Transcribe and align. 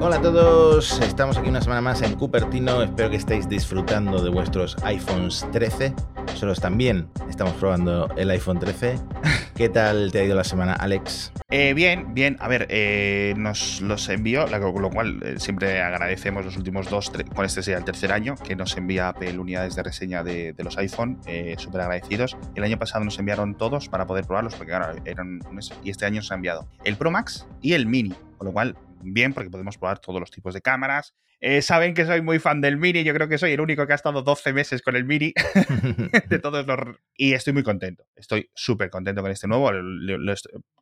Hola 0.00 0.18
a 0.18 0.22
todos, 0.22 1.00
estamos 1.00 1.36
aquí 1.38 1.48
una 1.48 1.60
semana 1.60 1.80
más 1.80 2.02
en 2.02 2.14
Cupertino, 2.14 2.84
espero 2.84 3.10
que 3.10 3.16
estéis 3.16 3.48
disfrutando 3.48 4.22
de 4.22 4.30
vuestros 4.30 4.76
iPhones 4.84 5.44
13. 5.50 5.92
Nosotros 6.24 6.60
también 6.60 7.08
estamos 7.28 7.54
probando 7.54 8.08
el 8.16 8.30
iPhone 8.30 8.60
13. 8.60 8.96
¿Qué 9.56 9.68
tal 9.68 10.12
te 10.12 10.20
ha 10.20 10.24
ido 10.24 10.36
la 10.36 10.44
semana, 10.44 10.74
Alex? 10.74 11.32
Eh, 11.50 11.74
bien, 11.74 12.14
bien. 12.14 12.36
A 12.38 12.46
ver, 12.46 12.68
eh, 12.70 13.34
nos 13.36 13.80
los 13.80 14.08
envió, 14.08 14.46
lo 14.46 14.90
cual 14.90 15.20
eh, 15.24 15.34
siempre 15.38 15.82
agradecemos 15.82 16.44
los 16.44 16.56
últimos 16.56 16.88
dos, 16.88 17.10
con 17.34 17.44
este 17.44 17.64
sería 17.64 17.78
el 17.78 17.84
tercer 17.84 18.12
año, 18.12 18.36
que 18.36 18.54
nos 18.54 18.76
envía 18.76 19.08
Apple 19.08 19.36
unidades 19.36 19.74
de 19.74 19.82
reseña 19.82 20.22
de, 20.22 20.54
los 20.58 20.78
iPhone, 20.78 21.20
súper 21.56 21.80
agradecidos. 21.80 22.36
El 22.54 22.62
año 22.62 22.78
pasado 22.78 23.04
nos 23.04 23.18
enviaron 23.18 23.56
todos 23.56 23.88
para 23.88 24.06
poder 24.06 24.26
probarlos, 24.26 24.54
porque 24.54 24.70
claro, 24.70 24.94
eran 25.04 25.40
y 25.82 25.90
este 25.90 26.06
año 26.06 26.16
nos 26.16 26.30
ha 26.30 26.36
enviado 26.36 26.68
el 26.84 26.96
Pro 26.96 27.10
Max 27.10 27.48
y 27.60 27.72
el 27.72 27.86
Mini, 27.86 28.14
con 28.36 28.46
lo 28.46 28.52
cual 28.52 28.76
bien 29.02 29.34
porque 29.34 29.50
podemos 29.50 29.78
probar 29.78 29.98
todos 29.98 30.20
los 30.20 30.30
tipos 30.30 30.54
de 30.54 30.60
cámaras. 30.60 31.14
Eh, 31.40 31.62
saben 31.62 31.94
que 31.94 32.04
soy 32.04 32.20
muy 32.20 32.38
fan 32.38 32.60
del 32.60 32.76
Mini, 32.76 33.04
yo 33.04 33.14
creo 33.14 33.28
que 33.28 33.38
soy 33.38 33.52
el 33.52 33.60
único 33.60 33.86
que 33.86 33.92
ha 33.92 33.96
estado 33.96 34.22
12 34.22 34.52
meses 34.52 34.82
con 34.82 34.96
el 34.96 35.04
Mini 35.04 35.32
de 36.28 36.38
todos 36.42 36.66
los... 36.66 36.78
Y 37.16 37.32
estoy 37.32 37.52
muy 37.52 37.62
contento, 37.62 38.04
estoy 38.16 38.50
súper 38.54 38.90
contento 38.90 39.22
con 39.22 39.30
este 39.30 39.46
nuevo. 39.46 39.70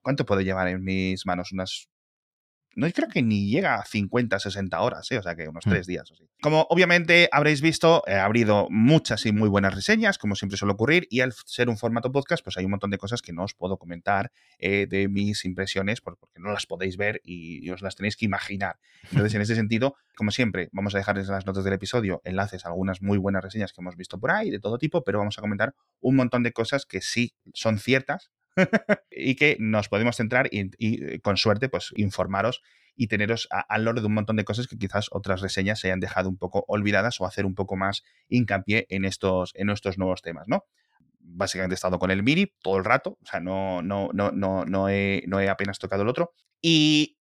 ¿Cuánto 0.01 0.25
puede 0.25 0.45
llevar 0.45 0.69
en 0.69 0.83
mis 0.83 1.27
manos? 1.27 1.53
Unas 1.53 1.89
no 2.77 2.91
creo 2.93 3.09
que 3.09 3.23
ni 3.23 3.49
llega 3.51 3.77
a 3.77 3.85
50, 3.85 4.39
60 4.39 4.81
horas, 4.81 5.11
¿eh? 5.11 5.19
o 5.19 5.23
sea 5.23 5.35
que 5.35 5.49
unos 5.49 5.67
mm. 5.67 5.71
tres 5.71 5.87
días. 5.87 6.11
Así. 6.13 6.29
Como 6.41 6.67
obviamente 6.71 7.29
habréis 7.33 7.61
visto, 7.63 8.03
he 8.07 8.15
abrido 8.15 8.69
muchas 8.71 9.27
y 9.27 9.33
muy 9.33 9.49
buenas 9.49 9.75
reseñas, 9.75 10.19
como 10.19 10.37
siempre 10.37 10.59
suele 10.59 10.75
ocurrir, 10.75 11.09
y 11.11 11.21
al 11.21 11.33
ser 11.33 11.69
un 11.69 11.79
formato 11.79 12.13
podcast, 12.13 12.45
pues 12.45 12.57
hay 12.59 12.65
un 12.67 12.71
montón 12.73 12.91
de 12.91 12.99
cosas 12.99 13.23
que 13.23 13.33
no 13.33 13.45
os 13.45 13.55
puedo 13.55 13.79
comentar 13.79 14.31
eh, 14.59 14.87
de 14.89 15.09
mis 15.09 15.45
impresiones, 15.45 16.01
porque 16.01 16.21
no 16.37 16.53
las 16.53 16.67
podéis 16.67 16.97
ver 16.97 17.21
y 17.25 17.69
os 17.71 17.83
las 17.83 17.97
tenéis 17.97 18.17
que 18.17 18.27
imaginar. 18.27 18.77
Entonces, 19.11 19.35
en 19.35 19.41
ese 19.41 19.55
sentido, 19.57 19.97
como 20.17 20.31
siempre, 20.31 20.69
vamos 20.73 20.95
a 20.95 20.99
dejarles 20.99 21.29
en 21.29 21.35
las 21.35 21.47
notas 21.47 21.65
del 21.65 21.75
episodio 21.75 22.21
enlaces 22.25 22.65
a 22.65 22.69
algunas 22.69 23.03
muy 23.03 23.19
buenas 23.19 23.45
reseñas 23.45 23.73
que 23.73 23.81
hemos 23.81 23.97
visto 23.97 24.19
por 24.19 24.31
ahí, 24.31 24.51
de 24.51 24.59
todo 24.59 24.79
tipo, 24.79 25.05
pero 25.05 25.19
vamos 25.19 25.39
a 25.39 25.43
comentar 25.43 25.75
un 26.01 26.17
montón 26.17 26.43
de 26.43 26.53
cosas 26.53 26.87
que 26.87 27.01
sí 27.01 27.35
son 27.53 27.79
ciertas, 27.79 28.31
y 29.11 29.37
que 29.37 29.57
nos 29.59 29.89
podemos 29.89 30.17
centrar 30.17 30.49
y, 30.51 31.19
con 31.21 31.37
suerte, 31.37 31.69
pues 31.69 31.93
informaros 31.97 32.63
y 32.95 33.09
teneros 33.09 33.49
al 33.51 33.85
loro 33.85 34.01
de 34.01 34.07
un 34.07 34.15
montón 34.15 34.37
de 34.37 34.45
cosas 34.45 34.67
que 34.67 34.79
quizás 34.79 35.09
otras 35.11 35.43
reseñas 35.43 35.81
se 35.81 35.89
hayan 35.89 36.01
dejado 36.01 36.29
un 36.29 36.39
poco 36.39 36.65
olvidadas 36.67 37.21
o 37.21 37.27
hacer 37.27 37.45
un 37.45 37.55
poco 37.55 37.77
más 37.77 38.03
hincapié 38.29 38.87
en 38.89 39.05
estos, 39.05 39.53
en 39.55 39.69
estos 39.69 39.99
nuevos 39.99 40.23
temas, 40.23 40.49
¿no? 40.49 40.65
Básicamente 41.19 41.75
he 41.75 41.77
estado 41.77 41.99
con 41.99 42.11
el 42.11 42.23
Mini 42.23 42.47
todo 42.63 42.79
el 42.79 42.85
rato, 42.85 43.19
o 43.21 43.27
sea, 43.27 43.41
no, 43.41 43.83
no, 43.83 44.11
no, 44.15 44.31
no, 44.31 44.65
no, 44.65 44.89
he, 44.89 45.25
no 45.27 45.41
he 45.41 45.49
apenas 45.51 45.79
tocado 45.79 46.03
el 46.03 46.09
otro. 46.09 46.33
Y 46.63 47.19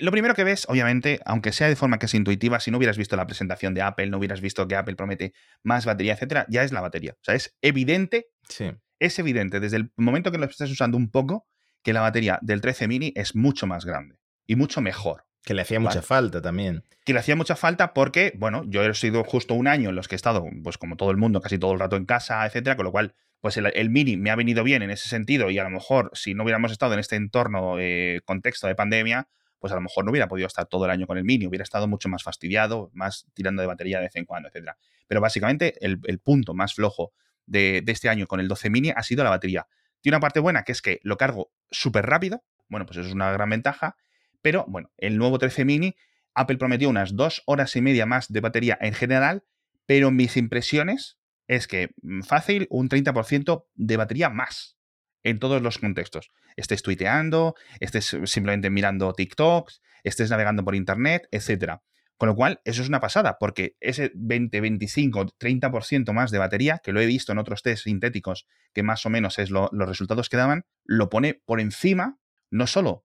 lo 0.00 0.12
primero 0.12 0.34
que 0.34 0.44
ves, 0.44 0.66
obviamente, 0.68 1.20
aunque 1.26 1.52
sea 1.52 1.68
de 1.68 1.76
forma 1.76 1.98
que 1.98 2.06
es 2.06 2.14
intuitiva, 2.14 2.60
si 2.60 2.70
no 2.70 2.78
hubieras 2.78 2.96
visto 2.96 3.16
la 3.16 3.26
presentación 3.26 3.74
de 3.74 3.82
Apple, 3.82 4.06
no 4.06 4.18
hubieras 4.18 4.40
visto 4.40 4.66
que 4.68 4.76
Apple 4.76 4.94
promete 4.94 5.34
más 5.64 5.84
batería, 5.84 6.14
etcétera, 6.14 6.46
ya 6.48 6.62
es 6.62 6.72
la 6.72 6.80
batería. 6.80 7.12
O 7.14 7.24
sea, 7.24 7.34
es 7.34 7.56
evidente 7.60 8.28
sí 8.48 8.70
es 8.98 9.18
evidente 9.18 9.60
desde 9.60 9.76
el 9.76 9.92
momento 9.96 10.30
que 10.30 10.38
lo 10.38 10.46
estás 10.46 10.70
usando 10.70 10.96
un 10.96 11.10
poco 11.10 11.46
que 11.82 11.92
la 11.92 12.00
batería 12.00 12.38
del 12.42 12.60
13 12.60 12.88
mini 12.88 13.12
es 13.14 13.36
mucho 13.36 13.66
más 13.66 13.84
grande 13.84 14.18
y 14.46 14.56
mucho 14.56 14.80
mejor. 14.80 15.26
Que 15.44 15.52
le 15.52 15.60
hacía 15.60 15.78
mucha 15.78 16.00
falta 16.00 16.40
también. 16.40 16.84
Que 17.04 17.12
le 17.12 17.18
hacía 17.18 17.36
mucha 17.36 17.54
falta 17.54 17.92
porque, 17.92 18.32
bueno, 18.36 18.64
yo 18.66 18.82
he 18.82 18.94
sido 18.94 19.22
justo 19.24 19.52
un 19.52 19.68
año 19.68 19.90
en 19.90 19.94
los 19.94 20.08
que 20.08 20.14
he 20.14 20.16
estado, 20.16 20.42
pues 20.62 20.78
como 20.78 20.96
todo 20.96 21.10
el 21.10 21.18
mundo, 21.18 21.42
casi 21.42 21.58
todo 21.58 21.74
el 21.74 21.80
rato 21.80 21.96
en 21.96 22.06
casa, 22.06 22.46
etcétera, 22.46 22.76
con 22.76 22.86
lo 22.86 22.92
cual, 22.92 23.14
pues 23.42 23.58
el, 23.58 23.90
mini 23.90 24.16
me 24.16 24.30
ha 24.30 24.36
venido 24.36 24.64
bien 24.64 24.80
en 24.80 24.90
ese 24.90 25.10
sentido 25.10 25.50
y 25.50 25.58
a 25.58 25.64
lo 25.64 25.68
mejor 25.68 26.10
si 26.14 26.32
no 26.32 26.44
hubiéramos 26.44 26.72
estado 26.72 26.94
en 26.94 27.00
este 27.00 27.16
entorno, 27.16 27.78
eh, 27.78 28.22
contexto 28.24 28.66
de 28.66 28.74
pandemia, 28.74 29.28
pues 29.58 29.70
a 29.70 29.76
lo 29.76 29.82
mejor 29.82 30.06
no 30.06 30.12
hubiera 30.12 30.28
podido 30.28 30.46
estar 30.46 30.64
todo 30.64 30.86
el 30.86 30.90
año 30.90 31.06
con 31.06 31.18
el 31.18 31.24
mini, 31.24 31.46
hubiera 31.46 31.62
estado 31.62 31.86
mucho 31.86 32.08
más 32.08 32.22
fastidiado, 32.22 32.90
más 32.94 33.26
tirando 33.34 33.60
de 33.60 33.68
batería 33.68 33.98
de 33.98 34.04
vez 34.04 34.16
en 34.16 34.24
cuando, 34.24 34.48
etcétera. 34.48 34.78
Pero 35.06 35.20
básicamente 35.20 35.74
el, 35.84 36.00
el 36.04 36.20
punto 36.20 36.54
más 36.54 36.72
flojo 36.72 37.12
de, 37.46 37.82
este 37.86 38.08
año 38.08 38.26
con 38.26 38.40
el 38.40 38.48
12 38.48 38.70
mini 38.70 38.90
ha 38.94 39.02
sido 39.02 39.24
la 39.24 39.30
batería. 39.30 39.66
Tiene 40.00 40.16
una 40.16 40.20
parte 40.20 40.40
buena 40.40 40.62
que 40.62 40.72
es 40.72 40.82
que 40.82 41.00
lo 41.02 41.16
cargo 41.16 41.52
súper 41.70 42.06
rápido, 42.06 42.44
bueno, 42.68 42.86
pues 42.86 42.98
eso 42.98 43.08
es 43.08 43.14
una 43.14 43.32
gran 43.32 43.50
ventaja, 43.50 43.96
pero 44.42 44.64
bueno, 44.68 44.90
el 44.98 45.16
nuevo 45.16 45.38
13 45.38 45.64
mini, 45.64 45.96
Apple 46.34 46.58
prometió 46.58 46.88
unas 46.88 47.16
dos 47.16 47.42
horas 47.46 47.74
y 47.76 47.80
media 47.80 48.06
más 48.06 48.32
de 48.32 48.40
batería 48.40 48.76
en 48.80 48.92
general, 48.92 49.44
pero 49.86 50.10
mis 50.10 50.36
impresiones 50.36 51.18
es 51.46 51.66
que 51.66 51.90
mm, 52.02 52.22
fácil 52.22 52.66
un 52.70 52.88
30% 52.88 53.66
de 53.74 53.96
batería 53.96 54.30
más 54.30 54.76
en 55.22 55.38
todos 55.38 55.62
los 55.62 55.78
contextos. 55.78 56.30
Estés 56.56 56.82
tuiteando, 56.82 57.54
estés 57.80 58.16
simplemente 58.24 58.70
mirando 58.70 59.12
TikToks, 59.12 59.80
estés 60.04 60.30
navegando 60.30 60.64
por 60.64 60.74
internet, 60.74 61.28
etcétera. 61.30 61.82
Con 62.16 62.28
lo 62.28 62.36
cual, 62.36 62.60
eso 62.64 62.82
es 62.82 62.88
una 62.88 63.00
pasada, 63.00 63.38
porque 63.38 63.76
ese 63.80 64.12
20, 64.14 64.60
25, 64.60 65.26
30% 65.38 66.12
más 66.12 66.30
de 66.30 66.38
batería, 66.38 66.80
que 66.82 66.92
lo 66.92 67.00
he 67.00 67.06
visto 67.06 67.32
en 67.32 67.38
otros 67.38 67.62
test 67.62 67.84
sintéticos, 67.84 68.46
que 68.72 68.82
más 68.82 69.04
o 69.04 69.10
menos 69.10 69.38
es 69.38 69.50
los 69.50 69.70
resultados 69.72 70.28
que 70.28 70.36
daban, 70.36 70.64
lo 70.84 71.08
pone 71.10 71.42
por 71.44 71.60
encima, 71.60 72.18
no 72.50 72.66
solo 72.66 73.04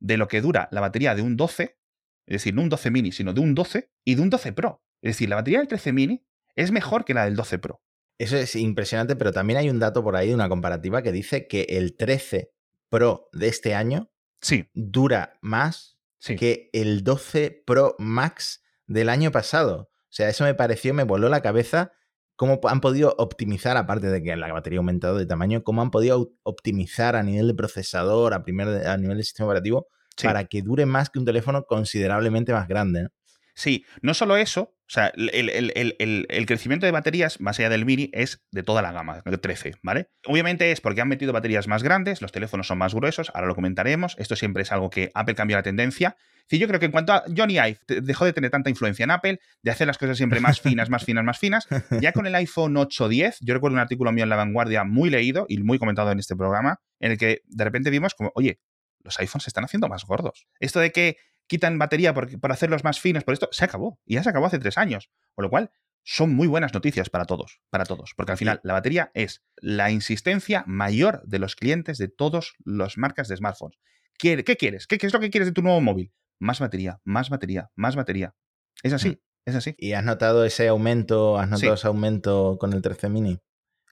de 0.00 0.16
lo 0.16 0.28
que 0.28 0.40
dura 0.40 0.68
la 0.72 0.80
batería 0.80 1.14
de 1.14 1.22
un 1.22 1.36
12, 1.36 1.78
es 2.26 2.32
decir, 2.32 2.54
no 2.54 2.62
un 2.62 2.68
12 2.68 2.90
mini, 2.90 3.12
sino 3.12 3.32
de 3.32 3.40
un 3.40 3.54
12 3.54 3.90
y 4.04 4.14
de 4.14 4.22
un 4.22 4.30
12 4.30 4.52
Pro. 4.52 4.82
Es 5.02 5.14
decir, 5.14 5.28
la 5.28 5.36
batería 5.36 5.58
del 5.58 5.68
13 5.68 5.92
mini 5.92 6.24
es 6.54 6.72
mejor 6.72 7.04
que 7.04 7.14
la 7.14 7.24
del 7.24 7.36
12 7.36 7.58
Pro. 7.58 7.82
Eso 8.18 8.36
es 8.36 8.56
impresionante, 8.56 9.14
pero 9.16 9.32
también 9.32 9.58
hay 9.58 9.70
un 9.70 9.78
dato 9.78 10.02
por 10.02 10.16
ahí 10.16 10.28
de 10.28 10.34
una 10.34 10.48
comparativa 10.48 11.02
que 11.02 11.12
dice 11.12 11.46
que 11.46 11.62
el 11.68 11.96
13 11.96 12.50
Pro 12.90 13.28
de 13.32 13.48
este 13.48 13.74
año 13.74 14.10
sí. 14.40 14.68
dura 14.74 15.38
más 15.40 15.97
que 16.20 16.70
el 16.72 17.04
12 17.04 17.62
Pro 17.66 17.94
Max 17.98 18.62
del 18.86 19.08
año 19.08 19.30
pasado. 19.30 19.90
O 19.90 20.10
sea, 20.10 20.28
eso 20.28 20.44
me 20.44 20.54
pareció, 20.54 20.94
me 20.94 21.04
voló 21.04 21.28
la 21.28 21.42
cabeza 21.42 21.92
cómo 22.38 22.60
han 22.68 22.80
podido 22.80 23.16
optimizar, 23.18 23.76
aparte 23.76 24.06
de 24.06 24.22
que 24.22 24.36
la 24.36 24.52
batería 24.52 24.78
ha 24.78 24.80
aumentado 24.80 25.18
de 25.18 25.26
tamaño, 25.26 25.64
cómo 25.64 25.82
han 25.82 25.90
podido 25.90 26.30
optimizar 26.44 27.16
a 27.16 27.24
nivel 27.24 27.48
de 27.48 27.54
procesador, 27.54 28.32
a, 28.32 28.44
primer, 28.44 28.86
a 28.86 28.96
nivel 28.96 29.16
de 29.16 29.24
sistema 29.24 29.48
operativo, 29.48 29.88
para 30.22 30.44
que 30.44 30.62
dure 30.62 30.86
más 30.86 31.10
que 31.10 31.18
un 31.18 31.24
teléfono 31.24 31.64
considerablemente 31.64 32.52
más 32.52 32.68
grande. 32.68 33.08
Sí, 33.54 33.84
no 34.02 34.14
solo 34.14 34.36
eso, 34.36 34.77
o 34.88 34.90
sea, 34.90 35.12
el, 35.14 36.46
crecimiento 36.46 36.86
de 36.86 36.92
baterías, 36.92 37.42
más 37.42 37.58
allá 37.58 37.68
del 37.68 37.84
Mini, 37.84 38.08
es 38.14 38.42
de 38.50 38.62
toda 38.62 38.80
la 38.80 38.90
gama, 38.90 39.20
de 39.22 39.36
13, 39.36 39.74
¿vale? 39.82 40.08
Obviamente 40.24 40.72
es 40.72 40.80
porque 40.80 41.02
han 41.02 41.08
metido 41.08 41.34
baterías 41.34 41.68
más 41.68 41.82
grandes, 41.82 42.22
los 42.22 42.32
teléfonos 42.32 42.68
son 42.68 42.78
más 42.78 42.94
gruesos, 42.94 43.30
ahora 43.34 43.48
lo 43.48 43.54
comentaremos. 43.54 44.16
Esto 44.18 44.34
siempre 44.34 44.62
es 44.62 44.72
algo 44.72 44.88
que 44.88 45.10
Apple 45.12 45.34
cambió 45.34 45.58
la 45.58 45.62
tendencia. 45.62 46.16
Sí, 46.48 46.58
yo 46.58 46.66
creo 46.66 46.80
que 46.80 46.86
en 46.86 46.92
cuanto 46.92 47.12
a 47.12 47.24
Johnny 47.36 47.58
Ive 47.58 47.78
dejó 48.00 48.24
de 48.24 48.32
tener 48.32 48.50
tanta 48.50 48.70
influencia 48.70 49.04
en 49.04 49.10
Apple, 49.10 49.38
de 49.62 49.70
hacer 49.70 49.86
las 49.86 49.98
cosas 49.98 50.16
siempre 50.16 50.40
más 50.40 50.58
finas, 50.62 50.88
más 50.88 51.04
finas, 51.04 51.22
más 51.22 51.38
finas. 51.38 51.68
Ya 52.00 52.12
con 52.12 52.26
el 52.26 52.34
iPhone 52.34 52.74
8 52.74 53.08
10, 53.08 53.40
yo 53.40 53.52
recuerdo 53.52 53.74
un 53.74 53.80
artículo 53.80 54.10
mío 54.12 54.24
en 54.24 54.30
La 54.30 54.36
Vanguardia 54.36 54.84
muy 54.84 55.10
leído 55.10 55.44
y 55.50 55.58
muy 55.58 55.78
comentado 55.78 56.10
en 56.12 56.18
este 56.18 56.34
programa, 56.34 56.80
en 56.98 57.12
el 57.12 57.18
que 57.18 57.42
de 57.44 57.64
repente 57.64 57.90
vimos 57.90 58.14
como, 58.14 58.32
oye, 58.34 58.58
los 59.04 59.18
iPhones 59.20 59.44
se 59.44 59.50
están 59.50 59.64
haciendo 59.64 59.88
más 59.88 60.06
gordos. 60.06 60.46
Esto 60.60 60.80
de 60.80 60.92
que 60.92 61.18
quitan 61.48 61.78
batería 61.78 62.14
por, 62.14 62.38
para 62.38 62.54
hacerlos 62.54 62.84
más 62.84 63.00
finos, 63.00 63.24
por 63.24 63.34
esto, 63.34 63.48
se 63.50 63.64
acabó. 63.64 63.98
Y 64.06 64.14
ya 64.14 64.22
se 64.22 64.30
acabó 64.30 64.46
hace 64.46 64.60
tres 64.60 64.78
años. 64.78 65.10
Con 65.34 65.42
lo 65.42 65.50
cual, 65.50 65.72
son 66.04 66.34
muy 66.34 66.46
buenas 66.46 66.72
noticias 66.72 67.10
para 67.10 67.24
todos, 67.24 67.60
para 67.70 67.84
todos. 67.84 68.12
Porque 68.16 68.32
al 68.32 68.38
final, 68.38 68.60
la 68.62 68.74
batería 68.74 69.10
es 69.14 69.42
la 69.56 69.90
insistencia 69.90 70.62
mayor 70.66 71.22
de 71.24 71.38
los 71.38 71.56
clientes 71.56 71.98
de 71.98 72.08
todas 72.08 72.52
las 72.64 72.96
marcas 72.96 73.28
de 73.28 73.36
smartphones. 73.36 73.78
¿Qué, 74.18 74.42
quieres? 74.44 74.86
¿Qué, 74.86 74.98
es 75.00 75.12
lo 75.12 75.20
que 75.20 75.30
quieres 75.30 75.48
de 75.48 75.52
tu 75.52 75.62
nuevo 75.62 75.80
móvil? 75.80 76.12
Más 76.38 76.60
batería, 76.60 77.00
más 77.04 77.30
batería, 77.30 77.70
más 77.74 77.96
batería. 77.96 78.34
Es 78.82 78.92
así, 78.92 79.10
mm. 79.10 79.18
es 79.46 79.54
así. 79.54 79.74
¿Y 79.78 79.92
has 79.92 80.04
notado 80.04 80.44
ese 80.44 80.68
aumento, 80.68 81.38
has 81.38 81.48
notado 81.48 81.74
ese 81.74 81.86
aumento 81.86 82.58
con 82.60 82.72
el 82.72 82.82
13 82.82 83.08
mini? 83.08 83.40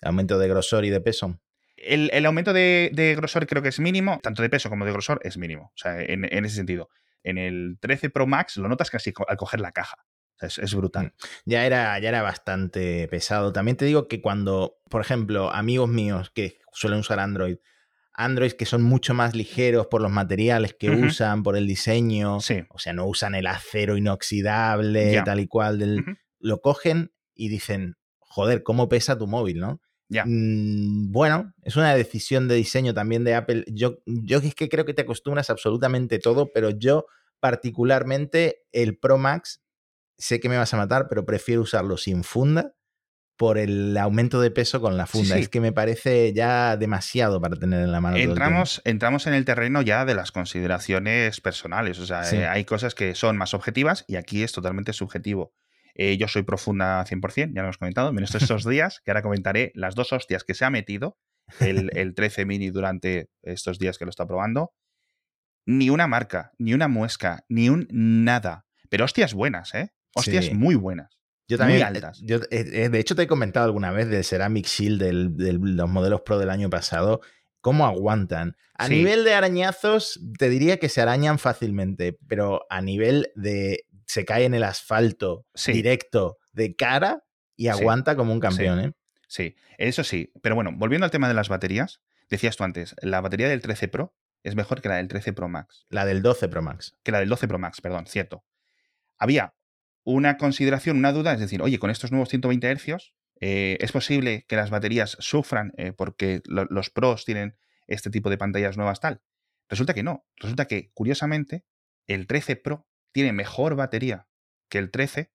¿Aumento 0.02 0.38
de 0.38 0.48
grosor 0.48 0.84
y 0.84 0.90
de 0.90 1.00
peso? 1.00 1.40
El, 1.76 2.24
aumento 2.24 2.52
de, 2.52 3.14
grosor 3.16 3.46
creo 3.46 3.62
que 3.62 3.68
es 3.68 3.78
mínimo, 3.78 4.20
tanto 4.22 4.42
de 4.42 4.48
peso 4.48 4.68
como 4.68 4.84
de 4.84 4.92
grosor 4.92 5.20
es 5.22 5.36
mínimo, 5.36 5.72
o 5.74 5.76
sea, 5.78 6.00
en 6.00 6.24
ese 6.44 6.56
sentido 6.56 6.88
en 7.26 7.38
el 7.38 7.78
13 7.80 8.10
Pro 8.10 8.26
Max 8.26 8.56
lo 8.56 8.68
notas 8.68 8.90
casi 8.90 9.12
al 9.26 9.36
coger 9.36 9.60
la 9.60 9.72
caja. 9.72 9.96
Es, 10.40 10.74
brutal. 10.74 11.06
Mm. 11.06 11.10
Ya 11.46 11.66
era, 11.66 11.98
ya 11.98 12.10
era 12.10 12.22
bastante 12.22 13.08
pesado. 13.08 13.52
También 13.52 13.76
te 13.76 13.84
digo 13.84 14.06
que 14.06 14.20
cuando, 14.20 14.78
por 14.90 15.00
ejemplo, 15.00 15.50
amigos 15.50 15.88
míos 15.88 16.30
que 16.34 16.58
suelen 16.72 17.00
usar 17.00 17.20
Android, 17.20 17.56
Android 18.12 18.52
que 18.52 18.66
son 18.66 18.82
mucho 18.82 19.12
más 19.12 19.34
ligeros 19.34 19.86
por 19.86 20.02
los 20.02 20.10
materiales 20.10 20.74
que 20.78 20.90
usan, 20.90 21.42
por 21.42 21.56
el 21.56 21.66
diseño, 21.66 22.36
o 22.36 22.40
sea, 22.40 22.92
no 22.94 23.06
usan 23.06 23.34
el 23.34 23.46
acero 23.46 23.96
inoxidable, 23.96 25.22
tal 25.24 25.40
y 25.40 25.46
cual, 25.46 25.78
del, 25.78 26.04
lo 26.38 26.60
cogen 26.60 27.12
y 27.34 27.48
dicen, 27.48 27.96
joder, 28.18 28.62
¿cómo 28.62 28.88
pesa 28.88 29.18
tu 29.18 29.26
móvil, 29.26 29.58
no? 29.58 29.80
Mm, 30.08 31.10
bueno, 31.10 31.52
es 31.62 31.76
una 31.76 31.94
decisión 31.94 32.48
de 32.48 32.54
diseño 32.54 32.94
también 32.94 33.24
de 33.24 33.34
Apple. 33.34 33.64
Yo, 33.68 33.98
yo 34.06 34.38
es 34.38 34.54
que 34.54 34.68
creo 34.68 34.84
que 34.84 34.94
te 34.94 35.02
acostumbras 35.02 35.50
absolutamente 35.50 36.18
todo, 36.18 36.52
pero 36.52 36.70
yo 36.70 37.06
particularmente 37.40 38.64
el 38.72 38.98
Pro 38.98 39.18
Max, 39.18 39.62
sé 40.16 40.40
que 40.40 40.48
me 40.48 40.56
vas 40.56 40.72
a 40.72 40.76
matar, 40.76 41.06
pero 41.08 41.24
prefiero 41.24 41.62
usarlo 41.62 41.96
sin 41.96 42.24
funda 42.24 42.72
por 43.36 43.58
el 43.58 43.96
aumento 43.98 44.40
de 44.40 44.50
peso 44.50 44.80
con 44.80 44.96
la 44.96 45.06
funda. 45.06 45.36
Es 45.36 45.48
que 45.48 45.60
me 45.60 45.72
parece 45.72 46.32
ya 46.32 46.76
demasiado 46.76 47.40
para 47.40 47.56
tener 47.56 47.82
en 47.82 47.92
la 47.92 48.00
mano. 48.00 48.16
Entramos, 48.16 48.80
entramos 48.84 49.26
en 49.26 49.34
el 49.34 49.44
terreno 49.44 49.82
ya 49.82 50.04
de 50.06 50.14
las 50.14 50.32
consideraciones 50.32 51.40
personales. 51.42 51.98
O 51.98 52.06
sea, 52.06 52.22
eh, 52.32 52.46
hay 52.46 52.64
cosas 52.64 52.94
que 52.94 53.14
son 53.14 53.36
más 53.36 53.52
objetivas 53.52 54.04
y 54.08 54.16
aquí 54.16 54.42
es 54.42 54.52
totalmente 54.52 54.94
subjetivo. 54.94 55.52
Eh, 55.98 56.18
yo 56.18 56.28
soy 56.28 56.42
profunda 56.42 57.04
100%, 57.04 57.54
ya 57.54 57.62
lo 57.62 57.68
hemos 57.68 57.78
comentado, 57.78 58.12
menos 58.12 58.34
estos 58.34 58.68
días, 58.68 59.00
que 59.04 59.10
ahora 59.10 59.22
comentaré 59.22 59.72
las 59.74 59.94
dos 59.94 60.12
hostias 60.12 60.44
que 60.44 60.54
se 60.54 60.64
ha 60.64 60.70
metido 60.70 61.18
el, 61.60 61.90
el 61.96 62.14
13 62.14 62.44
mini 62.44 62.70
durante 62.70 63.30
estos 63.42 63.78
días 63.78 63.98
que 63.98 64.04
lo 64.04 64.10
está 64.10 64.26
probando. 64.26 64.72
Ni 65.64 65.90
una 65.90 66.06
marca, 66.06 66.52
ni 66.58 66.74
una 66.74 66.86
muesca, 66.86 67.44
ni 67.48 67.68
un 67.70 67.88
nada. 67.90 68.66
Pero 68.88 69.04
hostias 69.04 69.34
buenas, 69.34 69.74
¿eh? 69.74 69.92
Hostias 70.14 70.52
muy 70.52 70.74
buenas. 70.74 71.18
Yo 71.48 71.58
también, 71.58 71.80
muy 71.80 71.86
altas. 71.86 72.20
Yo, 72.22 72.36
eh, 72.50 72.64
eh, 72.72 72.88
de 72.88 72.98
hecho, 72.98 73.14
te 73.14 73.22
he 73.22 73.26
comentado 73.26 73.66
alguna 73.66 73.92
vez 73.92 74.08
del 74.08 74.24
Ceramic 74.24 74.66
Shield 74.66 75.02
de 75.02 75.52
los 75.52 75.88
modelos 75.88 76.22
Pro 76.22 76.38
del 76.38 76.50
año 76.50 76.70
pasado, 76.70 77.20
cómo 77.60 77.86
aguantan. 77.86 78.56
A 78.74 78.88
nivel 78.88 79.24
de 79.24 79.34
arañazos, 79.34 80.20
te 80.38 80.48
diría 80.48 80.78
que 80.78 80.88
se 80.88 81.00
arañan 81.00 81.38
fácilmente, 81.38 82.18
pero 82.26 82.62
a 82.68 82.80
nivel 82.80 83.30
de 83.36 83.84
se 84.06 84.24
cae 84.24 84.44
en 84.44 84.54
el 84.54 84.64
asfalto 84.64 85.46
directo 85.66 86.38
de 86.52 86.74
cara 86.74 87.24
y 87.56 87.68
aguanta 87.68 88.16
como 88.16 88.32
un 88.32 88.40
campeón. 88.40 88.80
¿eh? 88.80 88.92
Sí, 89.28 89.56
eso 89.78 90.04
sí. 90.04 90.32
Pero 90.42 90.54
bueno, 90.54 90.72
volviendo 90.74 91.04
al 91.04 91.10
tema 91.10 91.28
de 91.28 91.34
las 91.34 91.48
baterías, 91.48 92.00
decías 92.30 92.56
tú 92.56 92.64
antes, 92.64 92.94
la 93.02 93.20
batería 93.20 93.48
del 93.48 93.62
13 93.62 93.88
Pro 93.88 94.14
es 94.42 94.54
mejor 94.54 94.80
que 94.80 94.88
la 94.88 94.96
del 94.96 95.08
13 95.08 95.32
Pro 95.32 95.48
Max. 95.48 95.86
La 95.88 96.04
del 96.04 96.22
12 96.22 96.48
Pro 96.48 96.62
Max. 96.62 96.96
Que 97.02 97.12
la 97.12 97.18
del 97.18 97.28
12 97.28 97.48
Pro 97.48 97.58
Max, 97.58 97.80
perdón, 97.80 98.06
cierto. 98.06 98.44
Había 99.18 99.54
una 100.04 100.36
consideración, 100.36 100.98
una 100.98 101.12
duda, 101.12 101.32
es 101.32 101.40
decir, 101.40 101.60
oye, 101.62 101.78
con 101.78 101.90
estos 101.90 102.12
nuevos 102.12 102.28
120 102.28 102.76
Hz, 102.76 103.12
eh, 103.40 103.76
¿es 103.80 103.92
posible 103.92 104.44
que 104.48 104.56
las 104.56 104.70
baterías 104.70 105.16
sufran 105.18 105.72
eh, 105.76 105.92
porque 105.92 106.42
los 106.46 106.90
pros 106.90 107.24
tienen 107.24 107.56
este 107.86 108.08
tipo 108.10 108.30
de 108.30 108.38
pantallas 108.38 108.76
nuevas 108.76 109.00
tal? 109.00 109.20
Resulta 109.68 109.94
que 109.94 110.04
no. 110.04 110.26
Resulta 110.36 110.66
que, 110.66 110.92
curiosamente, 110.92 111.64
el 112.06 112.26
13 112.26 112.56
Pro 112.56 112.86
tiene 113.16 113.32
mejor 113.32 113.76
batería 113.76 114.26
que 114.68 114.76
el 114.76 114.90
13, 114.90 115.32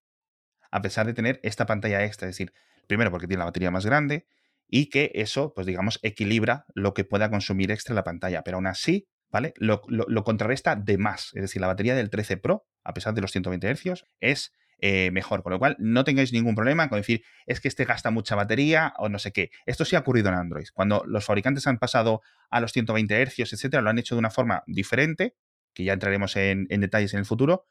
a 0.69 0.83
pesar 0.83 1.07
de 1.07 1.16
tener 1.16 1.39
esta 1.42 1.66
pantalla 1.66 2.06
extra. 2.06 2.30
Es 2.30 2.36
decir, 2.36 2.54
primero 2.86 3.10
porque 3.10 3.25
tiene 3.25 3.39
la 3.39 3.45
batería 3.45 3.72
más 3.72 3.88
grande 3.88 4.28
y 4.68 4.92
que 4.92 5.12
eso, 5.16 5.51
pues 5.56 5.66
digamos, 5.66 5.98
equilibra 6.04 6.68
lo 6.75 6.94
que 6.94 7.06
pueda 7.06 7.31
consumir 7.31 7.72
extra 7.72 7.95
la 7.95 8.04
pantalla. 8.04 8.44
Pero 8.44 8.57
aún 8.57 8.68
así, 8.68 9.07
¿vale? 9.31 9.56
Lo, 9.57 9.81
contrarresta 10.24 10.75
de 10.75 11.00
más. 11.00 11.31
Es 11.33 11.42
decir, 11.42 11.60
la 11.60 11.66
batería 11.66 11.95
del 11.95 12.12
13 12.12 12.38
Pro, 12.38 12.68
a 12.83 12.94
pesar 12.94 13.16
de 13.16 13.22
los 13.22 13.31
120 13.31 13.74
Hz, 13.74 14.06
es 14.19 14.54
eh, 14.77 15.10
mejor. 15.10 15.42
Con 15.42 15.54
lo 15.54 15.57
cual, 15.57 15.75
no 15.80 16.04
tengáis 16.04 16.31
ningún 16.34 16.54
problema 16.54 16.88
con 16.88 17.00
decir, 17.00 17.24
es 17.48 17.62
que 17.62 17.68
este 17.68 17.86
gasta 17.86 18.12
mucha 18.12 18.36
batería 18.36 18.94
o 19.00 19.10
no 19.10 19.18
sé 19.18 19.31
qué. 19.31 19.50
Esto 19.66 19.86
sí 19.86 19.95
ha 19.95 20.00
ocurrido 20.01 20.30
en 20.30 20.36
Android. 20.36 20.68
Cuando 20.72 21.04
los 21.07 21.25
fabricantes 21.25 21.66
han 21.66 21.80
pasado 21.80 22.22
a 22.51 22.62
los 22.62 22.74
120 22.74 23.25
Hz, 23.25 23.54
etcétera, 23.54 23.81
lo 23.81 23.89
han 23.89 23.98
hecho 23.98 24.13
de 24.13 24.19
una 24.19 24.30
forma 24.30 24.62
diferente, 24.68 25.34
que 25.73 25.83
ya 25.83 25.94
entraremos 25.94 26.35
en, 26.35 26.68
detalles 26.68 27.13
en 27.13 27.19
el 27.19 27.25
futuro, 27.25 27.68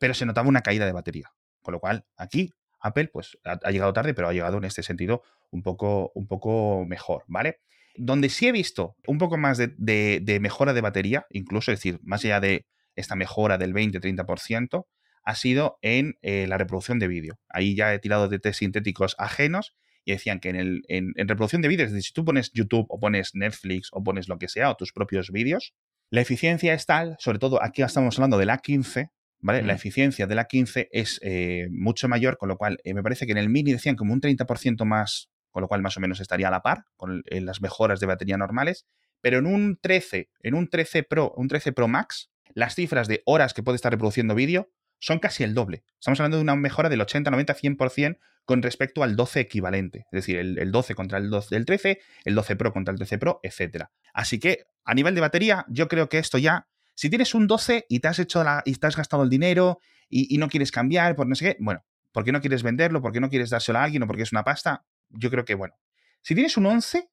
pero 0.00 0.14
se 0.14 0.26
notaba 0.26 0.48
una 0.48 0.62
caída 0.62 0.86
de 0.86 0.92
batería. 0.92 1.32
Con 1.62 1.72
lo 1.72 1.80
cual, 1.80 2.06
aquí 2.16 2.52
Apple 2.80 3.08
pues 3.12 3.38
ha, 3.44 3.70
llegado 3.70 3.92
tarde, 3.92 4.14
pero 4.14 4.28
ha 4.28 4.32
llegado 4.32 4.58
en 4.58 4.64
este 4.64 4.82
sentido 4.82 5.22
un 5.50 5.62
poco, 5.62 6.12
un 6.14 6.26
poco 6.26 6.84
mejor, 6.86 7.24
¿vale? 7.26 7.60
Donde 7.96 8.28
sí 8.28 8.46
he 8.46 8.52
visto 8.52 8.96
un 9.06 9.18
poco 9.18 9.36
más 9.38 9.58
de, 9.58 10.38
mejora 10.40 10.74
de 10.74 10.80
batería, 10.80 11.26
incluso, 11.30 11.72
es 11.72 11.78
decir, 11.78 11.98
más 12.02 12.24
allá 12.24 12.40
de 12.40 12.66
esta 12.94 13.16
mejora 13.16 13.58
del 13.58 13.74
20-30%, 13.74 14.86
ha 15.22 15.34
sido 15.34 15.78
en 15.82 16.16
eh, 16.22 16.46
la 16.46 16.56
reproducción 16.56 16.98
de 16.98 17.08
vídeo. 17.08 17.38
Ahí 17.48 17.74
ya 17.74 17.92
he 17.92 17.98
tirado 17.98 18.28
de 18.28 18.38
test 18.38 18.60
sintéticos 18.60 19.16
ajenos 19.18 19.74
y 20.04 20.12
decían 20.12 20.38
que 20.38 20.50
en, 20.50 20.56
el, 20.56 20.82
en, 20.88 21.14
reproducción 21.16 21.62
de 21.62 21.68
vídeo, 21.68 21.84
es 21.84 21.90
decir, 21.90 22.04
si 22.04 22.12
tú 22.12 22.24
pones 22.24 22.52
YouTube 22.52 22.86
o 22.88 23.00
pones 23.00 23.34
Netflix 23.34 23.88
o 23.92 24.04
pones 24.04 24.28
lo 24.28 24.38
que 24.38 24.48
sea 24.48 24.70
o 24.70 24.76
tus 24.76 24.92
propios 24.92 25.32
vídeos, 25.32 25.74
la 26.10 26.20
eficiencia 26.20 26.74
es 26.74 26.86
tal, 26.86 27.16
sobre 27.18 27.38
todo 27.38 27.62
aquí 27.62 27.82
estamos 27.82 28.16
hablando 28.18 28.38
de 28.38 28.46
la 28.46 28.58
15, 28.58 29.10
¿vale? 29.40 29.62
La 29.62 29.74
eficiencia 29.74 30.26
de 30.26 30.34
la 30.34 30.44
15 30.44 30.88
es 30.92 31.18
eh, 31.22 31.68
mucho 31.70 32.08
mayor, 32.08 32.38
con 32.38 32.48
lo 32.48 32.56
cual 32.56 32.78
eh, 32.84 32.94
me 32.94 33.02
parece 33.02 33.26
que 33.26 33.32
en 33.32 33.38
el 33.38 33.48
Mini 33.48 33.72
decían 33.72 33.96
como 33.96 34.12
un 34.12 34.20
30% 34.20 34.84
más, 34.84 35.30
con 35.50 35.62
lo 35.62 35.68
cual 35.68 35.82
más 35.82 35.96
o 35.96 36.00
menos 36.00 36.20
estaría 36.20 36.48
a 36.48 36.50
la 36.50 36.62
par 36.62 36.84
con 36.96 37.22
las 37.30 37.60
mejoras 37.60 38.00
de 38.00 38.06
batería 38.06 38.36
normales, 38.36 38.86
pero 39.20 39.38
en 39.38 39.46
un 39.46 39.78
13, 39.80 40.30
en 40.42 40.54
un 40.54 40.68
13 40.68 41.02
Pro, 41.02 41.32
un 41.36 41.48
13 41.48 41.72
Pro 41.72 41.88
Max, 41.88 42.30
las 42.54 42.74
cifras 42.74 43.08
de 43.08 43.22
horas 43.24 43.54
que 43.54 43.62
puede 43.62 43.76
estar 43.76 43.92
reproduciendo 43.92 44.34
vídeo 44.34 44.70
son 44.98 45.18
casi 45.18 45.44
el 45.44 45.54
doble. 45.54 45.84
Estamos 45.98 46.20
hablando 46.20 46.38
de 46.38 46.42
una 46.42 46.56
mejora 46.56 46.88
del 46.88 47.00
80, 47.00 47.30
90, 47.30 47.54
100% 47.54 48.18
con 48.44 48.62
respecto 48.62 49.02
al 49.02 49.16
12 49.16 49.40
equivalente. 49.40 50.06
Es 50.12 50.24
decir, 50.24 50.36
el, 50.38 50.72
12 50.72 50.94
contra 50.94 51.18
el 51.18 51.28
12 51.30 51.54
del 51.54 51.66
13, 51.66 52.00
el 52.24 52.34
12 52.34 52.56
Pro 52.56 52.72
contra 52.72 52.92
el 52.92 52.98
13 52.98 53.18
Pro, 53.18 53.40
etc. 53.42 53.86
Así 54.14 54.38
que 54.38 54.66
a 54.86 54.94
nivel 54.94 55.14
de 55.14 55.20
batería, 55.20 55.66
yo 55.68 55.88
creo 55.88 56.08
que 56.08 56.18
esto 56.18 56.38
ya 56.38 56.66
si 56.96 57.10
tienes 57.10 57.34
un 57.34 57.46
12 57.46 57.84
y 57.88 58.00
te 58.00 58.08
has 58.08 58.18
hecho 58.18 58.42
la, 58.42 58.62
y 58.64 58.74
te 58.74 58.86
has 58.86 58.96
gastado 58.96 59.22
el 59.22 59.28
dinero 59.28 59.80
y, 60.08 60.38
no 60.38 60.48
quieres 60.48 60.72
cambiar, 60.72 61.14
por 61.14 61.26
no 61.26 61.34
sé 61.34 61.44
qué, 61.44 61.56
bueno, 61.60 61.84
¿por 62.10 62.24
qué 62.24 62.32
no 62.32 62.40
quieres 62.40 62.62
venderlo? 62.62 63.02
¿Por 63.02 63.12
qué 63.12 63.20
no 63.20 63.28
quieres 63.28 63.50
dárselo 63.50 63.78
a 63.78 63.84
alguien 63.84 64.02
o 64.02 64.06
porque 64.06 64.22
es 64.22 64.32
una 64.32 64.44
pasta? 64.44 64.86
Yo 65.10 65.30
creo 65.30 65.44
que, 65.44 65.54
bueno, 65.54 65.74
si 66.22 66.34
tienes 66.34 66.56
un 66.56 66.64
11, 66.64 67.10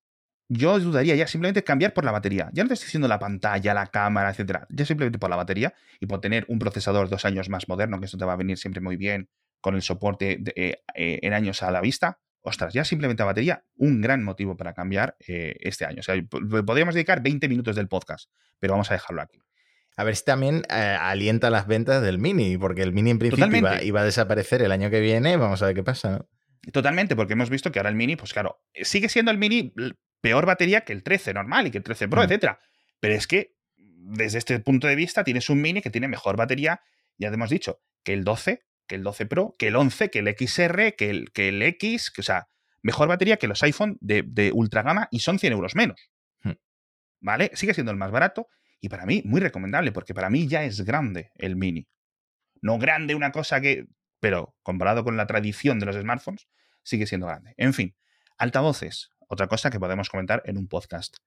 yo 0.47 0.79
dudaría 0.79 1.15
ya 1.15 1.27
simplemente 1.27 1.63
cambiar 1.63 1.93
por 1.93 2.05
la 2.05 2.11
batería. 2.11 2.49
Ya 2.53 2.63
no 2.63 2.69
te 2.69 2.75
estoy 2.75 2.87
diciendo 2.87 3.09
la 3.09 3.19
pantalla, 3.19 3.73
la 3.73 3.87
cámara, 3.87 4.29
etcétera. 4.29 4.67
Ya 4.69 4.85
simplemente 4.85 5.19
por 5.19 5.29
la 5.29 5.35
batería 5.35 5.73
y 5.99 6.05
por 6.05 6.21
tener 6.21 6.45
un 6.47 6.59
procesador 6.59 7.09
dos 7.09 7.25
años 7.25 7.49
más 7.49 7.67
moderno, 7.67 7.99
que 7.99 8.05
eso 8.05 8.17
te 8.17 8.25
va 8.25 8.33
a 8.33 8.37
venir 8.37 8.57
siempre 8.57 8.81
muy 8.81 8.95
bien 8.95 9.29
con 9.59 9.75
el 9.75 9.81
soporte 9.81 10.41
eh, 10.55 10.83
eh, 10.95 11.19
en 11.21 11.33
años 11.33 11.61
a 11.61 11.71
la 11.71 11.81
vista. 11.81 12.19
Ostras, 12.45 12.73
ya 12.73 12.83
simplemente 12.83 13.21
la 13.21 13.27
batería, 13.27 13.63
un 13.77 14.01
gran 14.01 14.21
motivo 14.21 14.57
para 14.57 14.73
cambiar 14.73 15.15
eh, 15.27 15.55
este 15.61 15.85
año. 15.85 16.01
O 16.01 16.03
sea, 16.03 16.15
podríamos 16.29 16.93
dedicar 16.93 17.23
20 17.23 17.47
minutos 17.47 17.75
del 17.77 17.87
podcast, 17.87 18.29
pero 18.59 18.73
vamos 18.73 18.91
a 18.91 18.95
dejarlo 18.95 19.21
aquí. 19.21 19.39
A 19.95 20.03
ver 20.03 20.15
si 20.17 20.25
también 20.25 20.63
eh, 20.69 20.97
alienta 20.99 21.49
las 21.49 21.67
ventas 21.67 22.01
del 22.01 22.19
Mini, 22.19 22.57
porque 22.57 22.81
el 22.81 22.91
Mini 22.91 23.11
en 23.11 23.19
principio 23.19 23.81
iba, 23.81 24.01
a 24.01 24.03
desaparecer 24.03 24.61
el 24.61 24.73
año 24.73 24.89
que 24.89 24.99
viene. 24.99 25.37
Vamos 25.37 25.61
a 25.61 25.67
ver 25.67 25.75
qué 25.75 25.83
pasa. 25.83 26.25
Totalmente, 26.73 27.15
porque 27.15 27.33
hemos 27.33 27.49
visto 27.49 27.71
que 27.71 27.79
ahora 27.79 27.89
el 27.89 27.95
Mini, 27.95 28.17
pues 28.17 28.33
claro, 28.33 28.61
sigue 28.73 29.07
siendo 29.07 29.31
el 29.31 29.37
Mini 29.37 29.73
peor 30.19 30.45
batería 30.45 30.81
que 30.81 30.91
el 30.91 31.03
13 31.03 31.33
normal 31.33 31.67
y 31.67 31.71
que 31.71 31.77
el 31.77 31.83
13 31.83 32.09
Pro, 32.09 32.21
mm. 32.21 32.25
etcétera. 32.25 32.59
Pero 32.99 33.13
es 33.13 33.25
que 33.25 33.55
desde 33.77 34.37
este 34.37 34.59
punto 34.59 34.87
de 34.87 34.95
vista 34.95 35.23
tienes 35.23 35.49
un 35.49 35.61
Mini 35.61 35.81
que 35.81 35.89
tiene 35.89 36.09
mejor 36.09 36.35
batería, 36.35 36.81
ya 37.17 37.29
te 37.29 37.35
hemos 37.35 37.49
dicho, 37.49 37.81
que 38.03 38.13
el 38.13 38.25
12, 38.25 38.63
que 38.93 38.97
el 38.97 39.03
12 39.03 39.25
Pro, 39.25 39.55
que 39.57 39.69
el 39.69 39.75
11, 39.75 40.11
que 40.11 40.19
el 40.19 40.27
XR, 40.27 40.95
que 40.95 41.09
el, 41.09 41.31
que 41.31 41.49
el 41.49 41.63
X, 41.63 42.11
que, 42.11 42.21
o 42.21 42.23
sea, 42.23 42.47
mejor 42.83 43.07
batería 43.07 43.37
que 43.37 43.47
los 43.47 43.63
iPhone 43.63 43.97
de, 44.01 44.21
de 44.21 44.51
ultra 44.53 44.83
gama 44.83 45.07
y 45.09 45.21
son 45.21 45.39
100 45.39 45.51
euros 45.51 45.75
menos. 45.75 46.11
Hmm. 46.43 46.59
¿Vale? 47.19 47.49
Sigue 47.55 47.73
siendo 47.73 47.91
el 47.91 47.97
más 47.97 48.12
barato 48.12 48.50
y 48.79 48.89
para 48.89 49.07
mí, 49.07 49.23
muy 49.25 49.41
recomendable, 49.41 49.91
porque 49.91 50.13
para 50.13 50.29
mí 50.29 50.47
ya 50.47 50.63
es 50.63 50.81
grande 50.81 51.31
el 51.33 51.55
mini. 51.55 51.88
No 52.62 52.77
grande 52.77 53.15
una 53.15 53.31
cosa 53.31 53.62
que... 53.62 53.88
Pero 54.19 54.55
comparado 54.62 55.03
con 55.03 55.17
la 55.17 55.25
tradición 55.25 55.79
de 55.79 55.88
los 55.88 55.95
smartphones, 55.95 56.47
sigue 56.83 57.07
siendo 57.07 57.25
grande. 57.25 57.55
En 57.57 57.73
fin, 57.73 57.95
altavoces, 58.38 59.09
otra 59.27 59.47
cosa 59.47 59.71
que 59.71 59.79
podemos 59.79 60.07
comentar 60.09 60.43
en 60.45 60.59
un 60.59 60.67
podcast. 60.67 61.17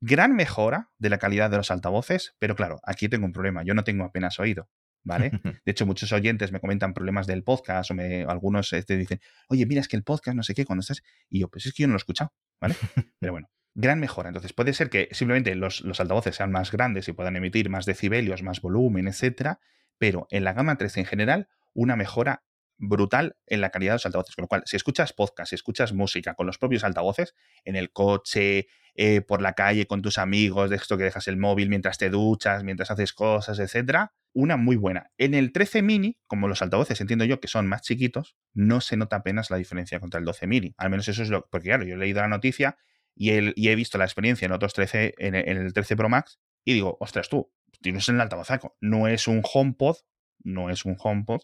Gran 0.00 0.34
mejora 0.34 0.90
de 0.98 1.08
la 1.08 1.18
calidad 1.18 1.50
de 1.50 1.58
los 1.58 1.70
altavoces, 1.70 2.34
pero 2.40 2.56
claro, 2.56 2.80
aquí 2.82 3.08
tengo 3.08 3.26
un 3.26 3.32
problema, 3.32 3.62
yo 3.62 3.74
no 3.74 3.84
tengo 3.84 4.04
apenas 4.04 4.40
oído. 4.40 4.68
¿Vale? 5.04 5.30
De 5.64 5.72
hecho, 5.72 5.86
muchos 5.86 6.12
oyentes 6.12 6.52
me 6.52 6.60
comentan 6.60 6.94
problemas 6.94 7.26
del 7.26 7.42
podcast 7.42 7.90
o 7.90 7.94
me, 7.94 8.22
algunos 8.22 8.70
te 8.70 8.78
este, 8.78 8.96
dicen, 8.96 9.20
oye, 9.48 9.66
mira, 9.66 9.80
es 9.80 9.88
que 9.88 9.96
el 9.96 10.04
podcast 10.04 10.36
no 10.36 10.42
sé 10.42 10.54
qué, 10.54 10.64
cuando 10.64 10.80
estás. 10.80 11.02
Y 11.28 11.40
yo, 11.40 11.48
pues 11.48 11.66
es 11.66 11.74
que 11.74 11.82
yo 11.82 11.88
no 11.88 11.92
lo 11.92 11.96
he 11.96 11.98
escuchado, 11.98 12.32
¿vale? 12.60 12.74
Pero 13.18 13.32
bueno, 13.32 13.48
gran 13.74 14.00
mejora. 14.00 14.28
Entonces 14.28 14.52
puede 14.52 14.72
ser 14.74 14.90
que 14.90 15.08
simplemente 15.12 15.54
los, 15.54 15.82
altavoces 15.98 16.36
sean 16.36 16.52
más 16.52 16.70
grandes 16.70 17.08
y 17.08 17.12
puedan 17.12 17.36
emitir 17.36 17.70
más 17.70 17.86
decibelios, 17.86 18.42
más 18.42 18.60
volumen, 18.60 19.08
etcétera, 19.08 19.60
pero 19.98 20.26
en 20.30 20.44
la 20.44 20.52
gama 20.52 20.76
13 20.76 21.00
en 21.00 21.06
general, 21.06 21.48
una 21.74 21.96
mejora 21.96 22.42
brutal 22.82 23.36
en 23.46 23.60
la 23.60 23.70
calidad 23.70 23.92
de 23.92 23.94
los 23.94 24.06
altavoces. 24.06 24.34
Con 24.34 24.42
lo 24.42 24.48
cual, 24.48 24.62
si 24.66 24.76
escuchas 24.76 25.12
podcast, 25.12 25.50
si 25.50 25.54
escuchas 25.54 25.92
música 25.92 26.34
con 26.34 26.46
los 26.46 26.58
propios 26.58 26.84
altavoces, 26.84 27.34
en 27.64 27.76
el 27.76 27.92
coche, 27.92 28.66
eh, 28.94 29.22
por 29.22 29.40
la 29.40 29.54
calle, 29.54 29.86
con 29.86 30.02
tus 30.02 30.18
amigos, 30.18 30.68
de 30.68 30.76
esto 30.76 30.98
que 30.98 31.04
dejas 31.04 31.28
el 31.28 31.36
móvil 31.36 31.68
mientras 31.68 31.96
te 31.96 32.10
duchas, 32.10 32.64
mientras 32.64 32.90
haces 32.90 33.12
cosas, 33.12 33.58
etcétera, 33.58 34.12
una 34.34 34.56
muy 34.56 34.76
buena. 34.76 35.10
En 35.16 35.34
el 35.34 35.52
13 35.52 35.82
mini, 35.82 36.18
como 36.26 36.48
los 36.48 36.60
altavoces 36.60 37.00
entiendo 37.00 37.24
yo 37.24 37.40
que 37.40 37.48
son 37.48 37.68
más 37.68 37.82
chiquitos, 37.82 38.36
no 38.52 38.80
se 38.80 38.96
nota 38.96 39.16
apenas 39.16 39.50
la 39.50 39.56
diferencia 39.56 40.00
contra 40.00 40.18
el 40.18 40.26
12 40.26 40.46
mini. 40.46 40.74
Al 40.76 40.90
menos 40.90 41.08
eso 41.08 41.22
es 41.22 41.30
lo 41.30 41.48
porque 41.50 41.68
claro, 41.68 41.84
yo 41.84 41.94
he 41.94 41.98
leído 41.98 42.20
la 42.20 42.28
noticia 42.28 42.76
y, 43.14 43.30
he 43.30 43.74
visto 43.76 43.98
la 43.98 44.04
experiencia 44.04 44.46
en 44.46 44.52
otros 44.52 44.74
13, 44.74 45.14
en, 45.18 45.34
el 45.34 45.72
13 45.72 45.96
Pro 45.96 46.08
Max, 46.08 46.40
y 46.64 46.72
digo, 46.72 46.96
ostras, 47.00 47.28
tú, 47.28 47.52
tienes 47.80 48.08
el 48.08 48.20
altavozaco. 48.20 48.76
No 48.80 49.06
es 49.06 49.28
un 49.28 49.42
HomePod, 49.42 49.96
no 50.42 50.70
es 50.70 50.84
un 50.84 50.96
HomePod, 50.98 51.42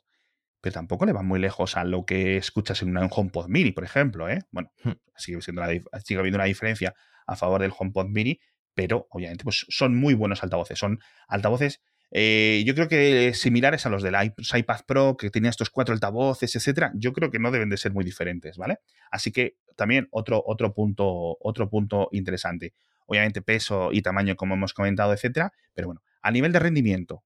pero 0.60 0.72
tampoco 0.72 1.06
le 1.06 1.12
va 1.12 1.22
muy 1.22 1.38
lejos 1.38 1.76
a 1.76 1.84
lo 1.84 2.04
que 2.04 2.36
escuchas 2.36 2.82
en 2.82 2.96
un 2.96 3.08
HomePod 3.10 3.48
Mini, 3.48 3.72
por 3.72 3.84
ejemplo, 3.84 4.28
¿eh? 4.28 4.40
Bueno, 4.50 4.72
hmm. 4.84 4.92
sigue, 5.16 5.40
siendo 5.40 5.62
sigue 6.04 6.20
habiendo 6.20 6.36
una 6.36 6.44
diferencia 6.44 6.94
a 7.26 7.36
favor 7.36 7.60
del 7.60 7.72
HomePod 7.76 8.06
Mini, 8.06 8.40
pero 8.74 9.06
obviamente 9.10 9.44
pues 9.44 9.66
son 9.68 9.94
muy 9.96 10.14
buenos 10.14 10.42
altavoces. 10.42 10.78
Son 10.78 10.98
altavoces 11.28 11.80
Eh, 12.10 12.62
yo 12.64 12.74
creo 12.74 12.88
que 12.88 13.34
similares 13.34 13.84
a 13.84 13.90
los 13.90 14.02
del 14.02 14.14
iPad 14.14 14.80
Pro, 14.86 15.16
que 15.18 15.28
tenía 15.28 15.50
estos 15.50 15.68
cuatro 15.68 15.92
altavoces, 15.92 16.56
etcétera, 16.56 16.90
yo 16.94 17.12
creo 17.12 17.30
que 17.30 17.38
no 17.38 17.50
deben 17.50 17.68
de 17.68 17.76
ser 17.76 17.92
muy 17.92 18.02
diferentes, 18.02 18.56
¿vale? 18.56 18.78
Así 19.10 19.30
que 19.30 19.56
también 19.76 20.08
otro, 20.10 20.42
otro, 20.46 20.72
punto, 20.72 21.36
otro 21.40 21.68
punto 21.68 22.08
interesante. 22.12 22.72
Obviamente 23.06 23.42
peso 23.42 23.90
y 23.92 24.00
tamaño, 24.00 24.36
como 24.36 24.54
hemos 24.54 24.72
comentado, 24.72 25.12
etcétera, 25.12 25.52
pero 25.74 25.88
bueno, 25.88 26.02
a 26.22 26.30
nivel 26.30 26.52
de 26.52 26.60
rendimiento, 26.60 27.24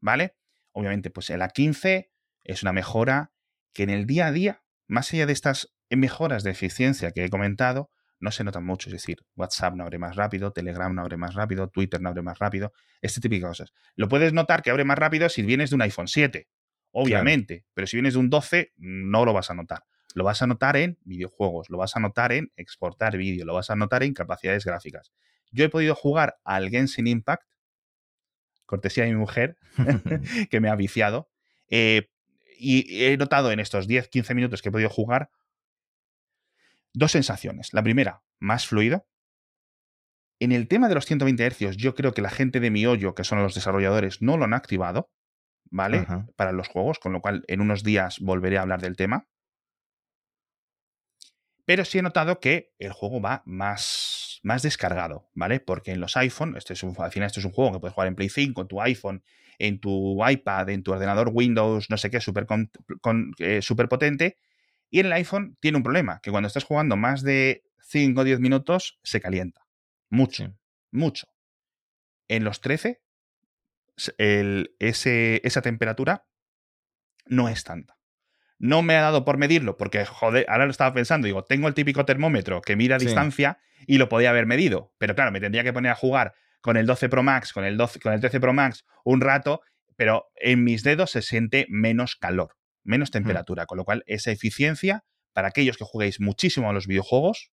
¿vale? 0.00 0.34
Obviamente, 0.72 1.10
pues 1.10 1.28
el 1.28 1.42
A15 1.42 2.11
es 2.44 2.62
una 2.62 2.72
mejora 2.72 3.32
que 3.72 3.82
en 3.82 3.90
el 3.90 4.06
día 4.06 4.26
a 4.26 4.32
día, 4.32 4.62
más 4.86 5.12
allá 5.12 5.26
de 5.26 5.32
estas 5.32 5.72
mejoras 5.90 6.42
de 6.42 6.50
eficiencia 6.50 7.10
que 7.10 7.24
he 7.24 7.30
comentado, 7.30 7.90
no 8.22 8.30
se 8.30 8.44
notan 8.44 8.64
mucho. 8.64 8.88
Es 8.88 8.92
decir, 8.92 9.18
WhatsApp 9.36 9.74
no 9.74 9.82
abre 9.84 9.98
más 9.98 10.16
rápido, 10.16 10.52
Telegram 10.52 10.94
no 10.94 11.02
abre 11.02 11.16
más 11.16 11.34
rápido, 11.34 11.68
Twitter 11.68 12.00
no 12.00 12.08
abre 12.08 12.22
más 12.22 12.38
rápido, 12.38 12.72
este 13.02 13.20
tipo 13.20 13.34
de 13.34 13.42
cosas. 13.42 13.72
Lo 13.96 14.08
puedes 14.08 14.32
notar 14.32 14.62
que 14.62 14.70
abre 14.70 14.84
más 14.84 14.98
rápido 14.98 15.28
si 15.28 15.42
vienes 15.42 15.70
de 15.70 15.76
un 15.76 15.82
iPhone 15.82 16.08
7, 16.08 16.48
obviamente, 16.92 17.66
pero 17.74 17.86
si 17.86 17.96
vienes 17.96 18.14
de 18.14 18.20
un 18.20 18.30
12, 18.30 18.72
no 18.76 19.24
lo 19.24 19.32
vas 19.32 19.50
a 19.50 19.54
notar. 19.54 19.82
Lo 20.14 20.24
vas 20.24 20.40
a 20.42 20.46
notar 20.46 20.76
en 20.76 20.98
videojuegos, 21.04 21.68
lo 21.68 21.78
vas 21.78 21.96
a 21.96 22.00
notar 22.00 22.32
en 22.32 22.52
exportar 22.56 23.16
vídeo, 23.16 23.44
lo 23.44 23.54
vas 23.54 23.70
a 23.70 23.76
notar 23.76 24.02
en 24.02 24.14
capacidades 24.14 24.64
gráficas. 24.64 25.10
Yo 25.50 25.64
he 25.64 25.68
podido 25.68 25.94
jugar 25.94 26.36
al 26.44 26.70
Genshin 26.70 27.06
Impact, 27.06 27.44
cortesía 28.66 29.04
de 29.04 29.10
mi 29.10 29.16
mujer, 29.16 29.56
que 30.50 30.60
me 30.60 30.68
ha 30.68 30.76
viciado, 30.76 31.30
eh, 31.68 32.08
y 32.62 33.04
he 33.04 33.16
notado 33.16 33.50
en 33.50 33.60
estos 33.60 33.88
10-15 33.88 34.34
minutos 34.34 34.62
que 34.62 34.68
he 34.68 34.72
podido 34.72 34.90
jugar 34.90 35.30
Dos 36.94 37.12
sensaciones. 37.12 37.72
La 37.72 37.82
primera, 37.82 38.22
más 38.38 38.66
fluido. 38.66 39.06
En 40.40 40.52
el 40.52 40.68
tema 40.68 40.88
de 40.88 40.94
los 40.94 41.06
120 41.06 41.50
Hz, 41.50 41.76
yo 41.76 41.94
creo 41.94 42.12
que 42.12 42.22
la 42.22 42.30
gente 42.30 42.60
de 42.60 42.70
mi 42.70 42.84
hoyo, 42.84 43.14
que 43.14 43.24
son 43.24 43.42
los 43.42 43.54
desarrolladores, 43.54 44.20
no 44.20 44.36
lo 44.36 44.44
han 44.44 44.54
activado, 44.54 45.10
¿vale? 45.70 46.06
Para 46.36 46.52
los 46.52 46.68
juegos, 46.68 46.98
con 46.98 47.12
lo 47.12 47.20
cual 47.20 47.44
en 47.46 47.60
unos 47.60 47.82
días 47.82 48.18
volveré 48.18 48.58
a 48.58 48.62
hablar 48.62 48.82
del 48.82 48.96
tema. 48.96 49.28
Pero 51.64 51.84
sí 51.84 51.98
he 51.98 52.02
notado 52.02 52.40
que 52.40 52.72
el 52.78 52.92
juego 52.92 53.20
va 53.20 53.42
más, 53.46 54.40
más 54.42 54.62
descargado, 54.62 55.30
¿vale? 55.34 55.60
Porque 55.60 55.92
en 55.92 56.00
los 56.00 56.16
iPhone, 56.16 56.56
este 56.56 56.72
es 56.72 56.82
un, 56.82 56.94
al 56.98 57.12
final 57.12 57.26
esto 57.26 57.40
es 57.40 57.46
un 57.46 57.52
juego 57.52 57.72
que 57.72 57.80
puedes 57.80 57.94
jugar 57.94 58.08
en 58.08 58.16
Play 58.16 58.28
5, 58.28 58.62
en 58.62 58.68
tu 58.68 58.80
iPhone, 58.80 59.22
en 59.58 59.80
tu 59.80 60.26
iPad, 60.26 60.70
en 60.70 60.82
tu 60.82 60.92
ordenador 60.92 61.30
Windows, 61.32 61.88
no 61.88 61.96
sé 61.96 62.10
qué, 62.10 62.20
súper 62.20 62.46
eh, 63.38 63.62
super 63.62 63.88
potente, 63.88 64.38
y 64.90 65.00
en 65.00 65.06
el 65.06 65.12
iPhone 65.12 65.56
tiene 65.60 65.76
un 65.76 65.84
problema, 65.84 66.20
que 66.20 66.30
cuando 66.30 66.48
estás 66.48 66.64
jugando 66.64 66.96
más 66.96 67.22
de 67.22 67.64
5 67.80 68.20
o 68.20 68.24
10 68.24 68.40
minutos 68.40 68.98
se 69.02 69.20
calienta. 69.20 69.62
Mucho, 70.10 70.54
mucho. 70.90 71.28
En 72.28 72.44
los 72.44 72.60
13, 72.60 73.00
esa 74.78 75.62
temperatura 75.62 76.26
no 77.26 77.48
es 77.48 77.64
tanta. 77.64 78.01
No 78.62 78.82
me 78.82 78.96
ha 78.96 79.02
dado 79.02 79.24
por 79.24 79.36
medirlo, 79.36 79.76
porque, 79.76 80.06
joder, 80.06 80.46
ahora 80.48 80.64
lo 80.64 80.70
estaba 80.70 80.94
pensando, 80.94 81.26
digo, 81.26 81.44
tengo 81.44 81.68
el 81.68 81.74
típico 81.74 82.06
termómetro 82.06 82.62
que 82.62 82.76
mira 82.76 82.96
a 82.96 82.98
distancia 82.98 83.58
y 83.86 83.98
lo 83.98 84.08
podía 84.08 84.30
haber 84.30 84.46
medido, 84.46 84.94
pero 84.98 85.14
claro, 85.14 85.32
me 85.32 85.40
tendría 85.40 85.64
que 85.64 85.72
poner 85.72 85.92
a 85.92 85.96
jugar 85.96 86.32
con 86.60 86.76
el 86.76 86.86
12 86.86 87.08
Pro 87.10 87.22
Max, 87.22 87.52
con 87.52 87.64
el, 87.64 87.76
12, 87.76 88.00
con 88.00 88.12
el 88.12 88.20
13 88.20 88.40
Pro 88.40 88.54
Max 88.54 88.86
un 89.04 89.20
rato, 89.20 89.60
pero 89.96 90.30
en 90.36 90.64
mis 90.64 90.82
dedos 90.82 91.10
se 91.10 91.20
siente 91.20 91.66
menos 91.68 92.16
calor 92.16 92.54
menos 92.84 93.10
temperatura, 93.10 93.66
con 93.66 93.78
lo 93.78 93.84
cual 93.84 94.04
esa 94.06 94.30
eficiencia, 94.30 95.04
para 95.32 95.48
aquellos 95.48 95.76
que 95.76 95.84
juguéis 95.84 96.20
muchísimo 96.20 96.68
a 96.68 96.72
los 96.72 96.86
videojuegos, 96.86 97.50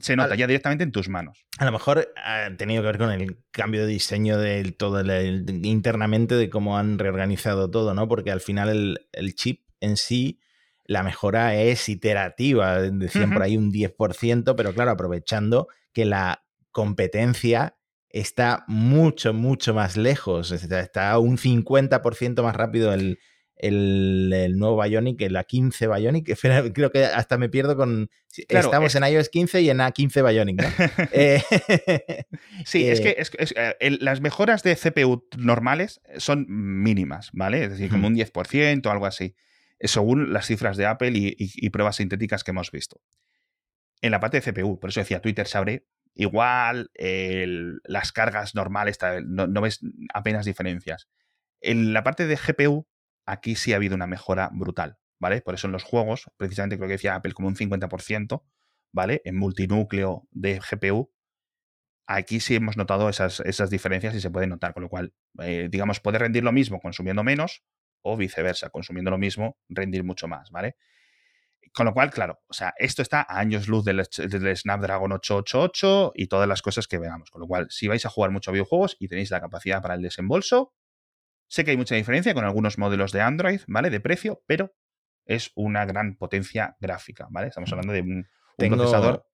se 0.00 0.16
nota 0.16 0.34
ya 0.34 0.46
directamente 0.46 0.84
en 0.84 0.92
tus 0.92 1.08
manos. 1.08 1.44
A 1.58 1.64
lo 1.64 1.72
mejor 1.72 2.12
ha 2.16 2.48
tenido 2.56 2.82
que 2.82 2.86
ver 2.86 2.98
con 2.98 3.10
el 3.10 3.38
cambio 3.50 3.82
de 3.82 3.88
diseño 3.88 4.38
del 4.38 4.76
todo 4.76 5.00
internamente 5.62 6.34
de 6.34 6.50
cómo 6.50 6.78
han 6.78 6.98
reorganizado 6.98 7.70
todo, 7.70 7.94
¿no? 7.94 8.08
Porque 8.08 8.30
al 8.30 8.40
final 8.40 9.00
el, 9.12 9.34
chip 9.34 9.62
en 9.80 9.96
sí, 9.96 10.40
la 10.84 11.02
mejora 11.02 11.56
es 11.56 11.88
iterativa, 11.88 12.80
decían 12.80 13.32
por 13.32 13.42
ahí 13.42 13.56
un 13.56 13.72
10%, 13.72 14.54
pero 14.56 14.72
claro, 14.72 14.92
aprovechando 14.92 15.68
que 15.92 16.04
la 16.04 16.44
competencia 16.70 17.76
está 18.08 18.64
mucho, 18.68 19.34
mucho 19.34 19.74
más 19.74 19.96
lejos, 19.96 20.52
está 20.52 21.18
un 21.18 21.36
50% 21.36 22.42
más 22.42 22.56
rápido 22.56 22.92
el, 22.92 23.18
el, 23.58 24.54
nuevo 24.56 24.82
Bionic, 24.82 25.20
el 25.22 25.34
A15 25.34 25.96
Bionic. 25.96 26.38
Creo 26.74 26.90
que 26.90 27.04
hasta 27.04 27.38
me 27.38 27.48
pierdo 27.48 27.76
con. 27.76 28.10
estamos 28.48 28.94
en 28.94 29.04
iOS 29.04 29.28
15 29.28 29.62
y 29.62 29.70
en 29.70 29.78
A15 29.78 30.28
Bionic, 30.28 30.62
¿no? 30.62 30.68
Eh, 31.12 31.42
sí, 32.64 32.88
es 32.88 33.00
que 33.00 33.16
eh, 33.56 33.98
las 34.00 34.20
mejoras 34.20 34.62
de 34.62 34.76
CPU 34.76 35.26
normales 35.36 36.00
son 36.18 36.46
mínimas, 36.48 37.30
¿vale? 37.32 37.64
Es 37.64 37.70
decir, 37.70 37.90
como 37.90 38.06
un 38.06 38.14
10% 38.14 38.86
o 38.86 38.90
algo 38.90 39.06
así, 39.06 39.34
según 39.80 40.32
las 40.32 40.46
cifras 40.46 40.76
de 40.76 40.86
Apple 40.86 41.12
y, 41.14 41.70
pruebas 41.70 41.96
sintéticas 41.96 42.44
que 42.44 42.52
hemos 42.52 42.70
visto. 42.70 43.00
En 44.00 44.12
la 44.12 44.20
parte 44.20 44.40
de 44.40 44.52
CPU, 44.52 44.78
por 44.78 44.90
eso 44.90 45.00
decía 45.00 45.20
Twitter 45.20 45.46
se 45.46 45.58
abre 45.58 45.86
igual, 46.14 46.90
las 47.84 48.12
cargas 48.12 48.54
normales, 48.54 48.98
no 49.24 49.60
ves 49.60 49.80
apenas 50.14 50.46
diferencias. 50.46 51.08
En 51.60 51.92
la 51.92 52.04
parte 52.04 52.26
de 52.26 52.36
GPU 52.36 52.86
aquí 53.28 53.54
sí 53.56 53.72
ha 53.72 53.76
habido 53.76 53.94
una 53.94 54.06
mejora 54.06 54.48
brutal, 54.52 54.98
¿vale? 55.20 55.42
Por 55.42 55.54
eso 55.54 55.66
en 55.66 55.72
los 55.72 55.84
juegos, 55.84 56.30
precisamente 56.36 56.76
creo 56.76 56.88
que 56.88 56.94
decía 56.94 57.14
Apple 57.14 57.34
como 57.34 57.48
un 57.48 57.56
50%, 57.56 58.42
¿vale? 58.92 59.20
En 59.24 59.36
multinúcleo 59.36 60.26
de 60.30 60.60
GPU, 60.60 61.12
aquí 62.06 62.40
sí 62.40 62.54
hemos 62.54 62.78
notado 62.78 63.10
esas, 63.10 63.40
esas 63.40 63.68
diferencias 63.68 64.14
y 64.14 64.20
se 64.20 64.30
pueden 64.30 64.48
notar, 64.48 64.72
con 64.72 64.82
lo 64.82 64.88
cual, 64.88 65.12
eh, 65.40 65.68
digamos, 65.70 66.00
puede 66.00 66.18
rendir 66.18 66.42
lo 66.42 66.52
mismo 66.52 66.80
consumiendo 66.80 67.22
menos 67.22 67.62
o 68.00 68.16
viceversa, 68.16 68.70
consumiendo 68.70 69.10
lo 69.10 69.18
mismo, 69.18 69.58
rendir 69.68 70.04
mucho 70.04 70.26
más, 70.26 70.50
¿vale? 70.50 70.76
Con 71.74 71.84
lo 71.84 71.92
cual, 71.92 72.10
claro, 72.10 72.40
o 72.48 72.54
sea, 72.54 72.72
esto 72.78 73.02
está 73.02 73.26
a 73.28 73.38
años 73.38 73.68
luz 73.68 73.84
del, 73.84 73.98
del, 73.98 74.56
Snapdragon 74.56 75.12
888 75.12 76.12
y 76.14 76.28
todas 76.28 76.48
las 76.48 76.62
cosas 76.62 76.88
que 76.88 76.98
veamos. 76.98 77.30
Con 77.30 77.42
lo 77.42 77.46
cual, 77.46 77.66
si 77.68 77.88
vais 77.88 78.06
a 78.06 78.08
jugar 78.08 78.30
mucho 78.30 78.50
a 78.50 78.52
videojuegos 78.52 78.96
y 78.98 79.08
tenéis 79.08 79.30
la 79.30 79.40
capacidad 79.40 79.82
para 79.82 79.94
el 79.94 80.00
desembolso, 80.00 80.72
Sé 81.48 81.64
que 81.64 81.70
hay 81.72 81.76
mucha 81.76 81.94
diferencia 81.94 82.34
con 82.34 82.44
algunos 82.44 82.78
modelos 82.78 83.12
de 83.12 83.22
Android, 83.22 83.60
¿vale? 83.66 83.90
De 83.90 84.00
precio, 84.00 84.42
pero 84.46 84.74
es 85.24 85.52
una 85.54 85.84
gran 85.84 86.16
potencia 86.16 86.76
gráfica, 86.80 87.26
¿vale? 87.30 87.48
Estamos 87.48 87.70
hablando 87.72 87.92
de 87.92 88.02
un, 88.02 88.26
procesador. 88.56 89.26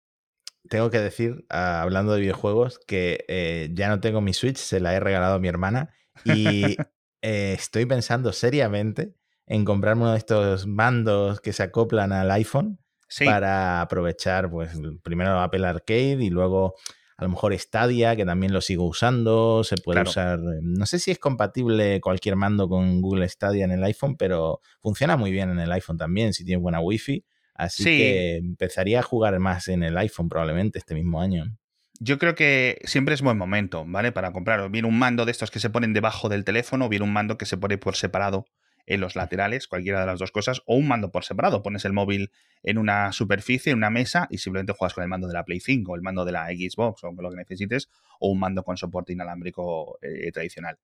Tengo 0.69 0.89
que 0.89 0.99
decir, 0.99 1.45
ah, 1.49 1.81
hablando 1.81 2.13
de 2.13 2.21
videojuegos, 2.21 2.79
que 2.87 3.25
eh, 3.27 3.69
ya 3.73 3.89
no 3.89 3.99
tengo 3.99 4.21
mi 4.21 4.33
Switch, 4.33 4.57
se 4.57 4.79
la 4.79 4.93
he 4.93 4.99
regalado 4.99 5.35
a 5.35 5.39
mi 5.39 5.47
hermana 5.47 5.93
y 6.23 6.63
eh, 7.21 7.53
estoy 7.53 7.85
pensando 7.85 8.31
seriamente 8.31 9.15
en 9.45 9.65
comprarme 9.65 10.03
uno 10.03 10.11
de 10.13 10.17
estos 10.19 10.67
mandos 10.67 11.41
que 11.41 11.53
se 11.53 11.63
acoplan 11.63 12.13
al 12.13 12.31
iPhone 12.31 12.79
para 13.25 13.81
aprovechar, 13.81 14.49
pues, 14.49 14.71
primero 15.03 15.39
Apple 15.39 15.67
Arcade 15.67 16.23
y 16.23 16.29
luego 16.29 16.75
a 17.17 17.23
lo 17.23 17.29
mejor 17.29 17.57
Stadia, 17.57 18.15
que 18.15 18.25
también 18.25 18.53
lo 18.53 18.61
sigo 18.61 18.85
usando, 18.85 19.63
se 19.63 19.75
puede 19.77 20.01
usar, 20.01 20.39
eh, 20.39 20.59
no 20.61 20.85
sé 20.85 20.99
si 20.99 21.11
es 21.11 21.19
compatible 21.19 22.01
cualquier 22.01 22.35
mando 22.35 22.67
con 22.67 23.01
Google 23.01 23.27
Stadia 23.29 23.65
en 23.65 23.71
el 23.71 23.83
iPhone, 23.83 24.15
pero 24.17 24.61
funciona 24.81 25.17
muy 25.17 25.31
bien 25.31 25.49
en 25.51 25.59
el 25.59 25.71
iPhone 25.71 25.97
también, 25.97 26.33
si 26.33 26.43
tiene 26.43 26.61
buena 26.61 26.79
Wi-Fi. 26.79 27.23
Así 27.55 27.83
que 27.83 28.37
empezaría 28.37 28.99
a 28.99 29.03
jugar 29.03 29.37
más 29.39 29.67
en 29.67 29.83
el 29.83 29.97
iPhone 29.97 30.27
probablemente 30.27 30.79
este 30.79 30.95
mismo 30.95 31.21
año. 31.21 31.55
Yo 31.99 32.17
creo 32.17 32.33
que 32.33 32.81
siempre 32.85 33.13
es 33.13 33.21
buen 33.21 33.37
momento, 33.37 33.85
¿vale? 33.87 34.11
Para 34.11 34.33
comprar. 34.33 34.69
Viene 34.71 34.87
un 34.87 34.97
mando 34.97 35.25
de 35.25 35.31
estos 35.31 35.51
que 35.51 35.59
se 35.59 35.69
ponen 35.69 35.93
debajo 35.93 36.29
del 36.29 36.43
teléfono, 36.43 36.85
o 36.85 36.89
viene 36.89 37.05
un 37.05 37.13
mando 37.13 37.37
que 37.37 37.45
se 37.45 37.57
pone 37.57 37.77
por 37.77 37.95
separado 37.95 38.45
en 38.85 38.99
los 38.99 39.15
laterales, 39.15 39.67
cualquiera 39.67 40.01
de 40.01 40.05
las 40.05 40.19
dos 40.19 40.31
cosas, 40.31 40.61
o 40.65 40.75
un 40.75 40.87
mando 40.87 41.11
por 41.11 41.23
separado. 41.23 41.63
Pones 41.63 41.85
el 41.85 41.93
móvil 41.93 42.31
en 42.63 42.77
una 42.77 43.11
superficie, 43.11 43.71
en 43.71 43.77
una 43.77 43.89
mesa, 43.89 44.27
y 44.29 44.37
simplemente 44.37 44.73
juegas 44.73 44.93
con 44.93 45.03
el 45.03 45.09
mando 45.09 45.27
de 45.27 45.33
la 45.33 45.45
Play 45.45 45.59
5, 45.59 45.91
o 45.91 45.95
el 45.95 46.01
mando 46.01 46.25
de 46.25 46.31
la 46.31 46.47
Xbox, 46.47 47.03
o 47.03 47.11
lo 47.11 47.29
que 47.29 47.37
necesites, 47.37 47.89
o 48.19 48.29
un 48.29 48.39
mando 48.39 48.63
con 48.63 48.77
soporte 48.77 49.13
inalámbrico 49.13 49.97
eh, 50.01 50.31
tradicional. 50.31 50.77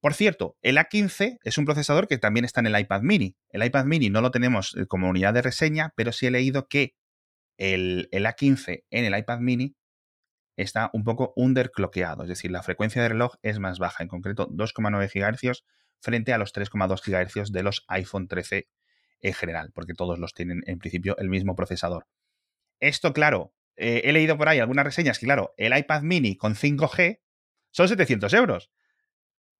Por 0.00 0.14
cierto, 0.14 0.56
el 0.60 0.76
A15 0.76 1.38
es 1.42 1.58
un 1.58 1.64
procesador 1.64 2.08
que 2.08 2.18
también 2.18 2.44
está 2.44 2.60
en 2.60 2.66
el 2.66 2.78
iPad 2.78 3.02
mini. 3.02 3.36
El 3.48 3.64
iPad 3.64 3.86
mini 3.86 4.10
no 4.10 4.20
lo 4.20 4.30
tenemos 4.30 4.76
eh, 4.76 4.86
como 4.86 5.08
unidad 5.08 5.32
de 5.32 5.42
reseña, 5.42 5.94
pero 5.96 6.12
sí 6.12 6.26
he 6.26 6.30
leído 6.30 6.68
que 6.68 6.94
el, 7.56 8.08
el 8.10 8.26
A15 8.26 8.84
en 8.90 9.04
el 9.04 9.18
iPad 9.18 9.38
mini 9.38 9.76
está 10.56 10.90
un 10.92 11.04
poco 11.04 11.32
underclockeado, 11.36 12.22
es 12.22 12.28
decir, 12.28 12.50
la 12.50 12.62
frecuencia 12.62 13.02
de 13.02 13.08
reloj 13.08 13.34
es 13.42 13.58
más 13.58 13.78
baja, 13.78 14.02
en 14.02 14.08
concreto 14.08 14.48
2,9 14.50 15.10
GHz 15.12 15.64
frente 16.00 16.32
a 16.32 16.38
los 16.38 16.54
3,2 16.54 17.00
GHz 17.02 17.52
de 17.52 17.62
los 17.62 17.84
iPhone 17.88 18.28
13 18.28 18.68
en 19.20 19.34
general, 19.34 19.72
porque 19.74 19.94
todos 19.94 20.18
los 20.18 20.34
tienen 20.34 20.62
en 20.66 20.78
principio 20.78 21.16
el 21.18 21.28
mismo 21.28 21.56
procesador. 21.56 22.06
Esto, 22.80 23.12
claro, 23.12 23.54
eh, 23.76 24.02
he 24.04 24.12
leído 24.12 24.36
por 24.36 24.48
ahí 24.48 24.58
algunas 24.58 24.84
reseñas 24.84 25.18
que, 25.18 25.26
claro, 25.26 25.54
el 25.56 25.76
iPad 25.76 26.02
mini 26.02 26.36
con 26.36 26.54
5G 26.54 27.20
son 27.70 27.88
700 27.88 28.32
euros. 28.34 28.70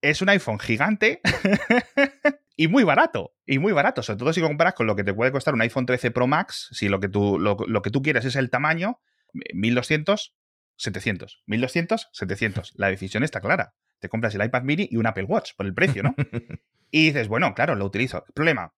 Es 0.03 0.21
un 0.21 0.29
iPhone 0.29 0.59
gigante 0.59 1.21
y 2.57 2.69
muy 2.69 2.85
barato. 2.85 3.35
Y 3.47 3.59
muy 3.59 3.73
barato, 3.73 4.03
sobre 4.03 4.19
todo 4.19 4.33
si 4.33 4.43
comparas 4.43 4.75
con 4.75 4.87
lo 4.87 4.97
que 4.97 5.05
te 5.05 5.15
puede 5.15 5.33
costar 5.33 5.55
un 5.55 5.63
iPhone 5.63 5.87
13 5.87 6.11
Pro 6.11 6.27
Max, 6.27 6.69
si 6.73 6.89
lo 6.89 7.01
que 7.01 7.09
tú, 7.09 7.39
lo 7.39 7.83
que 7.83 7.91
tú 7.91 8.03
quieres 8.03 8.27
es 8.27 8.37
el 8.37 8.51
tamaño, 8.51 9.01
1200, 9.33 10.37
700. 10.77 11.43
1200, 11.47 12.11
700. 12.13 12.73
La 12.77 12.89
decisión 12.89 13.25
está 13.25 13.41
clara 13.41 13.75
te 14.05 14.11
compras 14.11 14.35
el 14.35 14.45
iPad 14.45 14.65
mini 14.65 14.87
y 14.91 14.99
un 14.99 15.07
Apple 15.07 15.25
Watch 15.25 15.53
por 15.57 15.65
el 15.65 15.73
precio, 15.73 16.03
¿no? 16.03 16.15
y 16.91 17.07
dices, 17.07 17.27
bueno, 17.27 17.55
claro, 17.55 17.75
lo 17.75 17.87
utilizo. 17.87 18.23
Problema, 18.35 18.75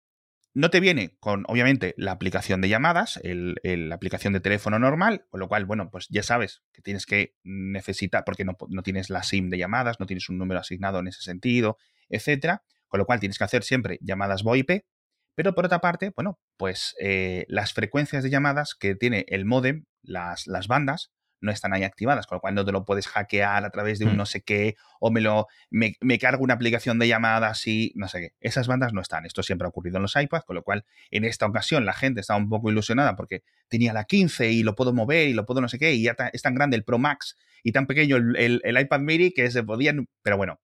no 0.55 0.71
te 0.71 0.79
viene 0.79 1.17
con, 1.19 1.43
obviamente, 1.49 1.95
la 1.97 2.13
aplicación 2.13 2.61
de 2.61 2.69
llamadas, 2.69 3.19
la 3.25 3.95
aplicación 3.97 4.33
de 4.35 4.39
teléfono 4.39 4.79
normal, 4.79 5.27
con 5.31 5.41
lo 5.41 5.49
cual, 5.49 5.65
bueno, 5.65 5.91
pues 5.91 6.07
ya 6.11 6.23
sabes 6.23 6.63
que 6.73 6.81
tienes 6.81 7.07
que 7.07 7.35
necesitar, 7.43 8.23
porque 8.25 8.45
no, 8.45 8.57
no, 8.69 8.85
tienes 8.85 9.11
la 9.11 9.25
SIM 9.25 9.51
de 9.51 9.59
llamadas, 9.59 9.99
no 9.99 10.07
tienes 10.07 10.29
un 10.29 10.39
número 10.39 10.61
asignado 10.61 11.01
en 11.01 11.09
ese 11.09 11.23
sentido, 11.23 11.77
etcétera. 12.09 12.63
Con 12.87 12.99
lo 12.99 13.05
cual 13.07 13.19
tienes 13.19 13.37
que 13.37 13.43
hacer 13.43 13.65
siempre 13.65 13.99
llamadas 14.01 14.45
VoIP. 14.45 14.85
Pero 15.35 15.57
por 15.57 15.67
otra 15.67 15.81
parte, 15.81 16.13
bueno, 16.15 16.39
pues 16.57 16.95
eh, 17.01 17.47
las 17.49 17.73
frecuencias 17.73 18.23
de 18.23 18.31
llamadas 18.31 18.77
que 18.79 18.95
tiene 18.95 19.27
el 19.27 19.45
modem, 19.45 19.87
las, 20.03 20.47
las 20.47 20.69
bandas, 20.69 21.11
no 21.41 21.51
están 21.53 21.73
ahí 21.73 21.85
activadas, 21.85 22.27
con 22.27 22.37
lo 22.37 22.41
cual 22.41 22.55
no 22.55 22.65
te 22.65 22.73
lo 22.73 22.85
puedes 22.85 23.07
hackear 23.09 23.65
a 23.65 23.71
través 23.71 23.99
de 23.99 24.07
un 24.07 24.15
mm. 24.15 24.17
no 24.17 24.27
sé 24.27 24.43
qué, 24.43 24.77
o 25.01 25.11
me 25.11 25.21
lo 25.21 25.47
me, 25.71 25.95
cargo 26.19 26.43
una 26.43 26.55
aplicación 26.55 26.99
de 26.99 27.09
llamadas 27.09 27.67
y 27.67 27.93
no 27.95 28.09
sé 28.09 28.21
qué. 28.21 28.35
Esas 28.41 28.67
bandas 28.67 28.93
no 28.93 29.01
están. 29.01 29.27
Esto 29.27 29.43
siempre 29.43 29.67
ha 29.67 29.69
ocurrido 29.69 29.97
en 29.97 30.03
los 30.03 30.17
iPads, 30.17 30.45
con 30.45 30.57
lo 30.57 30.63
cual 30.63 30.85
en 31.11 31.25
esta 31.25 31.47
ocasión 31.47 31.85
la 31.85 31.93
gente 31.93 32.21
estaba 32.21 32.39
un 32.39 32.49
poco 32.49 32.71
ilusionada 32.71 33.17
porque 33.17 33.43
tenía 33.69 33.93
la 33.93 34.05
15 34.05 34.51
y 34.51 34.63
lo 34.63 34.75
puedo 34.75 34.93
mover 34.93 35.29
y 35.29 35.35
lo 35.35 35.47
puedo 35.47 35.61
no 35.61 35.69
sé 35.69 35.79
qué, 35.79 35.95
y 35.95 36.03
ya 36.03 36.17
es 36.33 36.43
tan 36.43 36.55
grande 36.55 36.77
el 36.77 36.85
Pro 36.85 36.99
Max 36.99 37.37
y 37.63 37.73
tan 37.73 37.87
pequeño 37.87 38.17
el, 38.17 38.61
el 38.63 38.81
iPad 38.81 39.01
mini 39.01 39.33
que 39.33 39.51
se 39.51 39.63
podían. 39.63 40.09
Pero 40.23 40.37
bueno, 40.37 40.61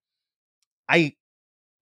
hay 0.86 1.18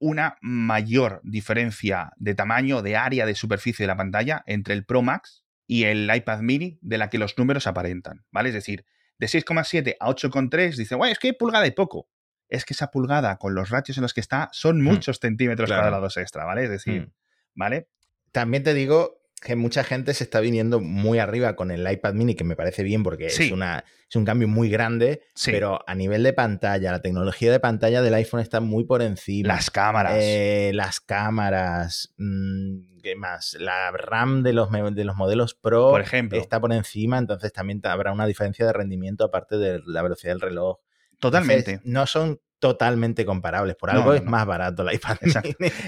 una 0.00 0.36
mayor 0.40 1.20
diferencia 1.22 2.12
de 2.16 2.34
tamaño, 2.34 2.82
de 2.82 2.96
área, 2.96 3.26
de 3.26 3.34
superficie 3.34 3.84
de 3.84 3.88
la 3.88 3.96
pantalla 3.96 4.42
entre 4.46 4.74
el 4.74 4.84
Pro 4.84 5.02
Max 5.02 5.44
y 5.70 5.84
el 5.84 6.10
iPad 6.12 6.40
mini 6.40 6.80
de 6.82 6.98
la 6.98 7.08
que 7.10 7.18
los 7.18 7.38
números 7.38 7.68
aparentan, 7.68 8.24
¿vale? 8.32 8.48
Es 8.48 8.56
decir, 8.56 8.84
de 9.18 9.28
6,7 9.28 9.94
a 10.00 10.08
8,3 10.08 10.74
dice, 10.74 10.96
bueno, 10.96 11.12
es 11.12 11.20
que 11.20 11.28
hay 11.28 11.32
pulgada 11.32 11.64
y 11.64 11.70
poco. 11.70 12.08
Es 12.48 12.64
que 12.64 12.74
esa 12.74 12.90
pulgada 12.90 13.36
con 13.36 13.54
los 13.54 13.70
ratios 13.70 13.96
en 13.96 14.02
los 14.02 14.12
que 14.12 14.20
está 14.20 14.48
son 14.50 14.80
hmm. 14.80 14.84
muchos 14.84 15.20
centímetros 15.20 15.70
cuadrados 15.70 16.16
extra, 16.16 16.44
¿vale? 16.44 16.64
Es 16.64 16.70
decir, 16.70 17.02
hmm. 17.02 17.12
¿vale? 17.54 17.88
También 18.32 18.64
te 18.64 18.74
digo 18.74 19.19
que 19.40 19.56
mucha 19.56 19.84
gente 19.84 20.12
se 20.12 20.24
está 20.24 20.40
viniendo 20.40 20.80
muy 20.80 21.18
arriba 21.18 21.56
con 21.56 21.70
el 21.70 21.90
iPad 21.90 22.12
mini, 22.12 22.34
que 22.34 22.44
me 22.44 22.56
parece 22.56 22.82
bien 22.82 23.02
porque 23.02 23.26
es, 23.26 23.50
una, 23.50 23.84
es 24.08 24.14
un 24.14 24.26
cambio 24.26 24.48
muy 24.48 24.68
grande, 24.68 25.22
pero 25.46 25.80
a 25.86 25.94
nivel 25.94 26.22
de 26.22 26.34
pantalla, 26.34 26.92
la 26.92 27.00
tecnología 27.00 27.50
de 27.50 27.58
pantalla 27.58 28.02
del 28.02 28.12
iPhone 28.14 28.40
está 28.40 28.60
muy 28.60 28.84
por 28.84 29.00
encima. 29.00 29.48
Las 29.48 29.70
cámaras. 29.70 30.14
Eh, 30.18 30.72
las 30.74 31.00
cámaras. 31.00 32.12
Mm, 32.18 33.00
¿Qué 33.02 33.16
más? 33.16 33.56
La 33.58 33.90
RAM 33.92 34.42
de 34.42 34.52
los, 34.52 34.70
de 34.70 35.04
los 35.04 35.16
modelos 35.16 35.54
Pro 35.54 35.90
por 35.90 36.02
ejemplo. 36.02 36.38
está 36.38 36.60
por 36.60 36.72
encima, 36.74 37.16
entonces 37.16 37.50
también 37.50 37.80
habrá 37.84 38.12
una 38.12 38.26
diferencia 38.26 38.66
de 38.66 38.74
rendimiento 38.74 39.24
aparte 39.24 39.56
de 39.56 39.80
la 39.86 40.02
velocidad 40.02 40.32
del 40.32 40.42
reloj. 40.42 40.80
Totalmente. 41.18 41.80
no 41.84 42.06
son 42.06 42.40
totalmente 42.60 43.24
comparables. 43.24 43.74
Por 43.74 43.90
algo 43.90 44.14
es 44.14 44.22
más 44.22 44.46
barato 44.46 44.86
el 44.86 44.94
iPad. 44.94 45.16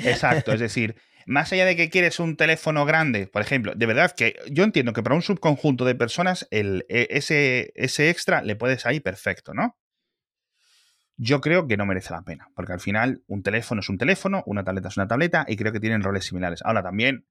Exacto. 0.04 0.52
es 0.52 0.61
decir, 0.61 0.97
más 1.26 1.52
allá 1.52 1.64
de 1.64 1.76
que 1.76 1.91
quieres 1.91 2.21
un 2.21 2.37
teléfono 2.37 2.85
grande, 2.85 3.26
por 3.26 3.43
ejemplo, 3.43 3.75
de 3.75 3.87
verdad 3.87 4.12
que 4.17 4.37
yo 4.50 4.64
entiendo 4.64 4.93
que 4.93 5.02
para 5.02 5.14
un 5.14 5.23
subconjunto 5.23 5.85
de 5.85 5.95
personas 5.95 6.47
el, 6.50 6.85
e, 6.88 7.09
ese, 7.11 7.73
ese 7.75 8.11
extra 8.11 8.43
le 8.43 8.57
puedes 8.57 8.87
ahí 8.87 9.00
perfecto, 9.00 9.55
¿no? 9.55 9.76
Yo 11.17 11.41
creo 11.41 11.67
que 11.69 11.76
no 11.76 11.87
merece 11.87 12.12
la 12.12 12.23
pena, 12.23 12.49
porque 12.57 12.73
al 12.73 12.81
final 12.81 13.23
un 13.26 13.43
teléfono 13.43 13.81
es 13.81 13.88
un 13.88 13.99
teléfono, 13.99 14.43
una 14.47 14.64
tableta 14.64 14.88
es 14.88 14.97
una 14.97 15.07
tableta 15.07 15.45
y 15.47 15.57
creo 15.57 15.73
que 15.73 15.81
tienen 15.81 16.02
roles 16.02 16.25
similares. 16.25 16.62
Ahora 16.64 16.83
también 16.83 17.26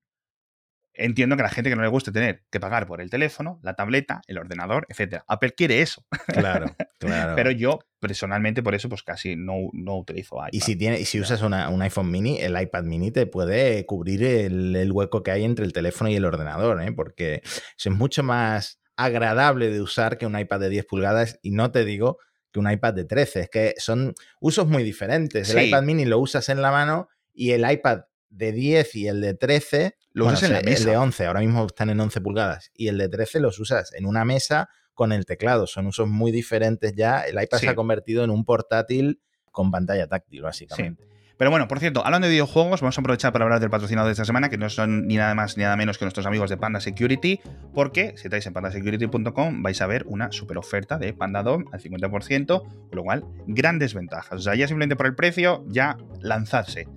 entiendo 0.93 1.35
que 1.35 1.41
a 1.41 1.45
la 1.45 1.51
gente 1.51 1.69
que 1.69 1.75
no 1.75 1.81
le 1.81 1.87
guste 1.87 2.11
tener 2.11 2.43
que 2.49 2.59
pagar 2.59 2.85
por 2.87 3.01
el 3.01 3.09
teléfono, 3.09 3.59
la 3.63 3.75
tableta, 3.75 4.21
el 4.27 4.37
ordenador, 4.37 4.85
etcétera. 4.89 5.23
Apple 5.27 5.53
quiere 5.53 5.81
eso. 5.81 6.05
Claro, 6.27 6.65
claro. 6.99 7.35
Pero 7.35 7.51
yo, 7.51 7.79
personalmente, 7.99 8.61
por 8.63 8.75
eso, 8.75 8.89
pues 8.89 9.03
casi 9.03 9.35
no, 9.35 9.69
no 9.73 9.97
utilizo 9.97 10.35
iPad. 10.35 10.49
Y 10.51 10.61
si, 10.61 10.75
tiene, 10.75 10.99
y 10.99 11.05
si 11.05 11.19
usas 11.19 11.41
un 11.41 11.53
iPhone 11.53 12.11
mini, 12.11 12.39
el 12.39 12.59
iPad 12.59 12.83
mini 12.83 13.11
te 13.11 13.25
puede 13.25 13.85
cubrir 13.85 14.23
el, 14.23 14.91
hueco 14.91 15.23
que 15.23 15.31
hay 15.31 15.43
entre 15.43 15.65
el 15.65 15.73
teléfono 15.73 16.09
y 16.09 16.15
el 16.15 16.25
ordenador, 16.25 16.81
¿eh? 16.81 16.91
porque 16.91 17.41
es 17.43 17.89
mucho 17.89 18.23
más 18.23 18.81
agradable 18.97 19.69
de 19.69 19.81
usar 19.81 20.17
que 20.17 20.25
un 20.25 20.37
iPad 20.37 20.59
de 20.59 20.69
10 20.69 20.85
pulgadas 20.85 21.39
y 21.41 21.51
no 21.51 21.71
te 21.71 21.85
digo 21.85 22.17
que 22.51 22.59
un 22.59 22.69
iPad 22.69 22.93
de 22.93 23.05
13, 23.05 23.39
es 23.41 23.49
que 23.49 23.73
son 23.77 24.13
usos 24.41 24.67
muy 24.67 24.83
diferentes. 24.83 25.49
El 25.49 25.67
iPad 25.67 25.83
mini 25.83 26.05
lo 26.05 26.19
usas 26.19 26.49
en 26.49 26.61
la 26.61 26.71
mano 26.71 27.07
y 27.33 27.51
el 27.51 27.69
iPad 27.69 28.01
de 28.31 28.51
10 28.51 28.95
y 28.95 29.07
el 29.07 29.21
de 29.21 29.35
13 29.35 29.95
lo 30.13 30.25
usas 30.25 30.43
en 30.43 30.53
la 30.53 30.61
mesa. 30.61 30.79
El 30.79 30.85
de 30.85 30.97
11, 30.97 31.25
ahora 31.27 31.39
mismo 31.41 31.65
están 31.65 31.89
en 31.89 31.99
11 31.99 32.21
pulgadas. 32.21 32.71
Y 32.73 32.87
el 32.87 32.97
de 32.97 33.09
13 33.09 33.39
los 33.39 33.59
usas 33.59 33.93
en 33.93 34.05
una 34.05 34.25
mesa 34.25 34.69
con 34.93 35.11
el 35.11 35.25
teclado. 35.25 35.67
Son 35.67 35.85
usos 35.87 36.07
muy 36.07 36.31
diferentes 36.31 36.93
ya. 36.95 37.21
El 37.21 37.41
iPad 37.41 37.57
se 37.59 37.69
ha 37.69 37.75
convertido 37.75 38.23
en 38.23 38.29
un 38.29 38.45
portátil 38.45 39.21
con 39.51 39.69
pantalla 39.69 40.07
táctil, 40.07 40.41
básicamente. 40.41 41.11
Pero 41.41 41.49
bueno, 41.49 41.67
por 41.67 41.79
cierto, 41.79 42.05
hablando 42.05 42.27
de 42.27 42.33
videojuegos, 42.33 42.81
vamos 42.81 42.95
a 42.95 43.01
aprovechar 43.01 43.33
para 43.33 43.45
hablar 43.45 43.59
del 43.59 43.71
patrocinado 43.71 44.05
de 44.05 44.11
esta 44.11 44.25
semana, 44.25 44.49
que 44.49 44.59
no 44.59 44.69
son 44.69 45.07
ni 45.07 45.15
nada 45.15 45.33
más 45.33 45.57
ni 45.57 45.63
nada 45.63 45.75
menos 45.75 45.97
que 45.97 46.05
nuestros 46.05 46.27
amigos 46.27 46.51
de 46.51 46.57
Panda 46.57 46.79
Security, 46.79 47.39
porque 47.73 48.13
si 48.15 48.27
estáis 48.27 48.45
en 48.45 48.53
pandasecurity.com 48.53 49.63
vais 49.63 49.81
a 49.81 49.87
ver 49.87 50.03
una 50.05 50.31
super 50.31 50.59
oferta 50.59 50.99
de 50.99 51.13
Panda 51.13 51.41
Dom 51.41 51.65
al 51.71 51.81
50%, 51.81 52.61
con 52.61 52.89
lo 52.91 53.03
cual, 53.03 53.25
grandes 53.47 53.95
ventajas. 53.95 54.33
O 54.33 54.43
sea, 54.43 54.53
ya 54.53 54.67
simplemente 54.67 54.95
por 54.95 55.07
el 55.07 55.15
precio, 55.15 55.65
ya 55.67 55.97
lanzarse. 56.19 56.87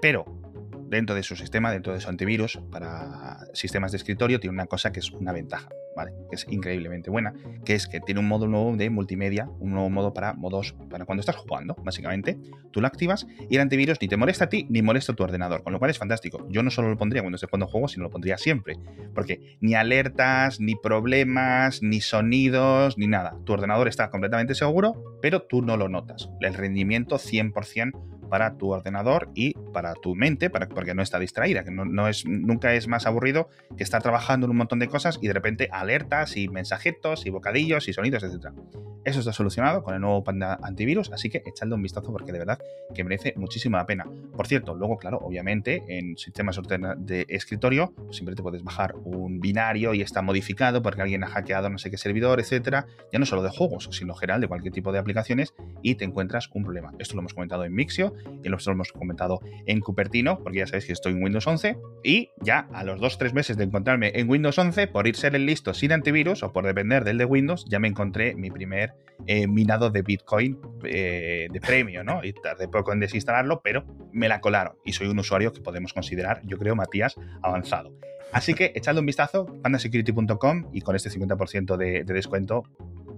Pero 0.00 0.24
dentro 0.94 1.14
de 1.14 1.22
su 1.22 1.36
sistema, 1.36 1.70
dentro 1.70 1.92
de 1.92 2.00
su 2.00 2.08
antivirus, 2.08 2.60
para 2.70 3.38
sistemas 3.52 3.92
de 3.92 3.98
escritorio, 3.98 4.40
tiene 4.40 4.54
una 4.54 4.66
cosa 4.66 4.92
que 4.92 5.00
es 5.00 5.10
una 5.10 5.32
ventaja, 5.32 5.68
¿vale? 5.96 6.12
Que 6.30 6.36
es 6.36 6.46
increíblemente 6.48 7.10
buena, 7.10 7.34
que 7.64 7.74
es 7.74 7.86
que 7.86 8.00
tiene 8.00 8.20
un 8.20 8.28
modo 8.28 8.46
nuevo 8.46 8.76
de 8.76 8.90
multimedia, 8.90 9.48
un 9.58 9.72
nuevo 9.72 9.90
modo 9.90 10.14
para 10.14 10.34
modos, 10.34 10.74
para 10.88 11.04
cuando 11.04 11.20
estás 11.20 11.36
jugando, 11.36 11.74
básicamente. 11.82 12.38
Tú 12.70 12.80
lo 12.80 12.86
activas 12.86 13.26
y 13.50 13.56
el 13.56 13.62
antivirus 13.62 13.98
ni 14.00 14.08
te 14.08 14.16
molesta 14.16 14.44
a 14.44 14.48
ti 14.48 14.66
ni 14.70 14.82
molesta 14.82 15.12
a 15.12 15.16
tu 15.16 15.24
ordenador, 15.24 15.62
con 15.62 15.72
lo 15.72 15.78
cual 15.78 15.90
es 15.90 15.98
fantástico. 15.98 16.46
Yo 16.48 16.62
no 16.62 16.70
solo 16.70 16.88
lo 16.88 16.96
pondría 16.96 17.22
cuando 17.22 17.36
esté 17.36 17.46
jugando 17.46 17.66
juegos, 17.66 17.92
sino 17.92 18.04
lo 18.04 18.10
pondría 18.10 18.38
siempre, 18.38 18.78
porque 19.14 19.58
ni 19.60 19.74
alertas, 19.74 20.60
ni 20.60 20.76
problemas, 20.76 21.82
ni 21.82 22.00
sonidos, 22.00 22.98
ni 22.98 23.06
nada. 23.06 23.36
Tu 23.44 23.52
ordenador 23.52 23.88
está 23.88 24.10
completamente 24.10 24.54
seguro, 24.54 25.18
pero 25.20 25.42
tú 25.42 25.62
no 25.62 25.76
lo 25.76 25.88
notas. 25.88 26.30
El 26.40 26.54
rendimiento 26.54 27.16
100% 27.16 28.13
para 28.34 28.56
tu 28.56 28.72
ordenador 28.72 29.28
y 29.36 29.52
para 29.72 29.94
tu 29.94 30.16
mente, 30.16 30.50
para, 30.50 30.68
porque 30.68 30.92
no 30.92 31.02
está 31.02 31.20
distraída, 31.20 31.62
que 31.62 31.70
no, 31.70 32.08
es, 32.08 32.26
nunca 32.26 32.74
es 32.74 32.88
más 32.88 33.06
aburrido 33.06 33.48
que 33.76 33.84
estar 33.84 34.02
trabajando 34.02 34.46
en 34.46 34.50
un 34.50 34.56
montón 34.56 34.80
de 34.80 34.88
cosas 34.88 35.20
y 35.22 35.28
de 35.28 35.32
repente 35.32 35.68
alertas 35.70 36.36
y 36.36 36.48
mensajitos 36.48 37.26
y 37.26 37.30
bocadillos 37.30 37.86
y 37.86 37.92
sonidos, 37.92 38.24
etc. 38.24 38.48
Eso 39.04 39.20
está 39.20 39.32
solucionado 39.32 39.84
con 39.84 39.94
el 39.94 40.00
nuevo 40.00 40.24
Panda 40.24 40.58
Antivirus, 40.62 41.12
así 41.12 41.30
que 41.30 41.44
echadle 41.46 41.76
un 41.76 41.82
vistazo 41.82 42.10
porque 42.10 42.32
de 42.32 42.40
verdad 42.40 42.58
que 42.92 43.04
merece 43.04 43.34
muchísimo 43.36 43.76
la 43.76 43.86
pena. 43.86 44.04
Por 44.34 44.48
cierto, 44.48 44.74
luego, 44.74 44.96
claro, 44.96 45.18
obviamente 45.18 45.84
en 45.86 46.16
sistemas 46.16 46.58
de 46.96 47.26
escritorio 47.28 47.92
pues 47.94 48.16
siempre 48.16 48.34
te 48.34 48.42
puedes 48.42 48.64
bajar 48.64 48.96
un 49.04 49.38
binario 49.38 49.94
y 49.94 50.00
está 50.00 50.22
modificado 50.22 50.82
porque 50.82 51.02
alguien 51.02 51.22
ha 51.22 51.28
hackeado 51.28 51.70
no 51.70 51.78
sé 51.78 51.88
qué 51.90 51.98
servidor, 51.98 52.40
etcétera, 52.40 52.86
ya 53.12 53.20
no 53.20 53.26
solo 53.26 53.44
de 53.44 53.50
juegos, 53.50 53.90
sino 53.92 54.14
en 54.14 54.18
general 54.18 54.40
de 54.40 54.48
cualquier 54.48 54.72
tipo 54.72 54.90
de 54.90 54.98
aplicaciones 54.98 55.54
y 55.82 55.94
te 55.94 56.04
encuentras 56.04 56.50
un 56.52 56.64
problema. 56.64 56.92
Esto 56.98 57.14
lo 57.14 57.20
hemos 57.20 57.34
comentado 57.34 57.64
en 57.64 57.74
Mixio 57.74 58.14
y 58.42 58.48
lo 58.48 58.58
hemos 58.66 58.92
comentado 58.92 59.40
en 59.66 59.80
Cupertino, 59.80 60.42
porque 60.42 60.58
ya 60.58 60.66
sabéis 60.66 60.86
que 60.86 60.92
estoy 60.92 61.12
en 61.12 61.22
Windows 61.22 61.46
11, 61.46 61.76
y 62.02 62.30
ya 62.40 62.68
a 62.72 62.84
los 62.84 63.00
2-3 63.00 63.32
meses 63.32 63.56
de 63.56 63.64
encontrarme 63.64 64.12
en 64.14 64.28
Windows 64.28 64.58
11, 64.58 64.86
por 64.88 65.06
ir 65.06 65.16
ser 65.16 65.34
el 65.34 65.46
listo 65.46 65.74
sin 65.74 65.92
antivirus 65.92 66.42
o 66.42 66.52
por 66.52 66.66
depender 66.66 67.04
del 67.04 67.18
de 67.18 67.24
Windows, 67.24 67.64
ya 67.68 67.78
me 67.78 67.88
encontré 67.88 68.34
mi 68.34 68.50
primer 68.50 68.94
eh, 69.26 69.46
minado 69.46 69.90
de 69.90 70.02
Bitcoin 70.02 70.58
eh, 70.84 71.48
de 71.50 71.60
premio, 71.60 72.04
¿no? 72.04 72.24
Y 72.24 72.32
tardé 72.32 72.68
poco 72.68 72.92
en 72.92 73.00
desinstalarlo, 73.00 73.60
pero 73.62 73.84
me 74.12 74.28
la 74.28 74.40
colaron 74.40 74.76
y 74.84 74.92
soy 74.92 75.08
un 75.08 75.18
usuario 75.18 75.52
que 75.52 75.60
podemos 75.60 75.92
considerar, 75.92 76.40
yo 76.44 76.58
creo, 76.58 76.76
Matías, 76.76 77.14
avanzado. 77.42 77.92
Así 78.32 78.54
que 78.54 78.72
echadle 78.74 79.00
un 79.00 79.06
vistazo, 79.06 79.46
pandasecurity.com 79.62 80.70
y 80.72 80.80
con 80.80 80.96
este 80.96 81.08
50% 81.10 81.76
de 81.76 82.04
descuento 82.04 82.64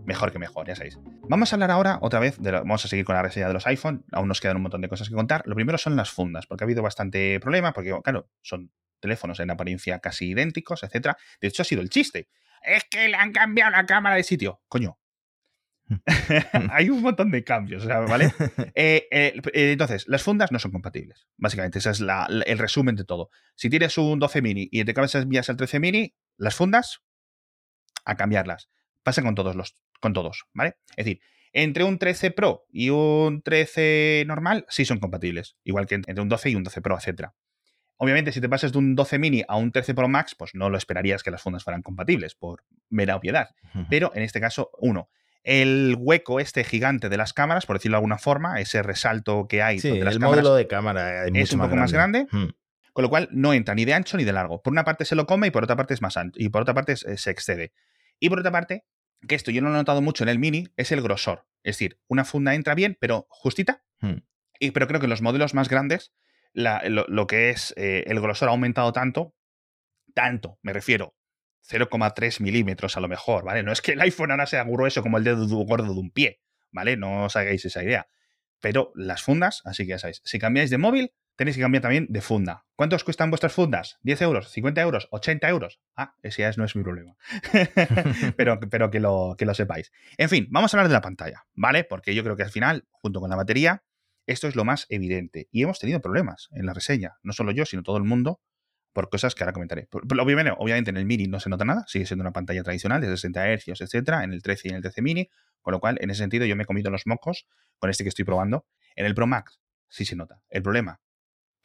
mejor 0.07 0.33
que 0.33 0.38
mejor, 0.38 0.66
ya 0.66 0.75
sabéis. 0.75 0.99
Vamos 1.29 1.53
a 1.53 1.57
hablar 1.57 1.71
ahora 1.71 1.99
otra 2.01 2.21
vez, 2.21 2.38
de 2.38 2.53
vamos 2.53 2.85
a 2.85 2.88
seguir 2.88 3.05
con 3.05 3.14
la 3.14 3.23
reseña 3.23 3.49
de 3.49 3.53
los 3.53 3.66
iPhone, 3.66 4.05
aún 4.12 4.29
nos 4.29 4.40
quedan 4.40 4.57
un 4.57 4.62
montón 4.62 4.81
de 4.81 4.88
cosas 4.88 5.09
que 5.09 5.14
contar. 5.14 5.42
Lo 5.47 5.55
primero 5.55 5.79
son 5.79 5.97
las 5.97 6.11
fundas, 6.11 6.47
porque 6.47 6.64
ha 6.64 6.66
habido 6.66 6.83
bastante 6.83 7.38
problema, 7.40 7.73
porque 7.73 7.95
claro, 8.03 8.31
son 8.42 8.71
teléfonos 9.01 9.40
en 9.40 9.51
apariencia 9.51 9.99
casi 9.99 10.31
idénticos, 10.31 10.83
etcétera. 10.83 11.16
De 11.40 11.49
hecho, 11.49 11.62
ha 11.62 11.64
sido 11.64 11.83
el 11.83 11.90
chiste. 11.90 12.29
Es 12.62 12.85
que 12.85 13.09
le 13.09 13.16
han 13.16 13.33
cambiado 13.33 13.71
la 13.73 13.87
cámara 13.87 14.16
de 14.16 14.23
sitio. 14.23 14.62
Coño, 14.69 14.99
hay 16.71 16.90
un 16.90 17.03
montón 17.03 17.31
de 17.31 17.45
cambios, 17.45 17.87
¿vale? 17.87 18.33
Eh, 18.79 19.09
eh, 19.11 19.33
eh, 19.55 19.73
entonces, 19.73 20.07
las 20.07 20.23
fundas 20.23 20.53
no 20.53 20.59
son 20.59 20.71
compatibles. 20.71 21.27
Básicamente, 21.37 21.79
ese 21.79 21.90
es 21.90 22.01
el 22.01 22.59
resumen 22.59 22.97
de 22.97 23.05
todo. 23.05 23.31
Si 23.55 23.71
tienes 23.71 23.97
un 23.97 24.19
12 24.19 24.42
mini 24.42 24.69
y 24.71 24.85
te 24.85 24.92
cambias 24.92 25.49
al 25.49 25.57
13 25.57 25.81
mini, 25.81 26.14
las 26.37 26.55
fundas, 26.55 27.01
a 28.05 28.16
cambiarlas. 28.16 28.69
Pasa 29.03 29.23
con 29.23 29.35
todos 29.35 29.57
los 29.57 29.77
con 30.00 30.12
todos, 30.12 30.44
¿vale? 30.52 30.76
Es 30.96 31.04
decir, 31.04 31.20
entre 31.52 31.85
un 31.85 31.98
13 31.98 32.32
Pro 32.32 32.66
y 32.70 32.90
un 32.90 33.42
13 33.42 34.24
normal 34.26 34.66
sí 34.68 34.85
son 34.85 34.98
compatibles, 34.98 35.56
igual 35.64 35.87
que 35.87 35.94
entre 35.94 36.20
un 36.20 36.28
12 36.28 36.50
y 36.50 36.54
un 36.54 36.62
12 36.64 36.82
Pro, 36.82 36.98
etc. 36.98 37.30
Obviamente, 37.96 38.32
si 38.32 38.40
te 38.40 38.48
pasas 38.48 38.72
de 38.72 38.78
un 38.78 38.94
12 38.94 39.18
mini 39.18 39.42
a 39.48 39.56
un 39.56 39.72
13 39.72 39.94
Pro 39.94 40.09
Max, 40.09 40.35
pues 40.35 40.54
no 40.54 40.68
lo 40.68 40.76
esperarías 40.76 41.22
que 41.22 41.30
las 41.30 41.40
fundas 41.40 41.64
fueran 41.64 41.82
compatibles, 41.82 42.35
por 42.35 42.64
mera 42.90 43.16
obviedad. 43.16 43.48
Pero 43.88 44.12
en 44.14 44.22
este 44.22 44.38
caso, 44.40 44.70
uno, 44.78 45.09
el 45.44 45.96
hueco 45.98 46.40
este 46.40 46.62
gigante 46.62 47.09
de 47.09 47.16
las 47.16 47.32
cámaras, 47.32 47.64
por 47.64 47.76
decirlo 47.76 47.94
de 47.94 47.98
alguna 47.98 48.18
forma, 48.18 48.61
ese 48.61 48.82
resalto 48.82 49.46
que 49.48 49.62
hay. 49.62 49.78
Sí, 49.78 49.98
las 50.00 50.14
el 50.14 50.20
cámaras 50.20 50.42
módulo 50.42 50.56
de 50.56 50.66
cámara 50.66 51.26
es, 51.26 51.35
es 51.35 51.52
un 51.52 51.61
poco 51.61 51.76
más 51.76 51.92
grande. 51.92 52.26
Mm. 52.30 52.48
Con 52.92 53.02
lo 53.02 53.09
cual 53.09 53.28
no 53.30 53.52
entra 53.52 53.74
ni 53.74 53.85
de 53.85 53.94
ancho 53.94 54.16
ni 54.16 54.24
de 54.24 54.32
largo. 54.32 54.61
Por 54.62 54.72
una 54.72 54.82
parte 54.82 55.04
se 55.04 55.14
lo 55.14 55.26
come 55.26 55.46
y 55.46 55.50
por 55.50 55.62
otra 55.62 55.76
parte 55.76 55.94
es 55.94 56.02
más 56.02 56.16
ancho. 56.16 56.38
Y 56.40 56.48
por 56.48 56.62
otra 56.62 56.74
parte 56.74 56.94
eh, 56.94 57.16
se 57.16 57.30
excede. 57.30 57.72
Y 58.18 58.28
por 58.28 58.40
otra 58.40 58.50
parte, 58.50 58.85
que 59.26 59.35
esto 59.35 59.50
yo 59.50 59.61
no 59.62 59.68
lo 59.68 59.74
he 59.74 59.79
notado 59.79 60.02
mucho 60.02 60.24
en 60.24 60.29
el 60.29 60.38
mini, 60.38 60.68
es 60.76 60.92
el 60.92 61.02
grosor. 61.02 61.46
Es 61.62 61.76
decir, 61.76 61.98
una 62.07 62.24
funda 62.24 62.55
entra 62.55 62.74
bien, 62.74 62.96
pero 63.00 63.26
justita. 63.31 63.83
Mm. 64.00 64.18
Y, 64.61 64.70
pero 64.70 64.87
creo 64.87 65.00
que 65.00 65.07
en 65.07 65.11
los 65.11 65.22
modelos 65.22 65.52
más 65.55 65.68
grandes, 65.68 66.12
la- 66.52 66.83
lo, 66.88 67.05
lo 67.09 67.26
que 67.26 67.50
es 67.50 67.74
eh, 67.76 68.05
el 68.07 68.20
grosor 68.20 68.48
ha 68.48 68.52
aumentado 68.52 68.92
tanto, 68.92 69.35
tanto, 70.14 70.59
me 70.62 70.72
refiero, 70.72 71.14
0,3 71.68 72.40
milímetros 72.40 72.96
a 72.96 73.00
lo 73.00 73.09
mejor, 73.09 73.44
¿vale? 73.44 73.62
No 73.62 73.72
es 73.72 73.83
que 73.83 73.92
el 73.92 74.00
iPhone 74.00 74.31
ahora 74.31 74.46
sea 74.46 74.64
grueso 74.64 75.02
como 75.02 75.18
el 75.18 75.24
dedo 75.24 75.46
gordo 75.64 75.92
de 75.92 75.98
un 76.00 76.11
pie, 76.11 76.40
¿vale? 76.70 76.96
No 76.96 77.24
os 77.24 77.37
hagáis 77.37 77.64
esa 77.64 77.83
idea. 77.83 78.09
Pero 78.61 78.92
las 78.94 79.22
fundas, 79.22 79.62
así 79.64 79.83
que 79.85 79.90
ya 79.90 79.98
sabéis, 79.98 80.22
si 80.24 80.38
cambiáis 80.38 80.70
de 80.70 80.79
móvil, 80.79 81.12
tenéis 81.37 81.57
que 81.57 81.62
cambiar 81.62 81.83
también 81.83 82.07
de 82.09 82.20
funda. 82.20 82.64
¿Cuántos 82.75 83.05
cuestan 83.05 83.31
vuestras 83.31 83.53
fundas? 83.53 83.99
¿10 84.05 84.22
euros? 84.22 84.55
¿50 84.55 84.81
euros? 84.81 85.09
¿80 85.11 85.49
euros? 85.49 85.81
Ah, 85.94 86.14
ese 86.22 86.42
ya 86.42 86.51
no 86.57 86.64
es 86.64 86.75
mi 86.75 86.83
problema. 86.83 87.16
pero 88.37 88.59
pero 88.61 88.90
que, 88.90 89.01
lo, 89.01 89.37
que 89.38 89.44
lo 89.44 89.55
sepáis. 89.55 89.92
En 90.16 90.29
fin, 90.29 90.49
vamos 90.51 90.72
a 90.72 90.77
hablar 90.77 90.88
de 90.88 90.94
la 90.94 91.03
pantalla, 91.03 91.46
¿vale? 91.55 91.85
Porque 91.85 92.14
yo 92.14 92.25
creo 92.25 92.37
que 92.37 92.42
al 92.42 92.51
final, 92.51 92.87
junto 92.90 93.20
con 93.20 93.31
la 93.31 93.37
batería, 93.37 93.85
esto 94.27 94.49
es 94.49 94.57
lo 94.57 94.64
más 94.64 94.87
evidente. 94.88 95.49
Y 95.53 95.62
hemos 95.62 95.79
tenido 95.79 96.01
problemas 96.01 96.49
en 96.53 96.66
la 96.66 96.75
reseña, 96.75 97.16
no 97.22 97.33
solo 97.33 97.53
yo, 97.53 97.64
sino 97.64 97.83
todo 97.83 97.96
el 97.96 98.05
mundo, 98.05 98.40
por 98.92 99.11
cosas 99.11 99.35
que 99.35 99.44
ahora 99.44 99.53
comentaré. 99.53 99.88
Obviamente, 99.92 100.53
obviamente 100.57 100.90
en 100.90 100.96
el 100.96 101.05
Mini 101.05 101.27
no 101.27 101.38
se 101.38 101.51
nota 101.51 101.66
nada, 101.66 101.85
sigue 101.87 102.07
siendo 102.07 102.22
una 102.22 102.33
pantalla 102.33 102.62
tradicional 102.62 103.01
de 103.03 103.09
60 103.09 103.57
Hz, 103.57 103.81
etcétera, 103.83 104.25
en 104.25 104.33
el 104.33 104.42
13 104.42 104.68
y 104.68 104.70
en 104.70 104.77
el 104.77 104.83
13 104.83 105.03
Mini, 105.03 105.29
con 105.61 105.72
lo 105.72 105.81
cual, 105.81 105.99
en 106.01 106.11
ese 106.11 106.20
sentido, 106.20 106.46
yo 106.46 106.57
me 106.57 106.62
he 106.62 106.66
comido 106.66 106.90
los 106.90 107.07
mocos 107.07 107.46
con 107.79 107.90
este 107.90 108.05
que 108.05 108.09
estoy 108.09 108.25
probando. 108.25 108.66
En 108.94 109.05
el 109.05 109.14
Pro 109.14 109.27
Max 109.27 109.61
sí 109.88 110.07
se 110.07 110.16
nota. 110.16 110.40
El 110.49 110.62
problema 110.62 111.01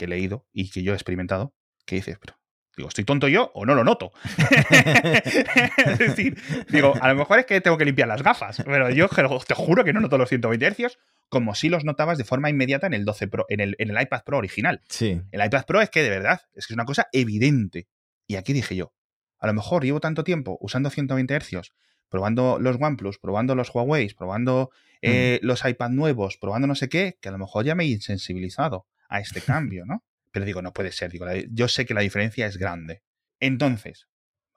que 0.01 0.05
he 0.05 0.07
leído 0.07 0.47
y 0.51 0.71
que 0.71 0.81
yo 0.81 0.93
he 0.93 0.95
experimentado, 0.95 1.53
que 1.85 1.95
dices, 1.95 2.17
pero 2.19 2.39
digo, 2.75 2.89
¿estoy 2.89 3.03
tonto 3.03 3.27
yo 3.27 3.51
o 3.53 3.67
no 3.67 3.75
lo 3.75 3.83
noto? 3.83 4.11
es 5.77 5.99
decir, 5.99 6.41
digo, 6.69 6.95
a 6.99 7.07
lo 7.07 7.15
mejor 7.15 7.37
es 7.37 7.45
que 7.45 7.61
tengo 7.61 7.77
que 7.77 7.85
limpiar 7.85 8.07
las 8.07 8.23
gafas, 8.23 8.63
pero 8.65 8.89
yo 8.89 9.07
te 9.45 9.53
juro 9.53 9.83
que 9.83 9.93
no 9.93 9.99
noto 9.99 10.17
los 10.17 10.27
120 10.29 10.71
Hz 10.71 10.97
como 11.29 11.53
si 11.53 11.69
los 11.69 11.85
notabas 11.85 12.17
de 12.17 12.23
forma 12.23 12.49
inmediata 12.49 12.87
en 12.87 12.95
el 12.95 13.05
12 13.05 13.27
Pro, 13.27 13.45
en 13.47 13.59
el, 13.59 13.75
en 13.77 13.91
el 13.91 14.01
iPad 14.01 14.23
Pro 14.25 14.39
original. 14.39 14.81
Sí. 14.89 15.21
El 15.31 15.45
iPad 15.45 15.65
Pro 15.65 15.81
es 15.81 15.91
que 15.91 16.01
de 16.01 16.09
verdad, 16.09 16.41
es 16.55 16.65
que 16.65 16.73
es 16.73 16.75
una 16.75 16.85
cosa 16.85 17.07
evidente. 17.13 17.87
Y 18.25 18.37
aquí 18.37 18.53
dije 18.53 18.75
yo, 18.75 18.93
a 19.37 19.45
lo 19.45 19.53
mejor 19.53 19.83
llevo 19.83 19.99
tanto 19.99 20.23
tiempo 20.23 20.57
usando 20.61 20.89
120 20.89 21.39
Hz, 21.39 21.73
probando 22.09 22.57
los 22.59 22.77
OnePlus, 22.81 23.19
probando 23.19 23.53
los 23.53 23.69
Huawei, 23.69 24.09
probando 24.15 24.71
eh, 25.03 25.39
los 25.43 25.63
iPad 25.63 25.91
nuevos, 25.91 26.37
probando 26.37 26.67
no 26.67 26.75
sé 26.75 26.89
qué, 26.89 27.19
que 27.21 27.29
a 27.29 27.31
lo 27.31 27.37
mejor 27.37 27.65
ya 27.65 27.75
me 27.75 27.83
he 27.83 27.87
insensibilizado 27.87 28.87
a 29.11 29.19
este 29.19 29.41
cambio, 29.41 29.85
¿no? 29.85 30.03
Pero 30.31 30.45
digo, 30.45 30.61
no 30.61 30.73
puede 30.73 30.91
ser, 30.91 31.11
digo, 31.11 31.25
yo 31.51 31.67
sé 31.67 31.85
que 31.85 31.93
la 31.93 32.01
diferencia 32.01 32.47
es 32.47 32.57
grande. 32.57 33.03
Entonces, 33.39 34.07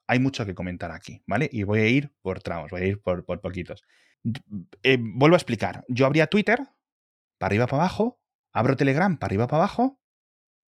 hay 0.07 0.21
mucho 0.21 0.47
que 0.47 0.55
comentar 0.55 0.93
aquí, 0.93 1.23
¿vale? 1.27 1.51
Y 1.53 1.65
voy 1.65 1.81
a 1.81 1.89
ir 1.89 2.15
por 2.23 2.41
tramos, 2.41 2.71
voy 2.71 2.83
a 2.83 2.87
ir 2.87 3.03
por, 3.03 3.25
por 3.25 3.41
poquitos. 3.41 3.83
Eh, 4.83 4.99
vuelvo 5.01 5.35
a 5.35 5.39
explicar. 5.39 5.85
Yo 5.89 6.07
abría 6.07 6.29
Twitter, 6.29 6.61
para 7.39 7.49
arriba, 7.49 7.67
para 7.67 7.83
abajo, 7.83 8.21
abro 8.53 8.77
Telegram, 8.77 9.19
para 9.19 9.29
arriba, 9.29 9.47
para 9.49 9.65
abajo, 9.65 10.01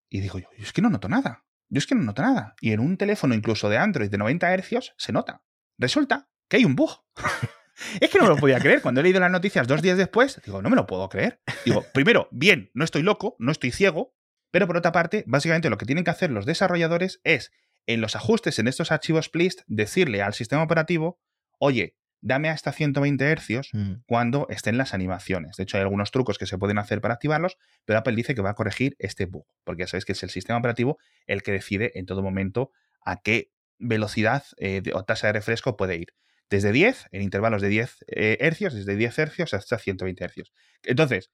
y 0.10 0.22
digo 0.22 0.40
yo, 0.40 0.48
yo 0.58 0.64
es 0.64 0.74
que 0.74 0.82
no 0.82 0.90
noto 0.90 1.08
nada. 1.08 1.46
Yo 1.70 1.80
es 1.80 1.88
que 1.88 1.96
no 1.96 2.04
noto 2.04 2.22
nada. 2.22 2.56
Y 2.62 2.72
en 2.72 2.80
un 2.80 2.98
teléfono 2.98 3.36
incluso 3.36 3.70
de 3.70 3.78
Android 3.78 4.10
de 4.10 4.18
90 4.18 4.58
Hz 4.58 4.94
se 4.98 5.12
nota. 5.12 5.44
Resulta 5.78 6.30
que 6.50 6.58
hay 6.58 6.66
un 6.66 6.76
bug. 6.76 6.92
es 8.00 8.10
que 8.10 8.18
no 8.18 8.26
me 8.26 8.30
lo 8.32 8.38
podía 8.38 8.60
creer. 8.60 8.82
Cuando 8.82 9.02
he 9.02 9.04
leído 9.04 9.20
las 9.20 9.32
noticias 9.32 9.68
dos 9.68 9.82
días 9.82 9.98
después, 9.98 10.42
digo, 10.46 10.62
no 10.62 10.70
me 10.70 10.76
lo 10.76 10.86
puedo 10.86 11.08
creer. 11.10 11.40
Digo, 11.66 11.86
primero, 11.94 12.28
bien, 12.32 12.72
no 12.74 12.84
estoy 12.84 13.02
loco, 13.02 13.36
no 13.40 13.52
estoy 13.52 13.72
ciego, 13.72 14.14
pero 14.52 14.68
por 14.68 14.78
otra 14.78 14.92
parte, 14.92 15.24
básicamente 15.28 15.70
lo 15.70 15.78
que 15.78 15.86
tienen 15.86 16.04
que 16.04 16.12
hacer 16.12 16.32
los 16.32 16.46
desarrolladores 16.46 17.20
es, 17.24 17.52
en 17.88 18.02
los 18.02 18.16
ajustes 18.16 18.58
en 18.60 18.68
estos 18.68 18.92
archivos 18.92 19.30
PLIST, 19.30 19.62
decirle 19.68 20.22
al 20.22 20.34
sistema 20.34 20.64
operativo, 20.64 21.20
oye, 21.60 21.96
dame 22.22 22.50
hasta 22.50 22.72
120 22.72 23.36
Hz 23.36 23.70
Mm. 23.74 23.94
cuando 24.08 24.48
estén 24.50 24.78
las 24.78 24.94
animaciones. 24.94 25.58
De 25.58 25.64
hecho, 25.64 25.78
hay 25.78 25.84
algunos 25.84 26.10
trucos 26.12 26.38
que 26.40 26.48
se 26.48 26.58
pueden 26.58 26.78
hacer 26.80 27.02
para 27.02 27.14
activarlos, 27.14 27.58
pero 27.86 28.00
Apple 28.00 28.16
dice 28.16 28.34
que 28.34 28.42
va 28.42 28.52
a 28.52 28.56
corregir 28.56 28.96
este 28.98 29.26
bug, 29.26 29.46
porque 29.64 29.84
ya 29.84 29.88
sabéis 29.88 30.06
que 30.06 30.14
es 30.14 30.24
el 30.24 30.30
sistema 30.32 30.58
operativo 30.58 30.98
el 31.28 31.44
que 31.44 31.52
decide 31.52 31.92
en 31.96 32.06
todo 32.06 32.24
momento 32.24 32.72
a 33.06 33.18
qué 33.22 33.52
velocidad 33.78 34.44
eh, 34.58 34.82
o 34.94 35.04
tasa 35.04 35.28
de 35.28 35.34
refresco 35.34 35.76
puede 35.78 35.98
ir. 35.98 36.14
Desde 36.50 36.72
10, 36.72 37.08
en 37.12 37.22
intervalos 37.22 37.62
de 37.62 37.70
10 37.70 38.06
eh, 38.08 38.38
hercios, 38.40 38.74
desde 38.74 38.96
10 38.96 39.20
hercios 39.20 39.54
hasta 39.54 39.78
120 39.78 40.24
hercios. 40.24 40.54
Entonces, 40.84 41.32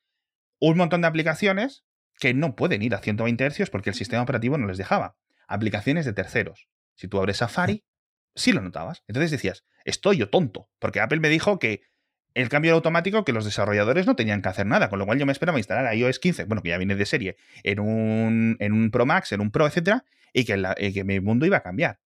un 0.59 0.77
montón 0.77 1.01
de 1.01 1.07
aplicaciones 1.07 1.83
que 2.19 2.33
no 2.33 2.55
pueden 2.55 2.81
ir 2.81 2.95
a 2.95 2.99
120 2.99 3.43
hercios 3.43 3.69
porque 3.69 3.89
el 3.89 3.95
sistema 3.95 4.21
operativo 4.21 4.57
no 4.57 4.67
les 4.67 4.77
dejaba. 4.77 5.17
Aplicaciones 5.47 6.05
de 6.05 6.13
terceros. 6.13 6.69
Si 6.95 7.07
tú 7.07 7.17
abres 7.17 7.37
Safari, 7.37 7.83
sí 8.35 8.51
lo 8.51 8.61
notabas. 8.61 9.03
Entonces 9.07 9.31
decías, 9.31 9.65
estoy 9.85 10.17
yo 10.17 10.29
tonto, 10.29 10.69
porque 10.79 10.99
Apple 10.99 11.19
me 11.19 11.29
dijo 11.29 11.59
que 11.59 11.81
el 12.33 12.49
cambio 12.49 12.73
automático 12.73 13.25
que 13.25 13.33
los 13.33 13.43
desarrolladores 13.43 14.05
no 14.05 14.15
tenían 14.15 14.41
que 14.41 14.49
hacer 14.49 14.65
nada, 14.65 14.89
con 14.89 14.99
lo 14.99 15.05
cual 15.05 15.19
yo 15.19 15.25
me 15.25 15.31
esperaba 15.31 15.57
instalar 15.57 15.93
iOS 15.95 16.19
15, 16.19 16.45
bueno, 16.45 16.61
que 16.61 16.69
ya 16.69 16.77
viene 16.77 16.95
de 16.95 17.05
serie, 17.05 17.35
en 17.63 17.79
un, 17.79 18.55
en 18.59 18.71
un 18.71 18.91
Pro 18.91 19.05
Max, 19.05 19.31
en 19.33 19.41
un 19.41 19.51
Pro, 19.51 19.67
etcétera, 19.67 20.05
y 20.31 20.45
que, 20.45 20.61
y 20.77 20.93
que 20.93 21.03
mi 21.03 21.19
mundo 21.19 21.45
iba 21.45 21.57
a 21.57 21.63
cambiar. 21.63 21.99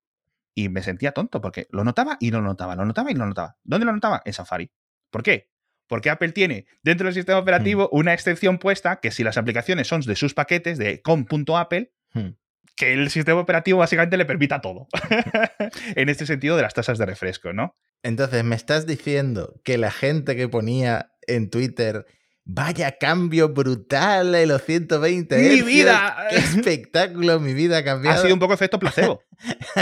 Y 0.56 0.70
me 0.70 0.82
sentía 0.82 1.12
tonto, 1.12 1.42
porque 1.42 1.68
lo 1.70 1.84
notaba 1.84 2.18
y 2.20 2.32
no 2.32 2.40
lo 2.42 2.48
notaba, 2.48 2.76
lo 2.76 2.86
notaba 2.86 3.12
y 3.12 3.14
no 3.14 3.20
lo 3.22 3.28
notaba. 3.28 3.58
¿Dónde 3.64 3.86
lo 3.86 3.92
notaba? 3.94 4.22
En 4.26 4.34
Safari. 4.34 4.72
¿Por 5.12 5.22
qué? 5.22 5.52
Porque 5.88 6.10
Apple 6.10 6.32
tiene 6.32 6.66
dentro 6.82 7.06
del 7.06 7.14
sistema 7.14 7.38
operativo 7.38 7.90
una 7.92 8.14
excepción 8.14 8.58
puesta 8.58 9.00
que 9.02 9.12
si 9.12 9.24
las 9.24 9.38
aplicaciones 9.38 9.88
son 9.88 10.02
de 10.02 10.16
sus 10.16 10.34
paquetes 10.34 10.78
de 10.78 11.02
com.apple, 11.02 11.92
Mm. 12.14 12.30
que 12.78 12.94
el 12.94 13.10
sistema 13.10 13.42
operativo 13.42 13.80
básicamente 13.80 14.16
le 14.18 14.26
permita 14.26 14.62
todo. 14.62 14.88
en 15.96 16.08
este 16.10 16.26
sentido 16.26 16.56
de 16.56 16.62
las 16.62 16.74
tasas 16.74 16.98
de 16.98 17.06
refresco, 17.06 17.52
¿no? 17.54 17.76
Entonces, 18.04 18.44
¿me 18.44 18.56
estás 18.56 18.86
diciendo 18.88 19.60
que 19.66 19.78
la 19.78 19.92
gente 19.92 20.36
que 20.36 20.48
ponía 20.48 21.12
en 21.28 21.50
Twitter, 21.50 22.06
vaya 22.48 22.98
cambio 22.98 23.50
brutal 23.50 24.36
en 24.36 24.48
los 24.50 24.64
120 24.64 25.36
¡Mi 25.38 25.46
hercios, 25.48 25.66
vida! 25.68 26.16
¡Qué 26.30 26.36
espectáculo! 26.38 27.40
Mi 27.40 27.54
vida 27.54 27.80
ha 27.80 27.84
cambiado. 27.84 28.18
Ha 28.18 28.22
sido 28.22 28.34
un 28.34 28.40
poco 28.40 28.54
efecto 28.54 28.80
placebo. 28.80 29.22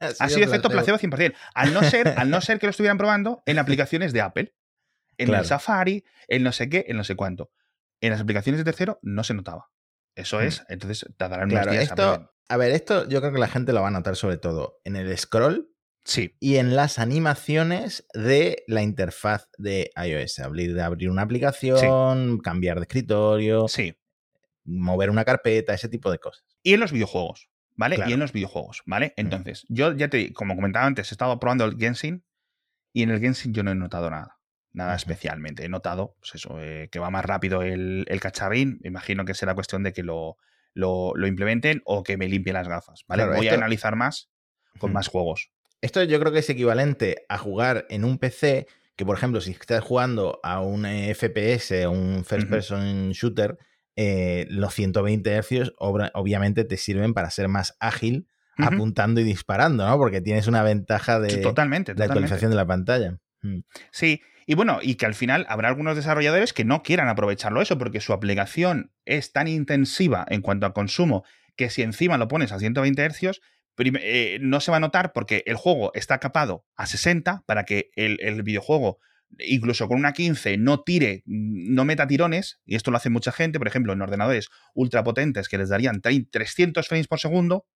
Ha 0.00 0.24
ha 0.24 0.28
sido 0.28 0.44
efecto 0.44 0.68
placebo 0.68 0.98
100%. 0.98 1.34
Al 1.54 1.72
no, 1.72 1.82
ser, 1.82 2.08
al 2.16 2.28
no 2.30 2.40
ser 2.40 2.58
que 2.58 2.66
lo 2.66 2.70
estuvieran 2.70 2.98
probando 2.98 3.42
en 3.46 3.58
aplicaciones 3.58 4.12
de 4.12 4.20
Apple. 4.20 4.54
En 5.16 5.26
Claro. 5.28 5.42
el 5.42 5.48
Safari, 5.48 6.04
en 6.28 6.42
no 6.42 6.52
sé 6.52 6.68
qué, 6.68 6.84
en 6.88 6.96
no 6.96 7.04
sé 7.04 7.14
cuánto. 7.16 7.50
En 8.00 8.10
las 8.10 8.20
aplicaciones 8.20 8.58
de 8.58 8.64
tercero 8.64 8.98
no 9.02 9.22
se 9.24 9.34
notaba. 9.34 9.70
Eso 10.14 10.38
Hmm. 10.40 10.42
es, 10.44 10.64
entonces 10.68 11.06
tardarán 11.16 11.48
unos 11.50 11.62
Claro, 11.62 11.70
días. 11.72 11.82
a 11.82 11.84
esto, 11.84 12.34
a 12.48 12.56
ver, 12.56 12.72
esto 12.72 13.08
yo 13.08 13.20
creo 13.20 13.32
que 13.32 13.38
la 13.38 13.48
gente 13.48 13.72
lo 13.72 13.80
va 13.82 13.88
a 13.88 13.92
notar 13.92 14.16
sobre 14.16 14.36
todo 14.38 14.80
en 14.84 14.96
el 14.96 15.16
scroll 15.16 15.71
Sí, 16.04 16.34
y 16.40 16.56
en 16.56 16.74
las 16.74 16.98
animaciones 16.98 18.06
de 18.12 18.64
la 18.66 18.82
interfaz 18.82 19.48
de 19.58 19.90
iOS. 19.96 20.40
Abrir, 20.40 20.78
abrir 20.80 21.10
una 21.10 21.22
aplicación, 21.22 22.38
cambiar 22.40 22.78
de 22.78 22.82
escritorio, 22.82 23.68
sí. 23.68 23.94
mover 24.64 25.10
una 25.10 25.24
carpeta, 25.24 25.74
ese 25.74 25.88
tipo 25.88 26.10
de 26.10 26.18
cosas. 26.18 26.44
Y 26.62 26.74
en 26.74 26.80
los 26.80 26.90
videojuegos, 26.92 27.48
¿vale? 27.76 27.96
Claro. 27.96 28.10
Y 28.10 28.14
en 28.14 28.20
los 28.20 28.32
videojuegos, 28.32 28.82
¿vale? 28.86 29.14
Entonces, 29.16 29.64
yo 29.68 29.92
ya 29.92 30.08
te, 30.08 30.32
como 30.32 30.56
comentaba 30.56 30.86
antes, 30.86 31.10
he 31.12 31.14
estado 31.14 31.38
probando 31.38 31.64
el 31.64 31.76
Genshin 31.78 32.24
y 32.92 33.02
en 33.04 33.10
el 33.10 33.20
Genshin 33.20 33.52
yo 33.54 33.62
no 33.62 33.70
he 33.70 33.74
notado 33.76 34.10
nada. 34.10 34.38
Nada 34.72 34.96
especialmente. 34.96 35.64
He 35.64 35.68
notado, 35.68 36.16
pues 36.18 36.34
eso, 36.34 36.56
eh, 36.58 36.88
que 36.90 36.98
va 36.98 37.10
más 37.10 37.24
rápido 37.24 37.62
el, 37.62 38.06
el 38.08 38.20
cacharrín. 38.20 38.78
Me 38.82 38.88
imagino 38.88 39.24
que 39.26 39.34
será 39.34 39.54
cuestión 39.54 39.82
de 39.82 39.92
que 39.92 40.02
lo, 40.02 40.38
lo, 40.72 41.12
lo 41.14 41.26
implementen 41.26 41.82
o 41.84 42.02
que 42.02 42.16
me 42.16 42.26
limpien 42.26 42.54
las 42.54 42.68
gafas, 42.68 43.04
¿vale? 43.06 43.22
Claro, 43.24 43.36
Voy 43.36 43.46
esto- 43.46 43.54
a 43.56 43.58
analizar 43.58 43.94
más 43.96 44.30
con 44.78 44.92
más 44.94 45.08
juegos. 45.08 45.51
Esto 45.82 46.02
yo 46.04 46.18
creo 46.20 46.32
que 46.32 46.38
es 46.38 46.48
equivalente 46.48 47.26
a 47.28 47.36
jugar 47.36 47.86
en 47.90 48.04
un 48.04 48.18
PC, 48.18 48.66
que 48.96 49.04
por 49.04 49.16
ejemplo, 49.16 49.40
si 49.40 49.50
estás 49.50 49.82
jugando 49.82 50.40
a 50.42 50.60
un 50.60 50.86
FPS, 50.86 51.86
un 51.88 52.24
first 52.24 52.48
person 52.48 53.10
shooter, 53.10 53.58
eh, 53.96 54.46
los 54.48 54.72
120 54.72 55.42
Hz 55.42 55.72
obviamente 55.78 56.64
te 56.64 56.78
sirven 56.78 57.12
para 57.12 57.28
ser 57.30 57.48
más 57.48 57.76
ágil 57.78 58.26
apuntando 58.56 59.20
y 59.20 59.24
disparando, 59.24 59.86
¿no? 59.86 59.98
Porque 59.98 60.20
tienes 60.20 60.46
una 60.46 60.62
ventaja 60.62 61.18
de, 61.18 61.38
totalmente, 61.38 61.92
de 61.92 61.96
totalmente. 61.96 62.02
actualización 62.04 62.50
de 62.50 62.56
la 62.56 62.66
pantalla. 62.66 63.18
Mm. 63.42 63.60
Sí, 63.90 64.22
y 64.46 64.54
bueno, 64.54 64.78
y 64.82 64.94
que 64.94 65.06
al 65.06 65.14
final 65.14 65.46
habrá 65.48 65.68
algunos 65.68 65.96
desarrolladores 65.96 66.52
que 66.52 66.64
no 66.64 66.82
quieran 66.82 67.08
aprovecharlo 67.08 67.60
eso 67.60 67.76
porque 67.76 68.00
su 68.00 68.12
aplicación 68.12 68.92
es 69.04 69.32
tan 69.32 69.48
intensiva 69.48 70.24
en 70.28 70.42
cuanto 70.42 70.66
a 70.66 70.74
consumo 70.74 71.24
que 71.56 71.70
si 71.70 71.82
encima 71.82 72.18
lo 72.18 72.28
pones 72.28 72.52
a 72.52 72.58
120 72.58 73.10
Hz, 73.10 73.40
eh, 73.78 74.38
no 74.40 74.60
se 74.60 74.70
va 74.70 74.76
a 74.76 74.80
notar 74.80 75.12
porque 75.12 75.42
el 75.46 75.56
juego 75.56 75.92
está 75.94 76.18
capado 76.18 76.64
a 76.76 76.86
60 76.86 77.44
para 77.46 77.64
que 77.64 77.90
el, 77.96 78.18
el 78.20 78.42
videojuego, 78.42 78.98
incluso 79.38 79.88
con 79.88 79.98
una 79.98 80.12
15, 80.12 80.58
no 80.58 80.82
tire, 80.82 81.22
mm, 81.26 81.74
no 81.74 81.84
meta 81.84 82.06
tirones, 82.06 82.60
y 82.64 82.76
esto 82.76 82.90
lo 82.90 82.96
hace 82.96 83.10
mucha 83.10 83.32
gente, 83.32 83.58
por 83.58 83.68
ejemplo, 83.68 83.92
en 83.92 84.02
ordenadores 84.02 84.48
ultra 84.74 85.02
potentes 85.02 85.48
que 85.48 85.58
les 85.58 85.68
darían 85.68 86.00
30 86.00 86.30
300 86.30 86.86
frames 86.86 87.08
por 87.08 87.20
segundo, 87.20 87.66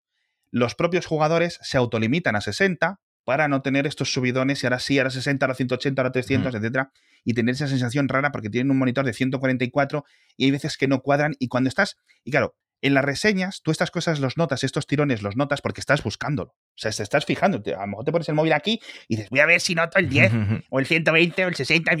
los 0.51 0.75
propios 0.75 1.05
jugadores 1.05 1.59
se 1.61 1.77
autolimitan 1.77 2.35
a 2.35 2.41
60 2.41 2.99
para 3.25 3.49
no 3.49 3.61
tener 3.61 3.85
estos 3.87 4.13
subidones 4.13 4.63
y 4.63 4.67
ahora 4.67 4.79
sí, 4.79 4.97
ahora 4.97 5.09
60, 5.09 5.45
ahora 5.45 5.55
180, 5.55 6.01
ahora 6.01 6.11
300, 6.13 6.55
etcétera, 6.55 6.91
y 7.25 7.33
tener 7.33 7.55
esa 7.55 7.67
sensación 7.67 8.07
rara 8.07 8.31
porque 8.31 8.49
tienen 8.49 8.71
un 8.71 8.77
monitor 8.77 9.05
de 9.05 9.11
144 9.11 10.05
y 10.37 10.45
hay 10.45 10.51
veces 10.51 10.77
que 10.77 10.87
no 10.87 11.01
cuadran 11.01 11.35
y 11.37 11.49
cuando 11.49 11.67
estás, 11.67 11.97
y 12.23 12.31
claro, 12.31 12.55
en 12.81 12.93
las 12.93 13.03
reseñas, 13.03 13.61
tú 13.63 13.71
estas 13.71 13.91
cosas 13.91 14.19
los 14.19 14.37
notas, 14.37 14.63
estos 14.63 14.85
tirones 14.85 15.23
los 15.23 15.35
notas 15.35 15.61
porque 15.61 15.81
estás 15.81 16.03
buscándolo. 16.03 16.51
O 16.51 16.75
sea, 16.75 16.91
te 16.91 17.03
estás 17.03 17.25
fijando. 17.25 17.61
A 17.75 17.81
lo 17.81 17.87
mejor 17.87 18.05
te 18.05 18.11
pones 18.11 18.29
el 18.29 18.35
móvil 18.35 18.53
aquí 18.53 18.79
y 19.07 19.15
dices, 19.15 19.29
voy 19.29 19.39
a 19.39 19.45
ver 19.45 19.61
si 19.61 19.75
noto 19.75 19.97
el 19.99 20.09
10 20.09 20.31
o 20.69 20.79
el 20.79 20.85
120 20.85 21.45
o 21.45 21.47
el 21.47 21.55
60. 21.55 21.91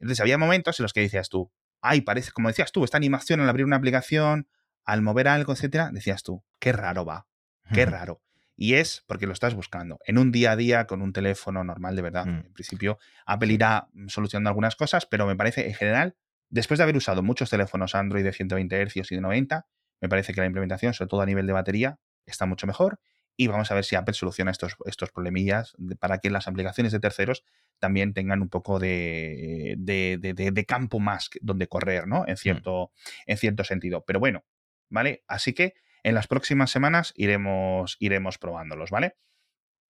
Entonces 0.00 0.20
había 0.20 0.38
momentos 0.38 0.78
en 0.78 0.82
los 0.84 0.92
que 0.92 1.00
decías 1.00 1.28
tú, 1.28 1.52
ay, 1.80 2.02
parece, 2.02 2.32
como 2.32 2.48
decías 2.48 2.72
tú, 2.72 2.84
esta 2.84 2.96
animación 2.96 3.40
al 3.40 3.48
abrir 3.48 3.64
una 3.64 3.76
aplicación, 3.76 4.48
al 4.84 5.02
mover 5.02 5.28
algo, 5.28 5.52
etcétera, 5.52 5.90
decías 5.92 6.22
tú, 6.22 6.44
qué 6.58 6.72
raro 6.72 7.04
va, 7.04 7.26
qué 7.72 7.86
raro. 7.86 8.22
Y 8.56 8.74
es 8.74 9.04
porque 9.06 9.26
lo 9.26 9.32
estás 9.32 9.54
buscando. 9.54 9.98
En 10.04 10.18
un 10.18 10.32
día 10.32 10.52
a 10.52 10.56
día 10.56 10.86
con 10.86 11.00
un 11.00 11.14
teléfono 11.14 11.64
normal, 11.64 11.96
de 11.96 12.02
verdad. 12.02 12.26
Mm. 12.26 12.46
En 12.46 12.52
principio, 12.52 12.98
Apple 13.24 13.52
irá 13.54 13.88
solucionando 14.08 14.50
algunas 14.50 14.76
cosas, 14.76 15.06
pero 15.06 15.26
me 15.26 15.34
parece, 15.34 15.66
en 15.66 15.74
general, 15.74 16.16
después 16.50 16.78
de 16.78 16.84
haber 16.84 16.96
usado 16.96 17.22
muchos 17.22 17.48
teléfonos 17.50 17.94
Android 17.94 18.24
de 18.24 18.32
120 18.32 18.86
Hz 18.86 19.12
y 19.12 19.14
de 19.14 19.20
90, 19.20 19.66
me 20.00 20.08
parece 20.08 20.32
que 20.32 20.40
la 20.40 20.46
implementación, 20.46 20.92
sobre 20.94 21.08
todo 21.08 21.22
a 21.22 21.26
nivel 21.26 21.46
de 21.46 21.52
batería, 21.52 21.98
está 22.26 22.46
mucho 22.46 22.66
mejor. 22.66 23.00
Y 23.36 23.46
vamos 23.46 23.70
a 23.70 23.74
ver 23.74 23.84
si 23.84 23.96
Apple 23.96 24.12
soluciona 24.12 24.50
estos, 24.50 24.76
estos 24.84 25.12
problemillas 25.12 25.74
para 25.98 26.18
que 26.18 26.28
las 26.28 26.46
aplicaciones 26.46 26.92
de 26.92 27.00
terceros 27.00 27.42
también 27.78 28.12
tengan 28.12 28.42
un 28.42 28.50
poco 28.50 28.78
de, 28.78 29.76
de, 29.78 30.64
campo 30.66 30.98
más 31.00 31.30
donde 31.40 31.66
correr, 31.66 32.06
¿no? 32.06 32.26
En 32.26 32.34
mm. 32.34 32.36
cierto, 32.36 32.92
en 33.26 33.38
cierto 33.38 33.64
sentido. 33.64 34.04
Pero 34.06 34.20
bueno, 34.20 34.44
¿vale? 34.90 35.24
Así 35.26 35.54
que 35.54 35.74
en 36.02 36.14
las 36.14 36.26
próximas 36.26 36.70
semanas 36.70 37.14
iremos, 37.16 37.96
iremos 37.98 38.36
probándolos, 38.36 38.90
¿vale? 38.90 39.16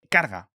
Carga. 0.09 0.51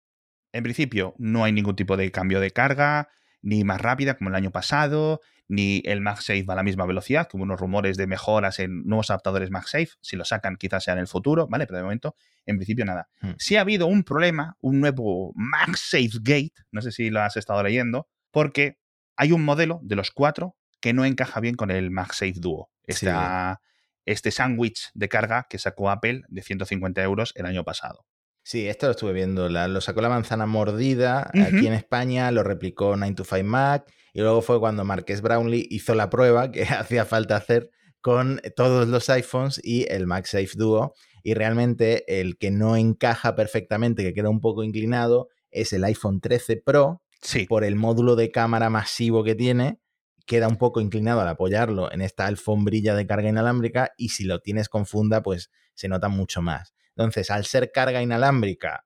En 0.53 0.63
principio, 0.63 1.15
no 1.19 1.45
hay 1.45 1.53
ningún 1.53 1.77
tipo 1.77 1.97
de 1.97 2.11
cambio 2.11 2.41
de 2.41 2.51
carga, 2.51 3.09
ni 3.43 3.65
más 3.65 3.81
rápida 3.81 4.15
como 4.15 4.31
el 4.31 4.37
año 4.37 4.51
pasado, 4.51 5.21
ni 5.49 5.83
el 5.85 6.01
MagSafe 6.01 6.45
va 6.45 6.55
a 6.55 6.57
la 6.57 6.63
misma 6.63 6.87
velocidad, 6.87 7.29
que 7.29 7.37
hubo 7.37 7.45
unos 7.45 7.61
rumores 7.61 7.97
de 7.97 8.07
mejoras 8.07 8.59
en 8.59 8.85
nuevos 8.87 9.11
adaptadores 9.11 9.51
MagSafe, 9.51 9.91
si 10.01 10.17
lo 10.17 10.25
sacan 10.25 10.57
quizás 10.57 10.85
sea 10.85 10.95
en 10.95 11.01
el 11.01 11.09
futuro, 11.09 11.47
¿vale? 11.49 11.67
Pero 11.67 11.79
de 11.79 11.83
momento, 11.83 12.17
en 12.47 12.57
principio 12.57 12.85
nada. 12.85 13.09
Hmm. 13.21 13.33
Si 13.39 13.57
ha 13.57 13.61
habido 13.61 13.87
un 13.87 14.05
problema, 14.05 14.57
un 14.61 14.81
nuevo 14.81 15.33
MagSafe 15.35 16.11
Gate, 16.23 16.55
no 16.71 16.81
sé 16.81 16.93
si 16.93 17.11
lo 17.11 17.21
has 17.21 17.37
estado 17.37 17.63
leyendo, 17.63 18.09
porque 18.31 18.79
hay 19.17 19.33
un 19.33 19.45
modelo 19.45 19.81
de 19.83 19.97
los 19.97 20.11
cuatro 20.11 20.57
que 20.81 20.93
no 20.93 21.05
encaja 21.05 21.41
bien 21.41 21.55
con 21.55 21.71
el 21.71 21.91
MagSafe 21.91 22.35
Duo. 22.37 22.71
Esta, 22.85 23.61
este 24.07 24.31
sándwich 24.31 24.91
de 24.95 25.09
carga 25.09 25.47
que 25.49 25.59
sacó 25.59 25.91
Apple 25.91 26.23
de 26.29 26.43
150 26.43 27.03
euros 27.03 27.33
el 27.37 27.47
año 27.47 27.63
pasado. 27.65 28.07
Sí, 28.43 28.67
esto 28.67 28.87
lo 28.87 28.93
estuve 28.93 29.13
viendo. 29.13 29.49
lo 29.49 29.81
sacó 29.81 30.01
la 30.01 30.09
manzana 30.09 30.47
mordida 30.47 31.31
aquí 31.33 31.67
en 31.67 31.75
España, 31.75 32.31
lo 32.33 32.43
replicó 32.43 32.97
9to5 32.97 33.45
Mac 33.45 33.93
y 34.13 34.21
luego 34.21 34.43
fue 34.43 34.59
cuando 34.59 34.85
Marques 34.85 35.23
Brownlee 35.23 35.67
hizo 35.71 35.95
la 35.95 36.11
prueba 36.11 36.51
que 36.51 36.63
hacía 36.65 37.05
falta 37.05 37.37
hacer 37.37 37.71
con 38.01 38.41
todos 38.57 38.89
los 38.89 39.09
iPhones 39.11 39.61
y 39.63 39.87
el 39.89 40.07
MagSafe 40.07 40.51
Duo. 40.57 40.95
Y 41.23 41.35
realmente 41.35 42.21
el 42.21 42.37
que 42.37 42.51
no 42.51 42.77
encaja 42.77 43.37
perfectamente, 43.37 44.03
que 44.03 44.13
queda 44.13 44.29
un 44.29 44.41
poco 44.41 44.65
inclinado, 44.65 45.29
es 45.53 45.73
el 45.73 45.85
iPhone 45.85 46.21
13 46.21 46.57
Pro 46.57 47.01
sí. 47.21 47.47
por 47.47 47.63
el 47.63 47.77
módulo 47.77 48.17
de 48.17 48.33
cámara 48.33 48.71
masivo 48.71 49.23
que 49.23 49.37
tiene 49.37 49.79
queda 50.27 50.49
un 50.49 50.57
poco 50.57 50.81
inclinado 50.81 51.21
al 51.21 51.29
apoyarlo 51.29 51.93
en 51.93 52.01
esta 52.01 52.27
alfombrilla 52.27 52.95
de 52.95 53.07
carga 53.07 53.29
inalámbrica 53.29 53.93
y 53.97 54.11
si 54.11 54.25
lo 54.25 54.41
tienes 54.41 54.69
con 54.69 54.87
funda, 54.87 55.23
pues 55.23 55.51
se 55.75 55.89
nota 55.89 56.09
mucho 56.09 56.43
más. 56.43 56.75
Entonces, 56.97 57.31
al 57.31 57.45
ser 57.45 57.73
carga 57.73 58.03
inalámbrica, 58.03 58.85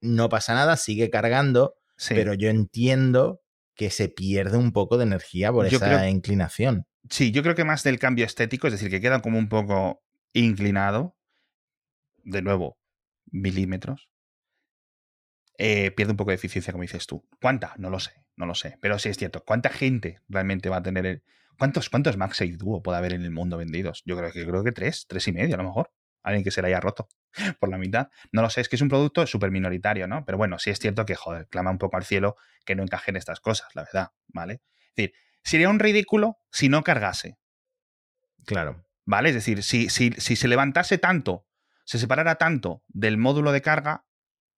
no 0.00 0.28
pasa 0.28 0.54
nada, 0.54 0.76
sigue 0.76 1.10
cargando, 1.10 1.74
pero 2.08 2.34
yo 2.34 2.48
entiendo 2.48 3.42
que 3.74 3.90
se 3.90 4.08
pierde 4.08 4.56
un 4.56 4.72
poco 4.72 4.98
de 4.98 5.04
energía 5.04 5.52
por 5.52 5.66
esa 5.66 6.08
inclinación. 6.08 6.86
Sí, 7.08 7.30
yo 7.32 7.42
creo 7.42 7.54
que 7.54 7.64
más 7.64 7.82
del 7.82 7.98
cambio 7.98 8.26
estético, 8.26 8.66
es 8.66 8.74
decir, 8.74 8.90
que 8.90 9.00
queda 9.00 9.22
como 9.22 9.38
un 9.38 9.48
poco 9.48 10.02
inclinado, 10.32 11.16
de 12.22 12.42
nuevo, 12.42 12.78
milímetros, 13.30 14.10
eh, 15.58 15.90
pierde 15.90 16.12
un 16.12 16.16
poco 16.16 16.30
de 16.30 16.36
eficiencia, 16.36 16.72
como 16.72 16.82
dices 16.82 17.06
tú. 17.06 17.26
¿Cuánta? 17.40 17.74
No 17.76 17.90
lo 17.90 18.00
sé, 18.00 18.12
no 18.36 18.46
lo 18.46 18.54
sé. 18.54 18.78
Pero 18.80 18.98
sí 18.98 19.10
es 19.10 19.18
cierto. 19.18 19.44
¿Cuánta 19.44 19.68
gente 19.68 20.20
realmente 20.28 20.70
va 20.70 20.78
a 20.78 20.82
tener 20.82 21.04
el... 21.04 21.22
¿Cuántos, 21.58 21.90
cuántos 21.90 22.16
MagSafe 22.16 22.56
Duo 22.56 22.82
puede 22.82 22.96
haber 22.96 23.12
en 23.12 23.22
el 23.22 23.30
mundo 23.30 23.58
vendidos? 23.58 24.02
Yo 24.06 24.16
creo 24.16 24.32
que 24.32 24.46
creo 24.46 24.64
que 24.64 24.72
tres, 24.72 25.04
tres 25.06 25.28
y 25.28 25.32
medio 25.32 25.56
a 25.56 25.58
lo 25.58 25.64
mejor. 25.64 25.90
Alguien 26.22 26.44
que 26.44 26.50
se 26.50 26.62
le 26.62 26.68
haya 26.68 26.80
roto 26.80 27.08
por 27.60 27.68
la 27.68 27.78
mitad. 27.78 28.08
No 28.32 28.42
lo 28.42 28.50
sé, 28.50 28.60
es 28.60 28.68
que 28.68 28.76
es 28.76 28.82
un 28.82 28.88
producto 28.88 29.26
súper 29.26 29.50
minoritario, 29.50 30.06
¿no? 30.06 30.24
Pero 30.24 30.38
bueno, 30.38 30.58
sí 30.58 30.70
es 30.70 30.78
cierto 30.78 31.04
que, 31.06 31.14
joder, 31.14 31.48
clama 31.48 31.70
un 31.70 31.78
poco 31.78 31.96
al 31.96 32.04
cielo 32.04 32.36
que 32.64 32.74
no 32.74 32.82
encajen 32.82 33.16
estas 33.16 33.40
cosas, 33.40 33.68
la 33.74 33.84
verdad, 33.84 34.12
¿vale? 34.28 34.54
Es 34.54 34.96
decir, 34.96 35.14
sería 35.42 35.68
un 35.68 35.78
ridículo 35.78 36.38
si 36.50 36.68
no 36.68 36.82
cargase. 36.82 37.38
Claro. 38.44 38.86
¿Vale? 39.04 39.30
Es 39.30 39.34
decir, 39.34 39.62
si, 39.62 39.88
si, 39.88 40.12
si 40.12 40.36
se 40.36 40.48
levantase 40.48 40.98
tanto, 40.98 41.46
se 41.84 41.98
separara 41.98 42.36
tanto 42.36 42.82
del 42.88 43.16
módulo 43.16 43.50
de 43.52 43.62
carga, 43.62 44.04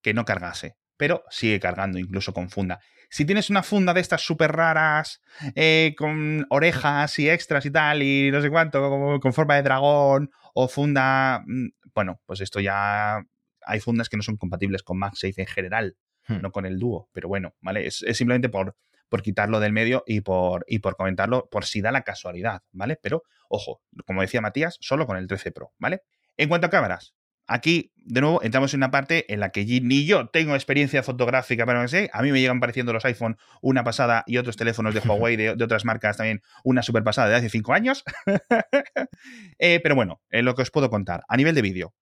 que 0.02 0.14
no 0.14 0.24
cargase 0.24 0.76
pero 1.02 1.24
sigue 1.30 1.58
cargando 1.58 1.98
incluso 1.98 2.32
con 2.32 2.48
funda. 2.48 2.78
Si 3.10 3.24
tienes 3.24 3.50
una 3.50 3.64
funda 3.64 3.92
de 3.92 4.00
estas 4.00 4.20
súper 4.20 4.52
raras, 4.52 5.20
eh, 5.56 5.96
con 5.98 6.46
orejas 6.48 7.18
y 7.18 7.28
extras 7.28 7.66
y 7.66 7.72
tal, 7.72 8.04
y 8.04 8.30
no 8.30 8.40
sé 8.40 8.50
cuánto, 8.50 9.18
con 9.20 9.32
forma 9.32 9.56
de 9.56 9.64
dragón, 9.64 10.30
o 10.52 10.68
funda, 10.68 11.42
mm, 11.46 11.68
bueno, 11.94 12.20
pues 12.26 12.40
esto 12.40 12.60
ya 12.60 13.24
hay 13.64 13.80
fundas 13.80 14.08
que 14.08 14.16
no 14.16 14.22
son 14.22 14.36
compatibles 14.36 14.82
con 14.82 14.98
MagSafe 14.98 15.40
en 15.40 15.46
general, 15.46 15.96
hmm. 16.28 16.40
no 16.40 16.52
con 16.52 16.66
el 16.66 16.78
dúo, 16.78 17.08
pero 17.12 17.28
bueno, 17.28 17.54
¿vale? 17.60 17.86
Es, 17.86 18.04
simplemente 18.12 18.48
por, 18.48 18.76
por 19.08 19.22
quitarlo 19.22 19.60
del 19.60 19.72
medio 19.72 20.04
y 20.06 20.20
por, 20.20 20.64
y 20.66 20.80
por 20.80 20.96
comentarlo 20.96 21.48
por 21.50 21.64
si 21.64 21.80
da 21.80 21.92
la 21.92 22.02
casualidad, 22.02 22.62
¿vale? 22.72 22.98
Pero, 23.00 23.22
ojo, 23.48 23.82
como 24.06 24.22
decía 24.22 24.40
Matías, 24.40 24.78
solo 24.80 25.06
con 25.06 25.16
el 25.16 25.26
13 25.26 25.52
Pro, 25.52 25.72
¿vale? 25.78 26.02
En 26.36 26.48
cuanto 26.48 26.66
a 26.66 26.70
cámaras, 26.70 27.14
Aquí, 27.52 27.92
de 27.96 28.22
nuevo, 28.22 28.42
entramos 28.42 28.72
en 28.72 28.78
una 28.78 28.90
parte 28.90 29.30
en 29.30 29.38
la 29.38 29.50
que 29.50 29.62
ni 29.82 30.06
yo 30.06 30.30
tengo 30.30 30.54
experiencia 30.54 31.02
fotográfica, 31.02 31.66
pero 31.66 31.82
no 31.82 31.86
sé, 31.86 32.08
a 32.14 32.22
mí 32.22 32.32
me 32.32 32.40
llegan 32.40 32.60
pareciendo 32.60 32.94
los 32.94 33.04
iPhone 33.04 33.36
una 33.60 33.84
pasada 33.84 34.24
y 34.26 34.38
otros 34.38 34.56
teléfonos 34.56 34.94
de 34.94 35.00
Huawei 35.06 35.36
de, 35.36 35.50
otras 35.50 35.84
marcas 35.84 36.16
también 36.16 36.40
una 36.64 36.82
super 36.82 37.04
pasada 37.04 37.28
de 37.28 37.34
hace 37.34 37.50
cinco 37.50 37.74
años. 37.74 38.04
Eh, 39.58 39.80
pero 39.80 39.94
bueno, 39.94 40.20
en 40.30 40.44
lo 40.44 40.54
que 40.54 40.62
os 40.62 40.70
puedo 40.70 40.90
contar, 40.90 41.22
a 41.28 41.36
nivel 41.36 41.54
de 41.54 41.62
vídeo, 41.62 41.94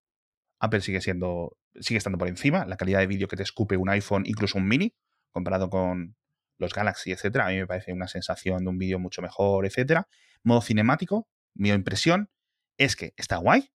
Apple 0.60 0.80
sigue 0.80 1.00
siendo, 1.00 1.58
sigue 1.78 1.98
estando 1.98 2.16
por 2.16 2.28
encima, 2.28 2.64
la 2.64 2.76
calidad 2.76 3.00
de 3.00 3.06
vídeo 3.06 3.28
que 3.28 3.36
te 3.36 3.42
escupe 3.42 3.76
un 3.76 3.90
iPhone, 3.90 4.22
incluso 4.24 4.56
un 4.56 4.66
mini, 4.66 4.94
comparado 5.30 5.68
con 5.68 6.16
los 6.58 6.72
Galaxy, 6.72 7.12
etcétera, 7.12 7.46
a 7.46 7.50
mí 7.50 7.56
me 7.56 7.66
parece 7.66 7.92
una 7.92 8.08
sensación 8.08 8.64
de 8.64 8.70
un 8.70 8.78
vídeo 8.78 8.98
mucho 8.98 9.20
mejor, 9.20 9.66
etcétera. 9.66 10.08
Modo 10.42 10.62
cinemático, 10.62 11.28
mi 11.54 11.70
impresión 11.70 12.30
es 12.78 12.96
que 12.96 13.12
está 13.16 13.36
guay, 13.36 13.70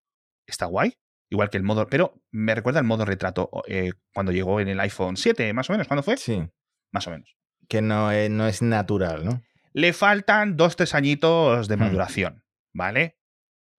está 0.48 0.66
guay, 0.68 0.98
igual 1.34 1.50
que 1.50 1.58
el 1.58 1.64
modo, 1.64 1.88
pero 1.88 2.22
me 2.32 2.54
recuerda 2.54 2.80
el 2.80 2.86
modo 2.86 3.06
retrato 3.06 3.50
eh, 3.68 3.94
cuando 4.14 4.32
llegó 4.32 4.60
en 4.60 4.68
el 4.68 4.80
iPhone 4.80 5.18
7, 5.18 5.52
más 5.54 5.68
o 5.70 5.74
menos, 5.74 5.88
¿cuándo 5.88 6.04
fue? 6.04 6.16
Sí. 6.16 6.48
Más 6.92 7.08
o 7.08 7.12
menos. 7.12 7.36
Que 7.68 7.82
no 7.82 8.12
es, 8.12 8.30
no 8.30 8.48
es 8.48 8.62
natural, 8.62 9.26
¿no? 9.26 9.42
Le 9.74 9.94
faltan 9.94 10.56
dos, 10.56 10.76
tres 10.76 10.94
añitos 10.94 11.68
de 11.68 11.76
hmm. 11.76 11.80
maduración, 11.80 12.44
¿vale? 12.72 13.18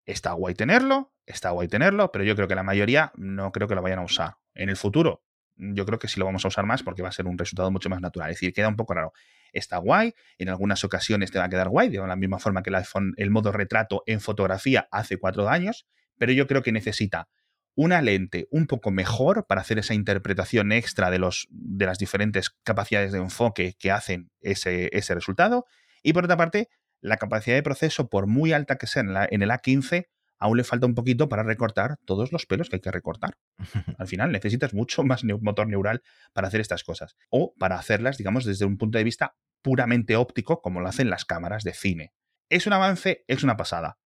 Está 0.04 0.32
guay 0.32 0.54
tenerlo, 0.54 1.14
está 1.26 1.50
guay 1.50 1.68
tenerlo, 1.68 2.10
pero 2.10 2.24
yo 2.24 2.34
creo 2.34 2.48
que 2.48 2.56
la 2.56 2.64
mayoría 2.64 3.12
no 3.14 3.52
creo 3.52 3.68
que 3.68 3.76
lo 3.76 3.82
vayan 3.82 4.00
a 4.00 4.04
usar. 4.04 4.34
En 4.54 4.68
el 4.68 4.76
futuro, 4.76 5.22
yo 5.54 5.86
creo 5.86 6.00
que 6.00 6.08
sí 6.08 6.18
lo 6.18 6.26
vamos 6.26 6.44
a 6.44 6.48
usar 6.48 6.66
más 6.66 6.82
porque 6.82 7.02
va 7.02 7.10
a 7.10 7.12
ser 7.12 7.26
un 7.26 7.38
resultado 7.38 7.70
mucho 7.70 7.88
más 7.88 8.00
natural. 8.00 8.30
Es 8.30 8.36
decir, 8.36 8.52
queda 8.52 8.68
un 8.68 8.76
poco 8.76 8.94
raro. 8.94 9.12
Está 9.52 9.78
guay, 9.78 10.12
en 10.38 10.48
algunas 10.48 10.82
ocasiones 10.82 11.30
te 11.30 11.38
va 11.38 11.44
a 11.44 11.48
quedar 11.48 11.68
guay, 11.68 11.88
de 11.88 11.98
la 11.98 12.16
misma 12.16 12.40
forma 12.40 12.64
que 12.64 12.70
el 12.70 12.76
iPhone, 12.76 13.14
el 13.16 13.30
modo 13.30 13.52
retrato 13.52 14.02
en 14.06 14.20
fotografía 14.20 14.88
hace 14.90 15.18
cuatro 15.18 15.48
años, 15.48 15.86
pero 16.18 16.32
yo 16.32 16.48
creo 16.48 16.62
que 16.62 16.72
necesita 16.72 17.28
una 17.74 18.02
lente 18.02 18.46
un 18.50 18.66
poco 18.66 18.90
mejor 18.90 19.46
para 19.46 19.60
hacer 19.60 19.78
esa 19.78 19.94
interpretación 19.94 20.72
extra 20.72 21.10
de, 21.10 21.18
los, 21.18 21.46
de 21.50 21.87
las 21.87 21.98
diferentes 21.98 22.50
capacidades 22.62 23.12
de 23.12 23.18
enfoque 23.18 23.74
que 23.78 23.90
hacen 23.90 24.30
ese, 24.40 24.90
ese, 24.92 25.14
resultado. 25.14 25.66
Y 26.02 26.12
por 26.12 26.24
otra 26.24 26.37
parte, 26.37 26.68
la 27.00 27.16
capacidad 27.16 27.56
de 27.56 27.62
proceso, 27.62 28.08
por 28.08 28.26
muy 28.26 28.52
alta 28.52 28.76
que 28.76 28.87
sea 28.87 29.02
en, 29.02 29.10
en, 29.30 29.42
el 29.42 29.50
A15, 29.50 30.06
aún 30.38 30.56
le 30.56 30.64
falta 30.64 30.87
un 30.87 30.94
poquito 30.94 31.28
para 31.28 31.42
recortar 31.42 31.96
todos 32.04 32.32
los 32.32 32.46
pelos 32.46 32.68
que 32.68 32.76
hay 32.76 32.80
que 32.80 32.92
recortar. 32.92 33.37
Al 33.98 34.06
final 34.06 34.30
necesitas 34.30 34.74
mucho 34.74 35.02
más 35.02 35.24
motor 35.24 35.66
neural 35.66 36.02
para 36.32 36.48
hacer 36.48 36.60
estas 36.60 36.84
cosas. 36.84 37.16
O 37.30 37.54
para 37.58 37.76
hacerlas, 37.76 38.18
digamos, 38.18 38.44
desde 38.44 38.64
un 38.64 38.78
punto 38.78 38.98
de 38.98 39.04
vista 39.04 39.37
puramente 39.62 40.16
óptico, 40.16 40.60
como 40.60 40.80
lo 40.80 40.88
hacen 40.88 41.10
las 41.10 41.24
cámaras 41.24 41.64
de 41.64 41.72
cine. 41.72 42.12
Es 42.50 42.66
un 42.66 42.74
avance, 42.74 43.24
es 43.26 43.42
una 43.42 43.56
pasada. 43.56 43.98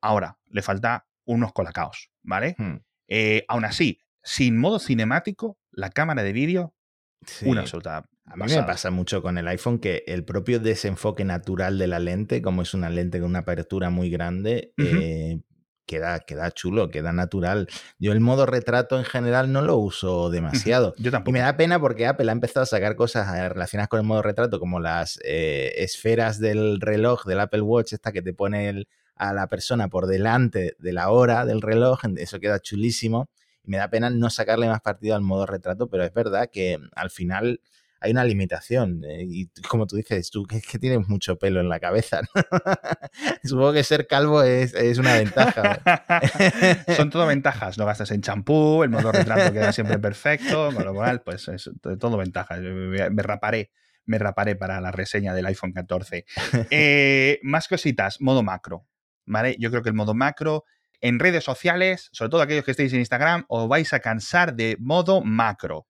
Ahora, 0.00 0.38
le 0.46 0.62
falta 0.62 1.08
unos 1.24 1.52
colacaos, 1.52 2.10
¿vale? 2.22 2.54
Hmm. 2.56 2.76
Eh, 3.14 3.44
aún 3.46 3.66
así, 3.66 4.00
sin 4.22 4.56
modo 4.56 4.78
cinemático, 4.78 5.58
la 5.70 5.90
cámara 5.90 6.22
de 6.22 6.32
vídeo, 6.32 6.74
una 7.42 7.60
absoluta. 7.60 8.08
A 8.24 8.36
mí 8.36 8.44
me 8.48 8.62
pasa 8.62 8.90
mucho 8.90 9.20
con 9.20 9.36
el 9.36 9.46
iPhone 9.48 9.80
que 9.80 10.02
el 10.06 10.24
propio 10.24 10.60
desenfoque 10.60 11.22
natural 11.22 11.76
de 11.76 11.88
la 11.88 11.98
lente, 11.98 12.40
como 12.40 12.62
es 12.62 12.72
una 12.72 12.88
lente 12.88 13.20
con 13.20 13.28
una 13.28 13.40
apertura 13.40 13.90
muy 13.90 14.08
grande, 14.08 14.72
eh, 14.78 15.42
queda, 15.84 16.20
queda 16.20 16.50
chulo, 16.52 16.88
queda 16.88 17.12
natural. 17.12 17.68
Yo 17.98 18.12
el 18.12 18.20
modo 18.20 18.46
retrato 18.46 18.96
en 18.96 19.04
general 19.04 19.52
no 19.52 19.60
lo 19.60 19.76
uso 19.76 20.30
demasiado. 20.30 20.94
Yo 20.96 21.10
tampoco. 21.10 21.32
Y 21.32 21.34
me 21.34 21.40
da 21.40 21.54
pena 21.58 21.78
porque 21.78 22.06
Apple 22.06 22.30
ha 22.30 22.32
empezado 22.32 22.62
a 22.62 22.66
sacar 22.66 22.96
cosas 22.96 23.28
eh, 23.36 23.46
relacionadas 23.50 23.88
con 23.88 24.00
el 24.00 24.06
modo 24.06 24.22
retrato, 24.22 24.58
como 24.58 24.80
las 24.80 25.18
eh, 25.22 25.74
esferas 25.76 26.38
del 26.38 26.80
reloj 26.80 27.26
del 27.26 27.40
Apple 27.40 27.60
Watch, 27.60 27.92
esta 27.92 28.10
que 28.10 28.22
te 28.22 28.32
pone 28.32 28.86
a 29.14 29.32
la 29.32 29.46
persona 29.48 29.88
por 29.88 30.06
delante 30.06 30.76
de 30.78 30.92
la 30.92 31.10
hora 31.10 31.44
del 31.44 31.62
reloj, 31.62 32.00
eso 32.16 32.40
queda 32.40 32.60
chulísimo. 32.60 33.28
Y 33.64 33.70
me 33.70 33.76
da 33.76 33.88
pena 33.88 34.10
no 34.10 34.28
sacarle 34.30 34.66
más 34.66 34.80
partido 34.80 35.14
al 35.14 35.22
modo 35.22 35.46
retrato, 35.46 35.88
pero 35.88 36.04
es 36.04 36.12
verdad 36.12 36.50
que 36.52 36.78
al 36.96 37.10
final 37.10 37.60
hay 38.02 38.10
una 38.10 38.24
limitación. 38.24 39.04
Eh, 39.04 39.24
y 39.28 39.48
como 39.68 39.86
tú 39.86 39.96
dices, 39.96 40.30
tú 40.30 40.44
que, 40.44 40.60
que, 40.60 40.78
tienes 40.78 41.08
mucho 41.08 41.38
pelo 41.38 41.60
en 41.60 41.68
la 41.68 41.78
cabeza. 41.78 42.20
Supongo 43.44 43.72
que 43.72 43.84
ser 43.84 44.06
calvo 44.06 44.42
es, 44.42 44.74
es 44.74 44.98
una 44.98 45.14
ventaja. 45.14 45.80
Son 46.96 47.10
todo 47.10 47.26
ventajas. 47.28 47.78
No 47.78 47.86
gastas 47.86 48.10
en 48.10 48.20
champú, 48.20 48.82
el 48.82 48.90
modo 48.90 49.12
retrato 49.12 49.52
queda 49.52 49.72
siempre 49.72 49.98
perfecto, 49.98 50.70
con 50.74 50.84
lo 50.84 50.94
cual, 50.94 51.22
pues 51.22 51.48
es 51.48 51.70
todo 51.98 52.16
ventajas. 52.16 52.60
Me 52.60 53.22
raparé. 53.22 53.70
Me 54.04 54.18
raparé 54.18 54.56
para 54.56 54.80
la 54.80 54.90
reseña 54.90 55.32
del 55.32 55.46
iPhone 55.46 55.72
14. 55.72 56.26
Eh, 56.70 57.38
más 57.44 57.68
cositas, 57.68 58.20
modo 58.20 58.42
macro. 58.42 58.84
¿Vale? 59.32 59.56
Yo 59.58 59.70
creo 59.70 59.82
que 59.82 59.88
el 59.88 59.94
modo 59.94 60.14
macro 60.14 60.64
en 61.00 61.18
redes 61.18 61.42
sociales, 61.42 62.08
sobre 62.12 62.30
todo 62.30 62.42
aquellos 62.42 62.64
que 62.64 62.70
estéis 62.70 62.92
en 62.92 63.00
Instagram, 63.00 63.44
os 63.48 63.68
vais 63.68 63.92
a 63.92 64.00
cansar 64.00 64.54
de 64.54 64.76
modo 64.78 65.22
macro. 65.22 65.86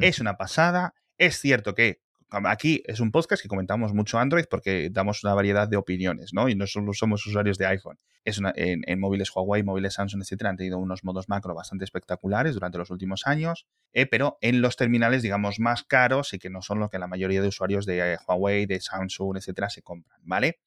es 0.00 0.20
una 0.20 0.36
pasada, 0.36 0.94
es 1.16 1.40
cierto 1.40 1.74
que 1.74 2.00
aquí 2.30 2.82
es 2.86 3.00
un 3.00 3.10
podcast 3.10 3.42
que 3.42 3.48
comentamos 3.48 3.94
mucho 3.94 4.18
Android 4.18 4.44
porque 4.50 4.90
damos 4.92 5.24
una 5.24 5.34
variedad 5.34 5.66
de 5.66 5.76
opiniones, 5.76 6.32
¿no? 6.34 6.48
Y 6.48 6.54
no 6.54 6.66
solo 6.66 6.92
somos 6.92 7.26
usuarios 7.26 7.58
de 7.58 7.66
iPhone. 7.66 7.98
Es 8.24 8.40
en, 8.54 9.00
móviles 9.00 9.30
Huawei, 9.34 9.62
móviles 9.62 9.94
Samsung, 9.94 10.22
etcétera, 10.22 10.50
han 10.50 10.56
tenido 10.56 10.78
unos 10.78 11.02
modos 11.02 11.28
macro 11.28 11.54
bastante 11.54 11.84
espectaculares 11.84 12.54
durante 12.54 12.76
los 12.76 12.90
últimos 12.90 13.26
años, 13.26 13.66
eh, 13.92 14.06
pero 14.06 14.36
en 14.42 14.60
los 14.60 14.76
terminales, 14.76 15.22
digamos, 15.22 15.58
más 15.60 15.82
caros 15.82 16.34
y 16.34 16.38
que 16.38 16.50
no 16.50 16.60
son 16.60 16.78
lo 16.78 16.90
que 16.90 16.98
la 16.98 17.06
mayoría 17.06 17.40
de 17.40 17.48
usuarios 17.48 17.86
de 17.86 18.14
eh, 18.14 18.18
Huawei, 18.26 18.66
de 18.66 18.80
Samsung, 18.80 19.38
etcétera, 19.38 19.70
se 19.70 19.82
compran, 19.82 20.20
¿vale? 20.24 20.58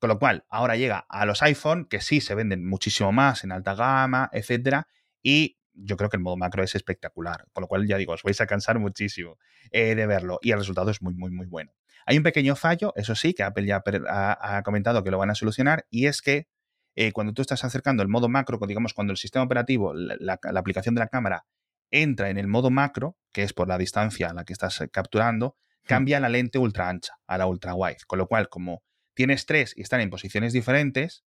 Con 0.00 0.08
lo 0.08 0.18
cual, 0.18 0.46
ahora 0.48 0.76
llega 0.76 1.04
a 1.10 1.26
los 1.26 1.42
iPhone, 1.42 1.84
que 1.84 2.00
sí 2.00 2.22
se 2.22 2.34
venden 2.34 2.66
muchísimo 2.66 3.12
más 3.12 3.44
en 3.44 3.52
alta 3.52 3.74
gama, 3.74 4.30
etcétera, 4.32 4.88
y 5.22 5.58
yo 5.74 5.98
creo 5.98 6.08
que 6.08 6.16
el 6.16 6.22
modo 6.22 6.38
macro 6.38 6.64
es 6.64 6.74
espectacular. 6.74 7.46
Con 7.52 7.60
lo 7.60 7.68
cual, 7.68 7.86
ya 7.86 7.98
digo, 7.98 8.14
os 8.14 8.22
vais 8.22 8.40
a 8.40 8.46
cansar 8.46 8.78
muchísimo 8.78 9.36
eh, 9.70 9.94
de 9.94 10.06
verlo. 10.06 10.38
Y 10.40 10.52
el 10.52 10.58
resultado 10.58 10.90
es 10.90 11.02
muy, 11.02 11.14
muy, 11.14 11.30
muy 11.30 11.46
bueno. 11.46 11.72
Hay 12.06 12.16
un 12.16 12.22
pequeño 12.22 12.56
fallo, 12.56 12.94
eso 12.96 13.14
sí, 13.14 13.34
que 13.34 13.42
Apple 13.42 13.66
ya 13.66 13.82
ha, 14.08 14.62
comentado 14.62 15.04
que 15.04 15.10
lo 15.10 15.18
van 15.18 15.30
a 15.30 15.34
solucionar, 15.34 15.86
y 15.90 16.06
es 16.06 16.22
que 16.22 16.48
eh, 16.96 17.12
cuando 17.12 17.34
tú 17.34 17.42
estás 17.42 17.62
acercando 17.62 18.02
el 18.02 18.08
modo 18.08 18.30
macro, 18.30 18.58
digamos, 18.66 18.94
cuando 18.94 19.10
el 19.10 19.18
sistema 19.18 19.44
operativo, 19.44 19.92
la, 19.94 20.40
aplicación 20.56 20.94
de 20.94 21.00
la 21.00 21.08
cámara, 21.08 21.44
entra 21.90 22.30
en 22.30 22.38
el 22.38 22.46
modo 22.46 22.70
macro, 22.70 23.18
que 23.32 23.42
es 23.42 23.52
por 23.52 23.68
la 23.68 23.76
distancia 23.76 24.30
a 24.30 24.32
la 24.32 24.44
que 24.44 24.54
estás 24.54 24.80
eh, 24.80 24.88
capturando, 24.88 25.58
hmm. 25.82 25.86
cambia 25.88 26.20
la 26.20 26.30
lente 26.30 26.58
ultra 26.58 26.88
ancha 26.88 27.12
a 27.26 27.36
la 27.36 27.46
ultra 27.46 27.74
wide. 27.74 27.98
Con 28.06 28.18
lo 28.18 28.26
cual, 28.26 28.48
como 28.48 28.82
tienes 29.14 29.46
tres 29.46 29.74
y 29.76 29.82
están 29.82 30.00
en 30.00 30.10
posiciones 30.10 30.52
diferentes, 30.52 31.24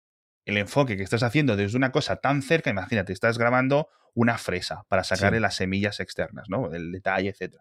el 0.46 0.58
enfoque 0.58 0.98
que 0.98 1.04
estás 1.04 1.24
haciendo 1.24 1.56
desde 1.56 1.78
una 1.78 1.92
cosa 1.92 2.18
tan 2.18 2.42
cerca, 2.42 2.70
imagínate, 2.70 3.14
estás 3.14 3.38
grabando 3.38 3.90
una 4.14 4.38
fresa 4.38 4.86
para 4.88 5.04
sacarle 5.04 5.40
las 5.40 5.56
semillas 5.56 6.00
externas, 6.00 6.50
¿no? 6.50 6.74
El 6.74 6.92
detalle, 6.92 7.30
etc. 7.30 7.56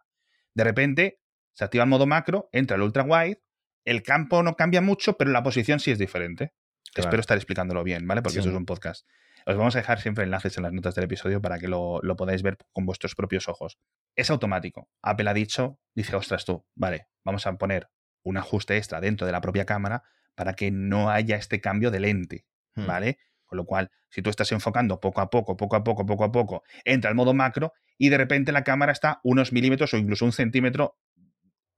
De 0.54 0.64
repente, 0.64 1.20
se 1.52 1.64
activa 1.64 1.84
el 1.84 1.90
modo 1.90 2.06
macro, 2.06 2.48
entra 2.52 2.76
el 2.76 2.82
ultra 2.82 3.02
wide, 3.02 3.42
el 3.84 4.02
campo 4.02 4.42
no 4.42 4.56
cambia 4.56 4.80
mucho, 4.80 5.16
pero 5.16 5.30
la 5.30 5.42
posición 5.42 5.80
sí 5.80 5.90
es 5.90 5.98
diferente. 5.98 6.54
Espero 6.94 7.20
estar 7.20 7.36
explicándolo 7.36 7.84
bien, 7.84 8.06
¿vale? 8.06 8.22
Porque 8.22 8.40
eso 8.40 8.48
es 8.48 8.54
un 8.54 8.64
podcast. 8.66 9.06
Os 9.46 9.56
vamos 9.56 9.76
a 9.76 9.78
dejar 9.78 10.00
siempre 10.00 10.24
enlaces 10.24 10.56
en 10.56 10.64
las 10.64 10.72
notas 10.72 10.94
del 10.94 11.04
episodio 11.04 11.40
para 11.40 11.58
que 11.58 11.68
lo, 11.68 12.00
lo, 12.02 12.16
podáis 12.16 12.42
ver 12.42 12.58
con 12.72 12.86
vuestros 12.86 13.14
propios 13.14 13.48
ojos. 13.48 13.78
Es 14.14 14.30
automático. 14.30 14.90
Apple 15.02 15.30
ha 15.30 15.34
dicho, 15.34 15.78
dice, 15.94 16.16
ostras 16.16 16.44
tú, 16.44 16.66
vale, 16.74 17.08
vamos 17.24 17.46
a 17.46 17.52
poner 17.56 17.88
un 18.22 18.36
ajuste 18.36 18.76
extra 18.76 19.00
dentro 19.00 19.26
de 19.26 19.32
la 19.32 19.40
propia 19.40 19.64
cámara 19.64 20.02
para 20.34 20.54
que 20.54 20.70
no 20.70 21.10
haya 21.10 21.36
este 21.36 21.60
cambio 21.60 21.90
de 21.90 22.00
lente, 22.00 22.46
hmm. 22.74 22.86
¿vale? 22.86 23.18
Con 23.46 23.56
lo 23.56 23.64
cual, 23.64 23.90
si 24.10 24.22
tú 24.22 24.30
estás 24.30 24.52
enfocando 24.52 25.00
poco 25.00 25.20
a 25.20 25.30
poco, 25.30 25.56
poco 25.56 25.76
a 25.76 25.82
poco, 25.82 26.04
poco 26.04 26.24
a 26.24 26.32
poco, 26.32 26.62
entra 26.84 27.10
el 27.10 27.16
modo 27.16 27.34
macro 27.34 27.72
y 27.96 28.10
de 28.10 28.18
repente 28.18 28.52
la 28.52 28.62
cámara 28.62 28.92
está 28.92 29.20
unos 29.24 29.52
milímetros 29.52 29.94
o 29.94 29.96
incluso 29.96 30.24
un 30.24 30.32
centímetro 30.32 30.98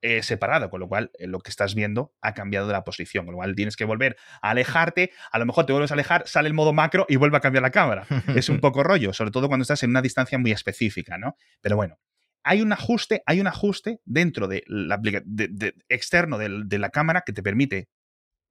eh, 0.03 0.22
separado, 0.22 0.70
con 0.70 0.81
lo 0.81 0.88
cual 0.88 1.11
eh, 1.18 1.26
lo 1.26 1.40
que 1.40 1.50
estás 1.50 1.74
viendo 1.74 2.14
ha 2.22 2.33
cambiado 2.33 2.66
de 2.66 2.72
la 2.72 2.85
posición, 2.85 3.26
con 3.26 3.33
lo 3.33 3.37
cual 3.37 3.55
tienes 3.55 3.76
que 3.76 3.85
volver 3.85 4.16
a 4.40 4.50
alejarte, 4.50 5.11
a 5.31 5.38
lo 5.38 5.44
mejor 5.44 5.66
te 5.66 5.72
vuelves 5.72 5.90
a 5.90 5.94
alejar, 5.94 6.26
sale 6.26 6.48
el 6.48 6.55
modo 6.55 6.72
macro 6.72 7.05
y 7.07 7.16
vuelve 7.16 7.37
a 7.37 7.40
cambiar 7.40 7.62
la 7.62 7.70
cámara. 7.70 8.07
es 8.35 8.48
un 8.48 8.61
poco 8.61 8.83
rollo, 8.83 9.12
sobre 9.12 9.31
todo 9.31 9.48
cuando 9.48 9.62
estás 9.62 9.83
en 9.83 9.90
una 9.90 10.00
distancia 10.00 10.38
muy 10.38 10.53
específica, 10.53 11.18
¿no? 11.18 11.37
Pero 11.61 11.76
bueno, 11.76 11.98
hay 12.42 12.62
un 12.62 12.72
ajuste, 12.72 13.22
hay 13.26 13.40
un 13.40 13.46
ajuste 13.46 14.00
dentro 14.05 14.48
de 14.48 14.64
la 14.66 14.98
de, 14.98 15.74
externo 15.88 16.38
de, 16.38 16.79
la 16.79 16.90
cámara 16.90 17.22
que 17.24 17.33
te 17.33 17.42
permite 17.42 17.88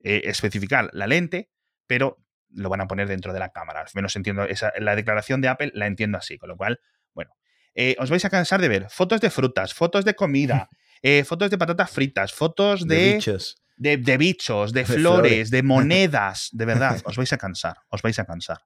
eh, 0.02 0.22
especificar 0.26 0.90
la 0.94 1.08
lente, 1.08 1.50
pero 1.88 2.18
lo 2.52 2.70
van 2.70 2.82
a 2.82 2.88
poner 2.88 3.08
dentro 3.08 3.34
de 3.34 3.40
la 3.40 3.50
cámara. 3.50 3.82
Al 3.82 3.88
menos 3.94 4.16
entiendo, 4.16 4.44
esa, 4.44 4.72
la 4.80 4.96
declaración 4.96 5.42
de 5.42 5.48
Apple 5.48 5.72
la 5.74 5.88
entiendo 5.88 6.18
así, 6.18 6.38
con 6.38 6.50
lo 6.50 6.58
cual, 6.58 6.80
bueno, 7.14 7.32
eh, 7.76 7.96
os 8.00 8.10
vais 8.10 8.24
a 8.26 8.30
cansar 8.30 8.62
de 8.62 8.68
ver 8.68 8.88
fotos 8.90 9.22
de 9.22 9.30
frutas, 9.30 9.74
fotos 9.74 10.06
de 10.06 10.16
comida, 10.16 10.70
eh, 11.02 11.24
fotos 11.24 11.50
de 11.50 11.58
patatas 11.58 11.92
fritas, 11.92 12.34
fotos 12.34 12.88
de... 12.88 12.96
de 12.96 13.14
bichos. 13.16 13.64
De, 13.78 14.18
bichos, 14.18 14.74
de, 14.74 14.86
flores, 14.86 15.52
de 15.52 15.64
monedas, 15.76 16.50
de 16.52 16.66
verdad, 16.66 17.02
os 17.06 17.16
vais 17.16 17.32
a 17.32 17.38
cansar, 17.38 17.78
os 17.90 18.02
vais 18.02 18.20
a 18.20 18.26
cansar. 18.26 18.60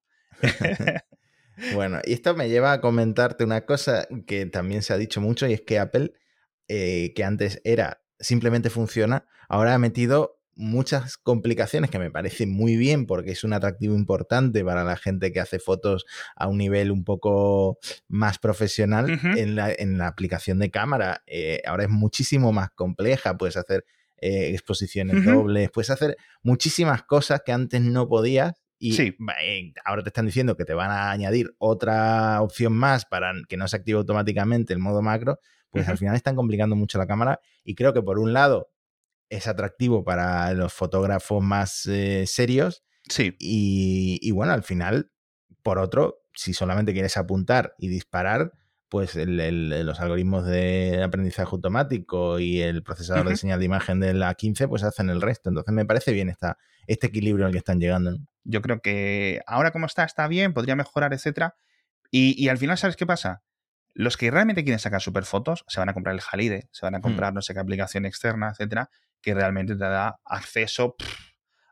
Bueno, 1.73 1.99
y 2.05 2.13
esto 2.13 2.35
me 2.35 2.49
lleva 2.49 2.73
a 2.73 2.81
comentarte 2.81 3.43
una 3.43 3.65
cosa 3.65 4.07
que 4.27 4.45
también 4.45 4.81
se 4.81 4.93
ha 4.93 4.97
dicho 4.97 5.21
mucho 5.21 5.47
y 5.47 5.53
es 5.53 5.61
que 5.61 5.79
Apple, 5.79 6.13
eh, 6.67 7.13
que 7.15 7.23
antes 7.23 7.61
era 7.63 8.01
simplemente 8.19 8.69
funciona, 8.69 9.25
ahora 9.49 9.73
ha 9.73 9.77
metido 9.77 10.39
muchas 10.55 11.17
complicaciones 11.17 11.89
que 11.89 11.99
me 11.99 12.11
parece 12.11 12.45
muy 12.45 12.77
bien 12.77 13.05
porque 13.05 13.31
es 13.31 13.43
un 13.43 13.53
atractivo 13.53 13.95
importante 13.95 14.63
para 14.63 14.83
la 14.83 14.95
gente 14.95 15.31
que 15.31 15.39
hace 15.39 15.59
fotos 15.59 16.05
a 16.35 16.47
un 16.47 16.57
nivel 16.57 16.91
un 16.91 17.03
poco 17.03 17.79
más 18.07 18.39
profesional 18.39 19.19
en, 19.35 19.55
la, 19.55 19.71
en, 19.71 19.97
la, 19.97 20.07
aplicación 20.07 20.59
de 20.59 20.69
cámara. 20.69 21.23
Eh, 21.25 21.61
ahora 21.65 21.83
es 21.83 21.89
muchísimo 21.89 22.51
más 22.51 22.69
compleja, 22.71 23.37
puedes 23.37 23.57
hacer 23.57 23.83
eh, 24.17 24.51
exposiciones 24.51 25.25
dobles, 25.25 25.69
puedes 25.71 25.89
hacer 25.89 26.17
muchísimas 26.43 27.03
cosas 27.03 27.41
que 27.45 27.51
antes 27.51 27.81
no 27.81 28.07
podías. 28.07 28.62
Y 28.83 29.01
eh, 29.01 29.73
ahora 29.85 30.03
te 30.03 30.09
están 30.09 30.25
diciendo 30.25 30.57
que 30.57 30.65
te 30.65 30.73
van 30.73 30.91
a 30.91 31.09
añadir 31.09 31.55
otra 31.57 32.41
opción 32.41 32.73
más 32.73 33.05
para 33.05 33.31
que 33.47 33.55
no 33.55 33.65
se 33.69 33.77
active 33.77 33.97
automáticamente 33.97 34.73
el 34.73 34.79
modo 34.79 35.01
macro, 35.01 35.39
pues 35.71 35.87
al 35.87 35.97
final 35.97 36.17
están 36.17 36.35
complicando 36.35 36.75
mucho 36.75 36.97
la 36.97 37.07
cámara. 37.07 37.39
Y 37.63 37.75
creo 37.75 37.93
que 37.93 38.01
por 38.01 38.19
un 38.19 38.33
lado 38.33 38.73
es 39.29 39.47
atractivo 39.47 40.03
para 40.03 40.53
los 40.53 40.73
fotógrafos 40.73 41.41
más 41.41 41.85
eh, 41.85 42.25
serios. 42.27 42.83
Sí. 43.07 43.37
Y, 43.39 44.29
bueno, 44.31 44.51
al 44.51 44.63
final, 44.63 45.11
por 45.61 45.79
otro, 45.79 46.25
si 46.33 46.53
solamente 46.53 46.91
quieres 46.91 47.15
apuntar 47.15 47.75
y 47.77 47.87
disparar, 47.87 48.51
pues 48.93 49.15
los 49.15 49.99
algoritmos 49.99 50.45
de 50.45 51.01
aprendizaje 51.03 51.49
automático 51.51 52.37
y 52.37 52.61
el 52.61 52.83
procesador 52.83 53.27
de 53.27 53.37
señal 53.37 53.57
de 53.57 53.65
imagen 53.65 53.99
de 53.99 54.13
la 54.13 54.35
15, 54.35 54.67
pues 54.67 54.83
hacen 54.83 55.09
el 55.09 55.19
resto. 55.19 55.49
Entonces 55.49 55.73
me 55.73 55.83
parece 55.83 56.13
bien 56.13 56.29
esta, 56.29 56.59
este 56.85 57.07
equilibrio 57.07 57.47
al 57.47 57.51
que 57.51 57.57
están 57.57 57.79
llegando. 57.79 58.15
Yo 58.43 58.61
creo 58.61 58.81
que 58.81 59.41
ahora 59.47 59.71
como 59.71 59.87
está, 59.87 60.03
está 60.03 60.27
bien, 60.27 60.53
podría 60.53 60.75
mejorar, 60.75 61.11
etcétera. 61.11 61.55
Y, 62.11 62.35
y 62.37 62.49
al 62.49 62.59
final, 62.59 62.77
¿sabes 62.77 62.95
qué 62.95 63.07
pasa? 63.07 63.41
Los 63.95 64.15
que 64.15 64.29
realmente 64.29 64.63
quieren 64.63 64.77
sacar 64.77 65.01
super 65.01 65.25
fotos 65.25 65.65
se 65.67 65.79
van 65.79 65.89
a 65.89 65.95
comprar 65.95 66.13
el 66.13 66.21
Halide, 66.31 66.69
se 66.71 66.85
van 66.85 66.93
a 66.93 66.99
hmm. 66.99 67.01
comprar 67.01 67.33
no 67.33 67.41
sé 67.41 67.55
qué 67.55 67.61
aplicación 67.61 68.05
externa, 68.05 68.49
etcétera, 68.51 68.91
que 69.23 69.33
realmente 69.33 69.73
te 69.73 69.85
da 69.85 70.19
acceso 70.23 70.95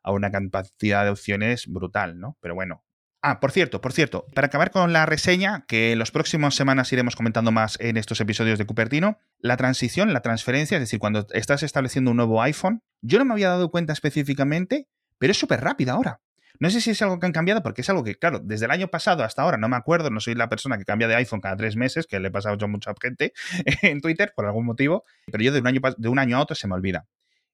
a 0.02 0.12
una 0.12 0.32
cantidad 0.32 1.04
de 1.04 1.12
opciones 1.12 1.68
brutal, 1.68 2.20
¿no? 2.20 2.36
Pero 2.42 2.56
bueno. 2.56 2.84
Ah, 3.24 3.40
por 3.40 3.52
cierto, 3.52 3.82
por 3.82 3.94
cierto, 3.94 4.26
para 4.34 4.48
acabar 4.48 4.72
con 4.72 4.94
la 4.94 5.06
reseña, 5.06 5.64
que 5.68 5.92
en 5.92 6.00
las 6.00 6.10
próximas 6.10 6.56
semanas 6.56 6.92
iremos 6.92 7.16
comentando 7.16 7.52
más 7.52 7.78
en 7.80 7.98
estos 7.98 8.20
episodios 8.20 8.58
de 8.58 8.66
Cupertino, 8.66 9.20
la 9.38 9.58
transición, 9.58 10.12
la 10.12 10.22
transferencia, 10.22 10.78
es 10.78 10.82
decir, 10.82 10.98
cuando 10.98 11.28
estás 11.34 11.62
estableciendo 11.62 12.10
un 12.10 12.18
nuevo 12.18 12.42
iPhone, 12.42 12.82
yo 13.02 13.20
no 13.20 13.26
me 13.26 13.34
había 13.34 13.50
dado 13.50 13.70
cuenta 13.70 13.94
específicamente, 13.94 14.88
pero 15.20 15.32
es 15.32 15.38
súper 15.38 15.62
rápida 15.62 15.94
ahora. 15.94 16.20
No 16.60 16.72
sé 16.72 16.82
si 16.82 16.92
es 16.92 17.02
algo 17.04 17.20
que 17.20 17.28
han 17.28 17.32
cambiado, 17.32 17.62
porque 17.62 17.82
es 17.82 17.90
algo 17.92 18.04
que, 18.04 18.16
claro, 18.16 18.40
desde 18.40 18.66
el 18.66 18.72
año 18.72 18.88
pasado 18.88 19.24
hasta 19.24 19.44
ahora 19.44 19.58
no 19.58 19.70
me 19.70 19.76
acuerdo, 19.76 20.10
no 20.10 20.20
soy 20.20 20.34
la 20.34 20.50
persona 20.50 20.80
que 20.80 20.86
cambia 20.86 21.08
de 21.08 21.16
iPhone 21.16 21.42
cada 21.42 21.56
tres 21.56 21.76
meses, 21.76 22.08
que 22.08 22.20
le 22.20 22.30
he 22.30 22.32
pasado 22.32 22.58
a 22.60 22.68
mucha 22.68 22.92
gente 23.00 23.34
en 23.84 24.02
Twitter 24.02 24.34
por 24.36 24.48
algún 24.48 24.66
motivo, 24.66 25.04
pero 25.32 25.44
yo 25.44 25.52
de 25.52 25.60
un 25.60 25.68
año, 25.68 25.82
de 25.96 26.10
un 26.10 26.18
año 26.18 26.38
a 26.38 26.42
otro 26.42 26.56
se 26.56 26.68
me 26.68 26.74
olvida. 26.74 27.06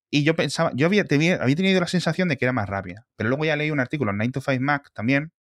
Y 0.09 0.24
yo 0.24 0.36
pensaba, 0.36 0.72
yo 0.76 0.88
había, 0.88 1.01
había 1.01 1.55
tenido 1.55 1.82
la 1.82 1.88
sensación 1.88 2.30
de 2.30 2.38
que 2.38 2.45
era 2.45 2.53
más 2.53 2.70
rápida. 2.70 3.05
Pero 3.18 3.28
luego 3.28 3.43
ya 3.43 3.57
leí 3.57 3.72
un 3.72 3.82
artículo 3.82 4.11
en 4.11 4.18
9 4.18 4.32
to 4.32 4.41
5 4.41 4.61
Mac 4.61 4.91
también, 4.93 5.34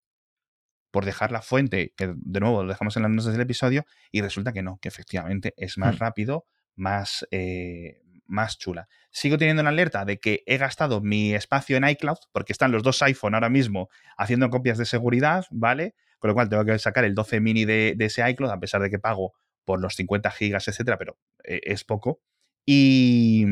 por 0.97 1.05
dejar 1.05 1.31
la 1.31 1.43
fuente, 1.43 1.93
que 1.95 2.11
de 2.15 2.39
nuevo 2.39 2.63
lo 2.63 2.69
dejamos 2.69 2.97
en 2.97 3.03
las 3.03 3.11
notas 3.11 3.31
del 3.31 3.41
episodio, 3.41 3.85
y 4.11 4.21
resulta 4.21 4.51
que 4.51 4.63
no, 4.63 4.79
que 4.81 4.87
efectivamente 4.87 5.53
es 5.55 5.77
más 5.77 5.93
hmm. 5.93 5.99
rápido, 5.99 6.47
más, 6.75 7.27
eh, 7.29 8.01
más 8.25 8.57
chula. 8.57 8.87
Sigo 9.11 9.37
teniendo 9.37 9.61
una 9.61 9.69
alerta 9.69 10.05
de 10.05 10.19
que 10.19 10.41
he 10.47 10.57
gastado 10.57 10.99
mi 10.99 11.35
espacio 11.35 11.77
en 11.77 11.87
iCloud, 11.87 12.17
porque 12.31 12.51
están 12.51 12.71
los 12.71 12.81
dos 12.81 12.99
iPhone 13.03 13.35
ahora 13.35 13.47
mismo 13.47 13.89
haciendo 14.17 14.49
copias 14.49 14.79
de 14.79 14.85
seguridad, 14.85 15.45
¿vale? 15.51 15.93
Con 16.17 16.29
lo 16.29 16.33
cual 16.33 16.49
tengo 16.49 16.65
que 16.65 16.79
sacar 16.79 17.05
el 17.05 17.13
12 17.13 17.41
mini 17.41 17.65
de, 17.65 17.95
ese 17.99 18.27
iCloud, 18.27 18.49
a 18.49 18.59
pesar 18.59 18.81
de 18.81 18.89
que 18.89 18.97
pago 18.97 19.33
por 19.65 19.79
los 19.79 19.93
50 19.93 20.31
gigas, 20.31 20.67
etcétera, 20.67 20.97
pero 20.97 21.19
eh, 21.43 21.61
es 21.61 21.83
poco. 21.83 22.23
Y. 22.65 23.45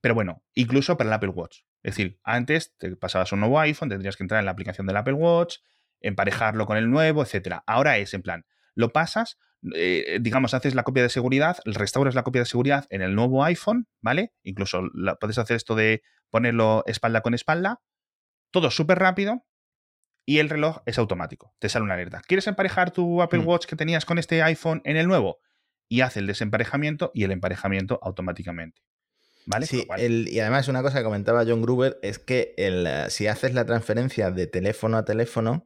Pero 0.00 0.14
bueno, 0.14 0.42
incluso 0.54 0.96
para 0.96 1.10
el 1.10 1.12
Apple 1.12 1.28
Watch. 1.28 1.58
Es 1.82 1.96
decir, 1.96 2.18
antes 2.24 2.74
te 2.78 2.96
pasabas 2.96 3.30
un 3.32 3.40
nuevo 3.40 3.60
iPhone, 3.60 3.90
tendrías 3.90 4.16
que 4.16 4.24
entrar 4.24 4.40
en 4.40 4.46
la 4.46 4.52
aplicación 4.52 4.86
del 4.86 4.96
Apple 4.96 5.12
Watch, 5.12 5.58
emparejarlo 6.00 6.66
con 6.66 6.76
el 6.76 6.90
nuevo, 6.90 7.22
etcétera. 7.22 7.62
Ahora 7.66 7.98
es 7.98 8.14
en 8.14 8.22
plan, 8.22 8.44
lo 8.74 8.90
pasas, 8.90 9.38
eh, 9.74 10.18
digamos, 10.20 10.54
haces 10.54 10.74
la 10.74 10.82
copia 10.82 11.02
de 11.02 11.08
seguridad, 11.08 11.58
restauras 11.64 12.14
la 12.14 12.22
copia 12.22 12.42
de 12.42 12.46
seguridad 12.46 12.86
en 12.90 13.02
el 13.02 13.14
nuevo 13.14 13.44
iPhone, 13.44 13.88
¿vale? 14.00 14.32
Incluso 14.42 14.82
puedes 15.20 15.38
hacer 15.38 15.56
esto 15.56 15.74
de 15.74 16.02
ponerlo 16.30 16.84
espalda 16.86 17.22
con 17.22 17.34
espalda, 17.34 17.80
todo 18.50 18.70
súper 18.70 18.98
rápido 18.98 19.44
y 20.26 20.38
el 20.38 20.50
reloj 20.50 20.78
es 20.86 20.98
automático, 20.98 21.54
te 21.58 21.68
sale 21.68 21.84
una 21.84 21.94
alerta. 21.94 22.20
¿Quieres 22.26 22.46
emparejar 22.46 22.90
tu 22.90 23.22
Apple 23.22 23.40
hmm. 23.40 23.46
Watch 23.46 23.66
que 23.66 23.76
tenías 23.76 24.04
con 24.04 24.18
este 24.18 24.42
iPhone 24.42 24.82
en 24.84 24.96
el 24.96 25.06
nuevo? 25.06 25.38
Y 25.88 26.00
hace 26.00 26.18
el 26.18 26.26
desemparejamiento 26.26 27.12
y 27.14 27.24
el 27.24 27.30
emparejamiento 27.30 28.00
automáticamente. 28.02 28.82
¿Vale? 29.46 29.66
Sí, 29.66 29.86
y 29.96 30.40
además 30.40 30.66
una 30.66 30.82
cosa 30.82 30.98
que 30.98 31.04
comentaba 31.04 31.44
John 31.46 31.62
Gruber 31.62 32.00
es 32.02 32.18
que 32.18 32.52
el, 32.56 32.88
si 33.10 33.28
haces 33.28 33.54
la 33.54 33.64
transferencia 33.64 34.32
de 34.32 34.48
teléfono 34.48 34.96
a 34.96 35.04
teléfono, 35.04 35.64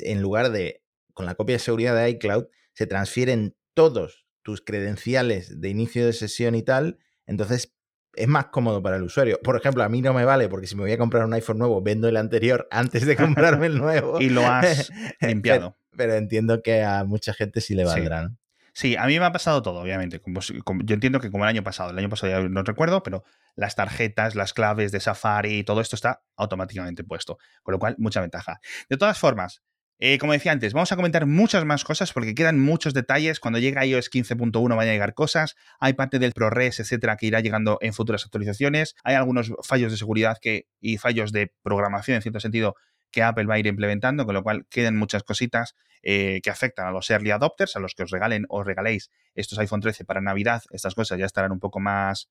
en 0.00 0.20
lugar 0.22 0.50
de 0.50 0.82
con 1.14 1.26
la 1.26 1.34
copia 1.34 1.56
de 1.56 1.60
seguridad 1.60 1.94
de 1.94 2.08
iCloud, 2.10 2.46
se 2.72 2.86
transfieren 2.86 3.56
todos 3.74 4.26
tus 4.42 4.62
credenciales 4.62 5.60
de 5.60 5.68
inicio 5.68 6.06
de 6.06 6.12
sesión 6.12 6.54
y 6.54 6.62
tal, 6.62 6.98
entonces 7.26 7.74
es 8.14 8.28
más 8.28 8.46
cómodo 8.46 8.82
para 8.82 8.96
el 8.96 9.02
usuario. 9.02 9.38
Por 9.42 9.56
ejemplo, 9.56 9.82
a 9.82 9.88
mí 9.88 10.02
no 10.02 10.12
me 10.12 10.24
vale 10.24 10.48
porque 10.48 10.66
si 10.66 10.74
me 10.74 10.82
voy 10.82 10.92
a 10.92 10.98
comprar 10.98 11.24
un 11.24 11.32
iPhone 11.34 11.58
nuevo, 11.58 11.80
vendo 11.82 12.08
el 12.08 12.16
anterior 12.16 12.66
antes 12.70 13.06
de 13.06 13.16
comprarme 13.16 13.66
el 13.66 13.78
nuevo. 13.78 14.18
y 14.20 14.28
lo 14.30 14.46
has 14.46 14.90
limpiado. 15.20 15.76
Pero, 15.96 16.14
entiendo 16.14 16.62
que 16.62 16.82
a 16.82 17.04
mucha 17.04 17.34
gente 17.34 17.60
sí 17.60 17.74
le 17.74 17.84
valdrá. 17.84 18.30
Sí. 18.72 18.96
a 18.96 19.06
mí 19.06 19.18
me 19.18 19.26
ha 19.26 19.32
pasado 19.32 19.60
todo, 19.60 19.80
obviamente. 19.80 20.22
yo 20.24 20.94
entiendo 20.94 21.20
que 21.20 21.30
como 21.30 21.44
el 21.44 21.50
año 21.50 21.62
pasado, 21.62 21.90
el 21.90 21.98
año 21.98 22.08
pasado 22.08 22.32
ya 22.32 22.48
no 22.48 22.62
recuerdo, 22.62 23.02
pero 23.02 23.24
las 23.56 23.74
tarjetas, 23.74 24.34
las 24.34 24.54
claves 24.54 24.92
de 24.92 25.00
Safari, 25.00 25.64
todo 25.64 25.80
esto 25.80 25.96
está 25.96 26.22
automáticamente 26.36 27.04
puesto. 27.04 27.38
Con 27.62 27.72
lo 27.72 27.78
cual, 27.78 27.96
mucha 27.98 28.20
ventaja. 28.20 28.60
De 28.88 28.96
todas 28.96 29.18
formas, 29.18 29.62
eh, 30.02 30.16
como 30.16 30.32
decía 30.32 30.50
antes, 30.50 30.72
vamos 30.72 30.90
a 30.92 30.96
comentar 30.96 31.26
muchas 31.26 31.66
más 31.66 31.84
cosas 31.84 32.14
porque 32.14 32.34
quedan 32.34 32.58
muchos 32.58 32.94
detalles. 32.94 33.38
Cuando 33.38 33.58
llega 33.58 33.84
iOS 33.84 34.10
15.1 34.10 34.74
van 34.74 34.88
a 34.88 34.92
llegar 34.92 35.12
cosas. 35.12 35.56
Hay 35.78 35.92
parte 35.92 36.18
del 36.18 36.32
ProRes, 36.32 36.80
etcétera, 36.80 37.18
que 37.18 37.26
irá 37.26 37.40
llegando 37.40 37.76
en 37.82 37.92
futuras 37.92 38.24
actualizaciones. 38.24 38.96
Hay 39.04 39.14
algunos 39.14 39.52
fallos 39.62 39.92
de 39.92 39.98
seguridad 39.98 40.38
que, 40.40 40.66
y 40.80 40.96
fallos 40.96 41.32
de 41.32 41.52
programación, 41.62 42.16
en 42.16 42.22
cierto 42.22 42.40
sentido, 42.40 42.76
que 43.10 43.22
Apple 43.22 43.44
va 43.44 43.54
a 43.54 43.58
ir 43.58 43.66
implementando, 43.66 44.24
con 44.24 44.34
lo 44.34 44.42
cual 44.42 44.66
quedan 44.70 44.96
muchas 44.96 45.22
cositas 45.22 45.74
eh, 46.02 46.40
que 46.42 46.48
afectan 46.48 46.86
a 46.86 46.92
los 46.92 47.10
early 47.10 47.30
adopters, 47.30 47.76
a 47.76 47.80
los 47.80 47.94
que 47.94 48.04
os 48.04 48.10
regalen 48.10 48.46
o 48.48 48.64
regaléis 48.64 49.10
estos 49.34 49.58
iPhone 49.58 49.80
13 49.80 50.06
para 50.06 50.22
Navidad. 50.22 50.62
Estas 50.70 50.94
cosas 50.94 51.18
ya 51.18 51.26
estarán 51.26 51.52
un 51.52 51.60
poco 51.60 51.78
más 51.78 52.30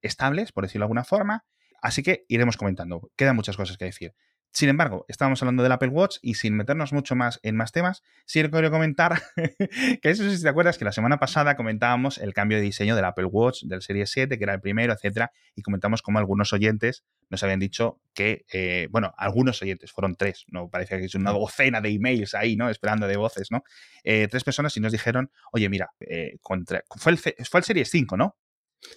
estables, 0.00 0.52
por 0.52 0.64
decirlo 0.64 0.84
de 0.84 0.86
alguna 0.86 1.04
forma. 1.04 1.44
Así 1.82 2.02
que 2.02 2.24
iremos 2.28 2.56
comentando. 2.56 3.10
Quedan 3.16 3.36
muchas 3.36 3.58
cosas 3.58 3.76
que 3.76 3.84
decir. 3.84 4.14
Sin 4.52 4.68
embargo, 4.68 5.04
estábamos 5.08 5.40
hablando 5.42 5.62
del 5.62 5.70
Apple 5.70 5.90
Watch 5.90 6.16
y 6.22 6.34
sin 6.34 6.56
meternos 6.56 6.92
mucho 6.92 7.14
más 7.14 7.38
en 7.42 7.56
más 7.56 7.70
temas, 7.70 8.02
sí 8.26 8.42
quiero 8.42 8.70
comentar 8.70 9.22
que 10.02 10.10
eso 10.10 10.28
si 10.28 10.42
te 10.42 10.48
acuerdas 10.48 10.76
que 10.76 10.84
la 10.84 10.92
semana 10.92 11.18
pasada 11.18 11.56
comentábamos 11.56 12.18
el 12.18 12.34
cambio 12.34 12.58
de 12.58 12.64
diseño 12.64 12.96
del 12.96 13.04
Apple 13.04 13.26
Watch 13.26 13.62
del 13.62 13.80
Serie 13.80 14.06
7, 14.06 14.36
que 14.36 14.44
era 14.44 14.54
el 14.54 14.60
primero, 14.60 14.92
etcétera, 14.92 15.30
y 15.54 15.62
comentamos 15.62 16.02
cómo 16.02 16.18
algunos 16.18 16.52
oyentes 16.52 17.04
nos 17.28 17.42
habían 17.44 17.60
dicho 17.60 18.00
que, 18.12 18.44
eh, 18.52 18.88
bueno, 18.90 19.14
algunos 19.16 19.62
oyentes, 19.62 19.92
fueron 19.92 20.16
tres, 20.16 20.44
no 20.48 20.68
parecía 20.68 20.98
que 20.98 21.04
es 21.04 21.14
una 21.14 21.30
docena 21.30 21.80
de 21.80 21.90
emails 21.90 22.34
ahí, 22.34 22.56
¿no? 22.56 22.68
Esperando 22.68 23.06
de 23.06 23.16
voces, 23.16 23.52
¿no? 23.52 23.62
Eh, 24.02 24.26
tres 24.28 24.42
personas 24.42 24.76
y 24.76 24.80
nos 24.80 24.90
dijeron, 24.90 25.30
oye, 25.52 25.68
mira, 25.68 25.90
eh, 26.00 26.38
fue, 26.42 27.12
el, 27.12 27.18
fue 27.18 27.60
el 27.60 27.64
Series 27.64 27.88
5, 27.88 28.16
¿no? 28.16 28.36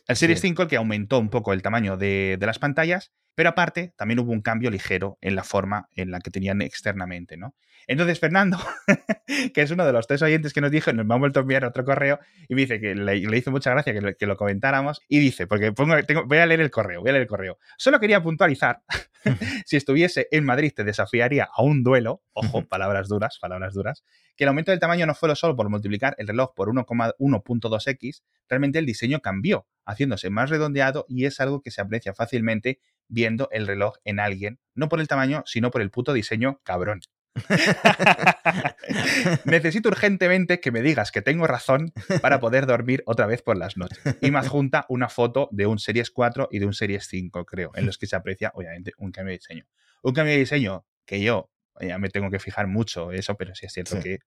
El 0.08 0.16
Series 0.16 0.42
5 0.42 0.64
el 0.64 0.68
que 0.68 0.78
aumentó 0.78 1.20
un 1.20 1.30
poco 1.30 1.54
el 1.54 1.62
tamaño 1.62 1.98
de, 1.98 2.38
de 2.40 2.46
las 2.46 2.60
pantallas 2.60 3.12
pero 3.36 3.50
aparte, 3.50 3.94
también 3.98 4.20
hubo 4.20 4.32
un 4.32 4.42
cambio 4.42 4.70
ligero 4.70 5.18
en 5.22 5.36
la 5.36 5.44
forma 5.44 5.90
en 5.96 6.12
la 6.12 6.20
que 6.20 6.30
tenían 6.30 6.62
externamente, 6.62 7.36
¿no? 7.36 7.56
Entonces, 7.88 8.20
Fernando, 8.20 8.58
que 9.54 9.62
es 9.62 9.72
uno 9.72 9.86
de 9.86 9.92
los 9.92 10.08
tres 10.08 10.22
oyentes 10.22 10.54
que 10.54 10.62
nos 10.62 10.72
dijo, 10.72 10.94
nos 10.94 11.06
me 11.06 11.16
ha 11.16 11.18
vuelto 11.18 11.40
a 11.40 11.42
enviar 11.42 11.66
otro 11.66 11.84
correo 11.84 12.20
y 12.48 12.56
me 12.56 12.62
dice 12.62 12.80
que 12.80 12.96
le, 12.96 13.18
hizo 13.18 13.52
mucha 13.52 13.72
gracia 13.72 13.94
que 14.18 14.26
lo, 14.26 14.38
comentáramos 14.38 15.02
y 15.08 15.20
dice, 15.20 15.48
porque 15.48 15.72
voy 15.72 16.38
a 16.38 16.46
leer 16.46 16.62
el 16.62 16.72
correo, 16.72 17.02
voy 17.02 17.10
a 17.10 17.14
leer 17.14 17.24
el 17.24 17.28
correo. 17.28 17.58
Solo 17.78 18.00
quería 18.00 18.22
puntualizar, 18.22 18.82
si 19.66 19.78
estuviese 19.78 20.28
en 20.32 20.46
Madrid 20.46 20.72
te 20.76 20.84
desafiaría 20.84 21.50
a 21.54 21.64
un 21.64 21.84
duelo, 21.84 22.22
ojo, 22.34 22.66
palabras 22.66 23.08
duras, 23.08 23.38
palabras 23.40 23.74
duras, 23.74 24.04
que 24.36 24.44
el 24.44 24.50
aumento 24.50 24.72
del 24.72 24.80
tamaño 24.80 25.06
no 25.06 25.16
fue 25.16 25.34
solo 25.36 25.56
por 25.56 25.70
multiplicar 25.70 26.16
el 26.18 26.28
reloj 26.28 26.54
por 26.56 26.70
1,1.2x, 26.70 28.22
realmente 28.50 28.80
el 28.80 28.86
diseño 28.86 29.22
cambió, 29.22 29.68
haciéndose 29.86 30.30
más 30.30 30.50
redondeado 30.50 31.06
y 31.08 31.26
es 31.26 31.40
algo 31.40 31.62
que 31.62 31.72
se 31.72 31.82
aprecia 31.82 32.14
fácilmente 32.14 32.80
viendo 33.08 33.50
el 33.52 33.68
reloj 33.68 33.96
en 34.06 34.20
alguien, 34.20 34.60
no 34.76 34.90
por 34.90 35.00
el 35.00 35.08
tamaño, 35.08 35.44
sino 35.46 35.72
por 35.72 35.82
el 35.82 35.92
puto 35.92 36.14
diseño 36.14 36.60
cabrón. 36.64 37.02
Necesito 39.46 39.90
urgentemente 39.90 40.60
que 40.60 40.72
me 40.72 40.82
digas 40.82 41.12
que 41.12 41.22
tengo 41.22 41.48
razón 41.48 41.92
para 42.22 42.40
poder 42.40 42.68
dormir 42.68 43.04
otra 43.06 43.26
vez 43.26 43.42
por 43.42 43.58
las 43.58 43.76
noches. 43.76 44.00
Y 44.22 44.32
me 44.32 44.40
adjunta 44.40 44.86
una 44.88 45.10
foto 45.10 45.50
de 45.52 45.66
un 45.66 45.80
Series 45.80 46.12
4 46.12 46.50
y 46.52 46.60
de 46.60 46.68
un 46.68 46.74
Series 46.74 47.08
5, 47.08 47.46
creo, 47.46 47.72
en 47.76 47.86
los 47.86 47.98
que 47.98 48.06
se 48.06 48.16
aprecia, 48.16 48.52
obviamente, 48.54 48.94
un 48.98 49.12
cambio 49.12 49.32
de 49.32 49.40
diseño. 49.40 49.66
Un 50.04 50.14
cambio 50.14 50.34
de 50.34 50.40
diseño 50.40 50.86
que 51.06 51.22
yo 51.22 51.50
ya 51.82 51.98
me 51.98 52.10
tengo 52.10 52.30
que 52.30 52.40
fijar 52.40 52.68
mucho 52.68 53.12
eso, 53.12 53.36
pero 53.36 53.56
sí 53.56 53.66
es 53.66 53.74
cierto 53.74 54.00
que 54.00 54.20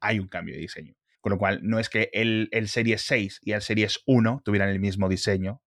hay 0.00 0.18
un 0.18 0.28
cambio 0.28 0.54
de 0.54 0.60
diseño. 0.60 0.94
Con 1.20 1.30
lo 1.30 1.38
cual, 1.38 1.60
no 1.62 1.78
es 1.78 1.88
que 1.88 2.10
el, 2.12 2.48
el 2.50 2.68
Series 2.68 3.02
6 3.02 3.40
y 3.42 3.52
el 3.52 3.62
Series 3.62 4.00
1 4.06 4.42
tuvieran 4.44 4.68
el 4.68 4.80
mismo 4.80 5.08
diseño, 5.08 5.62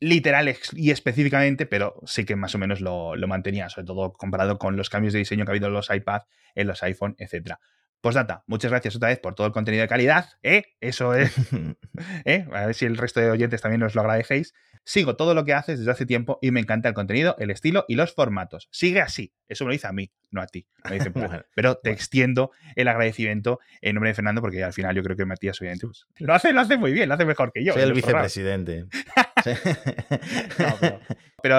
literal 0.00 0.54
y 0.72 0.90
específicamente, 0.90 1.66
pero 1.66 2.00
sí 2.06 2.24
que 2.24 2.36
más 2.36 2.54
o 2.54 2.58
menos 2.58 2.80
lo, 2.80 3.14
mantenía, 3.26 3.68
sobre 3.68 3.86
todo 3.86 4.12
comparado 4.12 4.58
con 4.58 4.76
los 4.76 4.90
cambios 4.90 5.12
de 5.12 5.20
diseño 5.20 5.44
que 5.44 5.50
ha 5.50 5.54
habido 5.54 5.68
en 5.68 5.74
los 5.74 5.90
iPad, 5.90 6.22
en 6.54 6.66
los 6.66 6.82
iPhone, 6.82 7.16
etc. 7.18 7.54
Postdata, 8.00 8.44
muchas 8.46 8.70
gracias 8.70 8.96
otra 8.96 9.08
vez 9.08 9.18
por 9.18 9.34
todo 9.34 9.46
el 9.46 9.52
contenido 9.52 9.82
de 9.82 9.88
calidad, 9.88 10.30
¿eh? 10.42 10.64
Eso 10.80 11.14
es. 11.14 11.34
¿eh? 12.24 12.46
A 12.52 12.66
ver 12.66 12.74
si 12.74 12.84
el 12.84 12.96
resto 12.96 13.20
de 13.20 13.30
oyentes 13.30 13.60
también 13.60 13.82
os 13.82 13.94
lo 13.94 14.02
agradecéis. 14.02 14.54
Sigo 14.84 15.16
todo 15.16 15.34
lo 15.34 15.44
que 15.44 15.52
haces 15.52 15.80
desde 15.80 15.90
hace 15.90 16.06
tiempo 16.06 16.38
y 16.40 16.52
me 16.52 16.60
encanta 16.60 16.88
el 16.88 16.94
contenido, 16.94 17.34
el 17.40 17.50
estilo 17.50 17.84
y 17.88 17.96
los 17.96 18.14
formatos. 18.14 18.68
Sigue 18.70 19.00
así. 19.00 19.32
Eso 19.48 19.64
me 19.64 19.70
lo 19.70 19.72
dice 19.72 19.88
a 19.88 19.92
mí, 19.92 20.12
no 20.30 20.40
a 20.40 20.46
ti. 20.46 20.66
pero 21.56 21.76
te 21.78 21.90
extiendo 21.90 22.52
el 22.76 22.86
agradecimiento 22.86 23.58
en 23.80 23.96
nombre 23.96 24.10
de 24.10 24.14
Fernando 24.14 24.40
porque 24.40 24.62
al 24.62 24.72
final 24.72 24.94
yo 24.94 25.02
creo 25.02 25.16
que 25.16 25.24
Matías 25.24 25.60
obviamente 25.60 25.86
pues, 25.86 26.06
lo 26.18 26.34
hace, 26.34 26.52
lo 26.52 26.60
hace 26.60 26.76
muy 26.76 26.92
bien, 26.92 27.08
lo 27.08 27.16
hace 27.16 27.24
mejor 27.24 27.50
que 27.52 27.64
yo. 27.64 27.72
Soy 27.72 27.82
el 27.82 27.92
vicepresidente. 27.92 28.86
pero, 30.56 31.00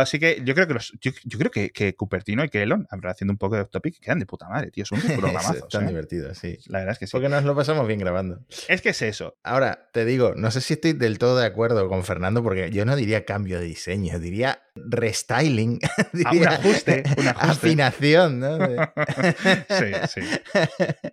sí 0.05 0.19
que 0.19 0.41
yo 0.43 0.53
creo 0.53 0.67
que 0.67 0.73
los, 0.73 0.93
yo, 1.01 1.11
creo 1.37 1.51
que, 1.51 1.69
que, 1.71 1.95
Cupertino 1.95 2.43
y 2.43 2.49
que 2.49 2.63
Elon, 2.63 2.87
haciendo 2.89 3.33
un 3.33 3.37
poco 3.37 3.55
de 3.55 3.65
topic, 3.65 3.99
quedan 3.99 4.19
de 4.19 4.25
puta 4.25 4.47
madre, 4.47 4.71
tío. 4.71 4.85
Son 4.85 4.99
programazos. 5.17 5.57
Están 5.57 5.85
¿eh? 5.85 5.87
divertidos, 5.87 6.37
sí. 6.37 6.57
La 6.67 6.79
verdad 6.79 6.93
es 6.93 6.99
que 6.99 7.07
sí. 7.07 7.11
Porque 7.11 7.29
nos 7.29 7.43
lo 7.43 7.55
pasamos 7.55 7.87
bien 7.87 7.99
grabando. 7.99 8.39
Es 8.67 8.81
que 8.81 8.89
es 8.89 9.01
eso. 9.01 9.37
Ahora, 9.43 9.89
te 9.93 10.05
digo, 10.05 10.33
no 10.35 10.51
sé 10.51 10.61
si 10.61 10.73
estoy 10.73 10.93
del 10.93 11.17
todo 11.17 11.37
de 11.37 11.45
acuerdo 11.45 11.87
con 11.87 12.03
Fernando, 12.03 12.43
porque 12.43 12.71
yo 12.71 12.85
no 12.85 12.95
diría 12.95 13.25
cambio 13.25 13.59
de 13.59 13.65
diseño, 13.65 14.19
diría 14.19 14.61
restyling. 14.85 15.79
Ah, 16.25 16.31
un 16.31 16.47
ajuste, 16.47 17.03
un 17.17 17.27
ajuste. 17.27 17.51
Afinación, 17.51 18.39
¿no? 18.39 18.57
sí, 19.69 19.91
sí. 20.07 20.21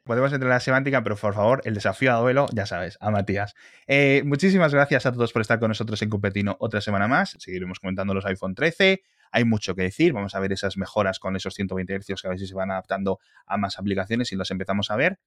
Podemos 0.04 0.32
entrar 0.32 0.48
en 0.50 0.54
la 0.54 0.60
semántica, 0.60 1.02
pero 1.02 1.16
por 1.16 1.34
favor, 1.34 1.60
el 1.64 1.74
desafío 1.74 2.14
a 2.14 2.20
duelo, 2.20 2.46
ya 2.52 2.66
sabes, 2.66 2.96
a 3.00 3.10
Matías. 3.10 3.54
Eh, 3.86 4.22
muchísimas 4.24 4.72
gracias 4.72 5.06
a 5.06 5.12
todos 5.12 5.32
por 5.32 5.42
estar 5.42 5.58
con 5.58 5.68
nosotros 5.68 6.00
en 6.02 6.10
Cupertino 6.10 6.56
otra 6.58 6.80
semana 6.80 7.06
más. 7.06 7.36
Seguiremos 7.38 7.80
comentando 7.80 8.14
los 8.14 8.24
iPhone 8.24 8.54
13. 8.54 9.02
Hay 9.30 9.44
mucho 9.44 9.74
que 9.74 9.82
decir. 9.82 10.12
Vamos 10.12 10.34
a 10.34 10.40
ver 10.40 10.52
esas 10.52 10.76
mejoras 10.76 11.18
con 11.18 11.36
esos 11.36 11.54
120 11.54 11.98
Hz 12.00 12.22
que 12.22 12.28
a 12.28 12.30
ver 12.30 12.38
si 12.38 12.46
se 12.46 12.54
van 12.54 12.70
adaptando 12.70 13.18
a 13.46 13.56
más 13.56 13.78
aplicaciones 13.78 14.32
y 14.32 14.36
los 14.36 14.50
empezamos 14.50 14.90
a 14.90 14.96
ver. 14.96 15.18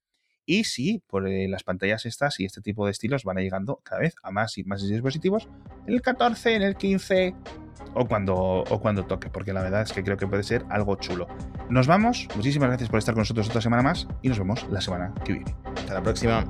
Y 0.50 0.64
sí, 0.64 1.02
por 1.06 1.28
eh, 1.28 1.46
las 1.46 1.62
pantallas 1.62 2.06
estas 2.06 2.40
y 2.40 2.46
este 2.46 2.62
tipo 2.62 2.86
de 2.86 2.92
estilos 2.92 3.22
van 3.22 3.36
llegando 3.36 3.82
cada 3.84 4.00
vez 4.00 4.14
a 4.22 4.30
más 4.30 4.56
y 4.56 4.64
más 4.64 4.82
dispositivos 4.82 5.46
en 5.86 5.92
el 5.92 6.00
14, 6.00 6.54
en 6.54 6.62
el 6.62 6.74
15 6.74 7.34
o 7.92 8.06
cuando, 8.06 8.34
o 8.34 8.80
cuando 8.80 9.04
toque, 9.04 9.28
porque 9.28 9.52
la 9.52 9.60
verdad 9.60 9.82
es 9.82 9.92
que 9.92 10.02
creo 10.02 10.16
que 10.16 10.26
puede 10.26 10.42
ser 10.42 10.64
algo 10.70 10.96
chulo. 10.96 11.28
Nos 11.68 11.86
vamos, 11.86 12.28
muchísimas 12.34 12.70
gracias 12.70 12.88
por 12.88 12.98
estar 12.98 13.14
con 13.14 13.20
nosotros 13.20 13.50
otra 13.50 13.60
semana 13.60 13.82
más 13.82 14.08
y 14.22 14.30
nos 14.30 14.38
vemos 14.38 14.66
la 14.70 14.80
semana 14.80 15.12
que 15.22 15.34
viene. 15.34 15.54
Hasta 15.76 15.92
la 15.92 16.02
próxima. 16.02 16.46